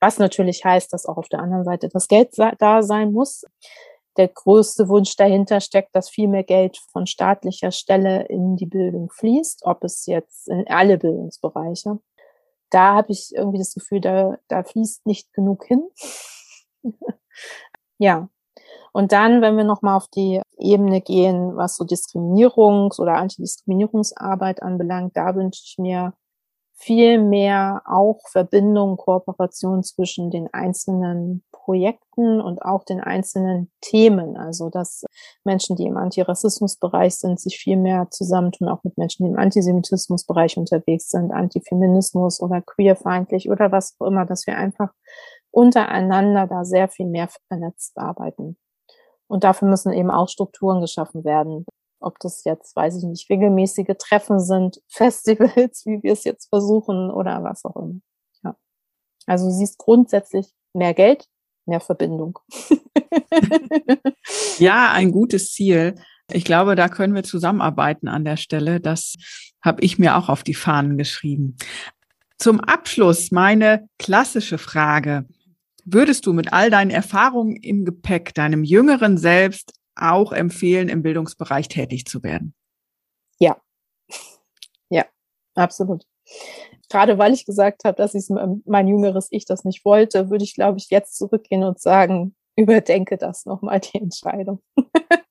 Was 0.00 0.18
natürlich 0.18 0.64
heißt, 0.64 0.92
dass 0.92 1.06
auch 1.06 1.16
auf 1.16 1.28
der 1.28 1.40
anderen 1.40 1.64
Seite 1.64 1.88
das 1.88 2.08
Geld 2.08 2.30
da 2.58 2.82
sein 2.82 3.12
muss 3.12 3.44
der 4.16 4.28
größte 4.28 4.88
Wunsch 4.88 5.16
dahinter 5.16 5.60
steckt, 5.60 5.94
dass 5.94 6.10
viel 6.10 6.28
mehr 6.28 6.44
Geld 6.44 6.78
von 6.90 7.06
staatlicher 7.06 7.70
Stelle 7.70 8.26
in 8.26 8.56
die 8.56 8.66
Bildung 8.66 9.10
fließt, 9.10 9.64
ob 9.64 9.84
es 9.84 10.06
jetzt 10.06 10.48
in 10.48 10.66
alle 10.68 10.98
Bildungsbereiche. 10.98 11.98
Da 12.70 12.94
habe 12.94 13.12
ich 13.12 13.34
irgendwie 13.34 13.58
das 13.58 13.74
Gefühl, 13.74 14.00
da, 14.00 14.38
da 14.48 14.62
fließt 14.62 15.06
nicht 15.06 15.32
genug 15.32 15.64
hin. 15.64 15.82
ja. 17.98 18.28
Und 18.92 19.12
dann, 19.12 19.40
wenn 19.40 19.56
wir 19.56 19.64
nochmal 19.64 19.96
auf 19.96 20.08
die 20.08 20.42
Ebene 20.58 21.00
gehen, 21.00 21.56
was 21.56 21.76
so 21.76 21.84
Diskriminierungs- 21.84 23.00
oder 23.00 23.14
Antidiskriminierungsarbeit 23.14 24.62
anbelangt, 24.62 25.16
da 25.16 25.34
wünsche 25.34 25.62
ich 25.64 25.78
mir 25.78 26.12
viel 26.74 27.22
mehr 27.22 27.82
auch 27.86 28.20
Verbindung, 28.28 28.96
Kooperation 28.96 29.82
zwischen 29.82 30.30
den 30.30 30.52
einzelnen 30.52 31.44
Projekten 31.64 32.40
und 32.40 32.62
auch 32.62 32.84
den 32.84 33.00
einzelnen 33.00 33.70
Themen. 33.80 34.36
Also 34.36 34.68
dass 34.68 35.04
Menschen, 35.44 35.76
die 35.76 35.86
im 35.86 35.96
Antirassismusbereich 35.96 37.16
sind, 37.16 37.40
sich 37.40 37.58
viel 37.58 37.76
mehr 37.76 38.08
zusammentun, 38.10 38.68
auch 38.68 38.82
mit 38.84 38.98
Menschen, 38.98 39.24
die 39.24 39.30
im 39.30 39.38
Antisemitismusbereich 39.38 40.56
unterwegs 40.56 41.10
sind, 41.10 41.32
Antifeminismus 41.32 42.40
oder 42.40 42.60
queerfeindlich 42.62 43.48
oder 43.48 43.70
was 43.70 43.96
auch 43.98 44.06
immer, 44.06 44.26
dass 44.26 44.46
wir 44.46 44.56
einfach 44.56 44.90
untereinander 45.50 46.46
da 46.46 46.64
sehr 46.64 46.88
viel 46.88 47.06
mehr 47.06 47.28
vernetzt 47.48 47.96
arbeiten. 47.96 48.56
Und 49.28 49.44
dafür 49.44 49.68
müssen 49.68 49.92
eben 49.92 50.10
auch 50.10 50.28
Strukturen 50.28 50.80
geschaffen 50.80 51.24
werden. 51.24 51.64
Ob 52.00 52.18
das 52.18 52.44
jetzt, 52.44 52.74
weiß 52.74 52.96
ich 52.96 53.04
nicht, 53.04 53.30
regelmäßige 53.30 53.96
Treffen 53.98 54.40
sind, 54.40 54.82
Festivals, 54.88 55.86
wie 55.86 56.02
wir 56.02 56.12
es 56.12 56.24
jetzt 56.24 56.48
versuchen 56.48 57.10
oder 57.10 57.42
was 57.44 57.64
auch 57.64 57.76
immer. 57.76 58.00
Ja. 58.42 58.56
Also 59.26 59.48
siehst 59.50 59.78
grundsätzlich 59.78 60.52
mehr 60.74 60.94
Geld, 60.94 61.28
mehr 61.66 61.80
Verbindung. 61.80 62.38
ja, 64.58 64.92
ein 64.92 65.12
gutes 65.12 65.52
Ziel. 65.52 65.94
Ich 66.30 66.44
glaube, 66.44 66.76
da 66.76 66.88
können 66.88 67.14
wir 67.14 67.24
zusammenarbeiten 67.24 68.08
an 68.08 68.24
der 68.24 68.36
Stelle. 68.36 68.80
Das 68.80 69.14
habe 69.62 69.82
ich 69.82 69.98
mir 69.98 70.16
auch 70.16 70.28
auf 70.28 70.42
die 70.42 70.54
Fahnen 70.54 70.98
geschrieben. 70.98 71.56
Zum 72.38 72.60
Abschluss 72.60 73.30
meine 73.30 73.88
klassische 73.98 74.58
Frage. 74.58 75.26
Würdest 75.84 76.26
du 76.26 76.32
mit 76.32 76.52
all 76.52 76.70
deinen 76.70 76.90
Erfahrungen 76.90 77.56
im 77.56 77.84
Gepäck 77.84 78.34
deinem 78.34 78.64
jüngeren 78.64 79.18
Selbst 79.18 79.72
auch 79.94 80.32
empfehlen, 80.32 80.88
im 80.88 81.02
Bildungsbereich 81.02 81.68
tätig 81.68 82.06
zu 82.06 82.22
werden? 82.22 82.54
Ja, 83.38 83.56
ja, 84.90 85.04
absolut. 85.54 86.04
Gerade 86.92 87.16
weil 87.16 87.32
ich 87.32 87.46
gesagt 87.46 87.84
habe, 87.84 87.96
dass 87.96 88.12
ich 88.12 88.26
mein 88.28 88.86
jüngeres 88.86 89.28
Ich 89.30 89.46
das 89.46 89.64
nicht 89.64 89.82
wollte, 89.86 90.28
würde 90.28 90.44
ich, 90.44 90.54
glaube 90.54 90.76
ich, 90.76 90.90
jetzt 90.90 91.16
zurückgehen 91.16 91.64
und 91.64 91.80
sagen, 91.80 92.36
überdenke 92.56 93.16
das 93.16 93.46
nochmal, 93.46 93.80
die 93.80 93.98
Entscheidung. 93.98 94.60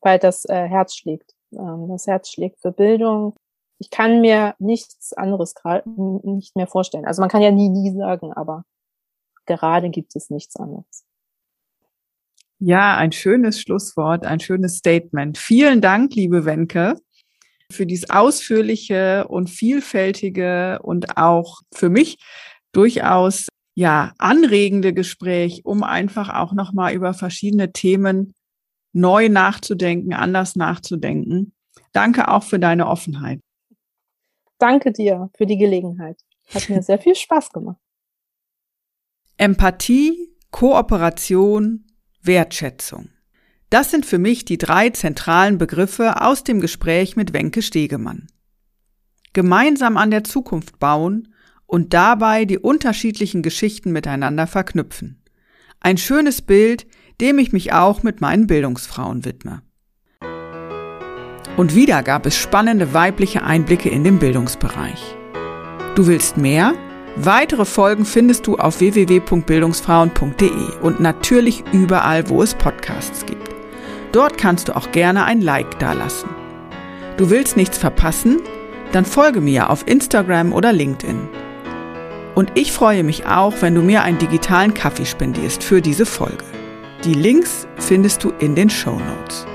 weil 0.00 0.20
das 0.20 0.44
äh, 0.44 0.68
Herz 0.68 0.94
schlägt. 0.94 1.34
Ähm, 1.52 1.88
das 1.88 2.06
Herz 2.06 2.30
schlägt 2.30 2.60
für 2.60 2.70
Bildung. 2.70 3.34
Ich 3.80 3.90
kann 3.90 4.20
mir 4.20 4.54
nichts 4.60 5.12
anderes 5.12 5.56
gerade 5.56 5.90
nicht 5.90 6.54
mehr 6.54 6.68
vorstellen. 6.68 7.04
Also 7.04 7.20
man 7.20 7.28
kann 7.28 7.42
ja 7.42 7.50
nie, 7.50 7.68
nie 7.68 7.90
sagen, 7.98 8.32
aber 8.32 8.64
gerade 9.44 9.90
gibt 9.90 10.14
es 10.14 10.30
nichts 10.30 10.54
anderes. 10.54 11.04
Ja, 12.60 12.96
ein 12.96 13.10
schönes 13.10 13.60
Schlusswort, 13.60 14.24
ein 14.24 14.38
schönes 14.38 14.76
Statement. 14.76 15.36
Vielen 15.36 15.80
Dank, 15.80 16.14
liebe 16.14 16.44
Wenke, 16.44 16.94
für 17.70 17.86
dieses 17.86 18.10
ausführliche 18.10 19.26
und 19.28 19.50
vielfältige 19.50 20.78
und 20.82 21.16
auch 21.16 21.60
für 21.74 21.88
mich 21.88 22.18
durchaus 22.72 23.48
ja 23.74 24.12
anregende 24.18 24.92
Gespräch, 24.92 25.62
um 25.64 25.82
einfach 25.82 26.34
auch 26.34 26.52
noch 26.52 26.72
mal 26.72 26.92
über 26.92 27.14
verschiedene 27.14 27.72
Themen 27.72 28.34
neu 28.92 29.28
nachzudenken, 29.28 30.14
anders 30.14 30.56
nachzudenken. 30.56 31.52
Danke 31.92 32.28
auch 32.28 32.42
für 32.42 32.58
deine 32.58 32.86
Offenheit. 32.86 33.40
Danke 34.58 34.92
dir 34.92 35.30
für 35.36 35.46
die 35.46 35.58
Gelegenheit. 35.58 36.18
Hat 36.54 36.68
mir 36.68 36.82
sehr 36.82 36.98
viel 36.98 37.14
Spaß 37.14 37.50
gemacht. 37.50 37.80
Empathie, 39.36 40.34
Kooperation, 40.50 41.84
Wertschätzung. 42.22 43.10
Das 43.70 43.90
sind 43.90 44.06
für 44.06 44.18
mich 44.18 44.44
die 44.44 44.58
drei 44.58 44.90
zentralen 44.90 45.58
Begriffe 45.58 46.20
aus 46.20 46.44
dem 46.44 46.60
Gespräch 46.60 47.16
mit 47.16 47.32
Wenke 47.32 47.62
Stegemann. 47.62 48.28
Gemeinsam 49.32 49.96
an 49.96 50.10
der 50.10 50.24
Zukunft 50.24 50.78
bauen 50.78 51.28
und 51.66 51.92
dabei 51.92 52.44
die 52.44 52.58
unterschiedlichen 52.58 53.42
Geschichten 53.42 53.92
miteinander 53.92 54.46
verknüpfen. 54.46 55.22
Ein 55.80 55.98
schönes 55.98 56.42
Bild, 56.42 56.86
dem 57.20 57.38
ich 57.38 57.52
mich 57.52 57.72
auch 57.72 58.02
mit 58.02 58.20
meinen 58.20 58.46
Bildungsfrauen 58.46 59.24
widme. 59.24 59.62
Und 61.56 61.74
wieder 61.74 62.02
gab 62.02 62.26
es 62.26 62.36
spannende 62.36 62.92
weibliche 62.92 63.42
Einblicke 63.42 63.88
in 63.88 64.04
den 64.04 64.18
Bildungsbereich. 64.18 65.16
Du 65.94 66.06
willst 66.06 66.36
mehr? 66.36 66.74
Weitere 67.16 67.64
Folgen 67.64 68.04
findest 68.04 68.46
du 68.46 68.56
auf 68.56 68.80
www.bildungsfrauen.de 68.80 70.80
und 70.82 71.00
natürlich 71.00 71.64
überall, 71.72 72.28
wo 72.28 72.42
es 72.42 72.54
Podcasts 72.54 73.24
gibt. 73.24 73.55
Dort 74.16 74.38
kannst 74.38 74.68
du 74.68 74.76
auch 74.76 74.92
gerne 74.92 75.26
ein 75.26 75.42
Like 75.42 75.78
dalassen. 75.78 76.30
Du 77.18 77.28
willst 77.28 77.58
nichts 77.58 77.76
verpassen? 77.76 78.40
Dann 78.92 79.04
folge 79.04 79.42
mir 79.42 79.68
auf 79.68 79.86
Instagram 79.86 80.54
oder 80.54 80.72
LinkedIn. 80.72 81.28
Und 82.34 82.50
ich 82.54 82.72
freue 82.72 83.04
mich 83.04 83.26
auch, 83.26 83.52
wenn 83.60 83.74
du 83.74 83.82
mir 83.82 84.04
einen 84.04 84.16
digitalen 84.16 84.72
Kaffee 84.72 85.04
spendierst 85.04 85.62
für 85.62 85.82
diese 85.82 86.06
Folge. 86.06 86.46
Die 87.04 87.12
Links 87.12 87.68
findest 87.76 88.24
du 88.24 88.30
in 88.38 88.54
den 88.54 88.70
Show 88.70 88.98
Notes. 88.98 89.46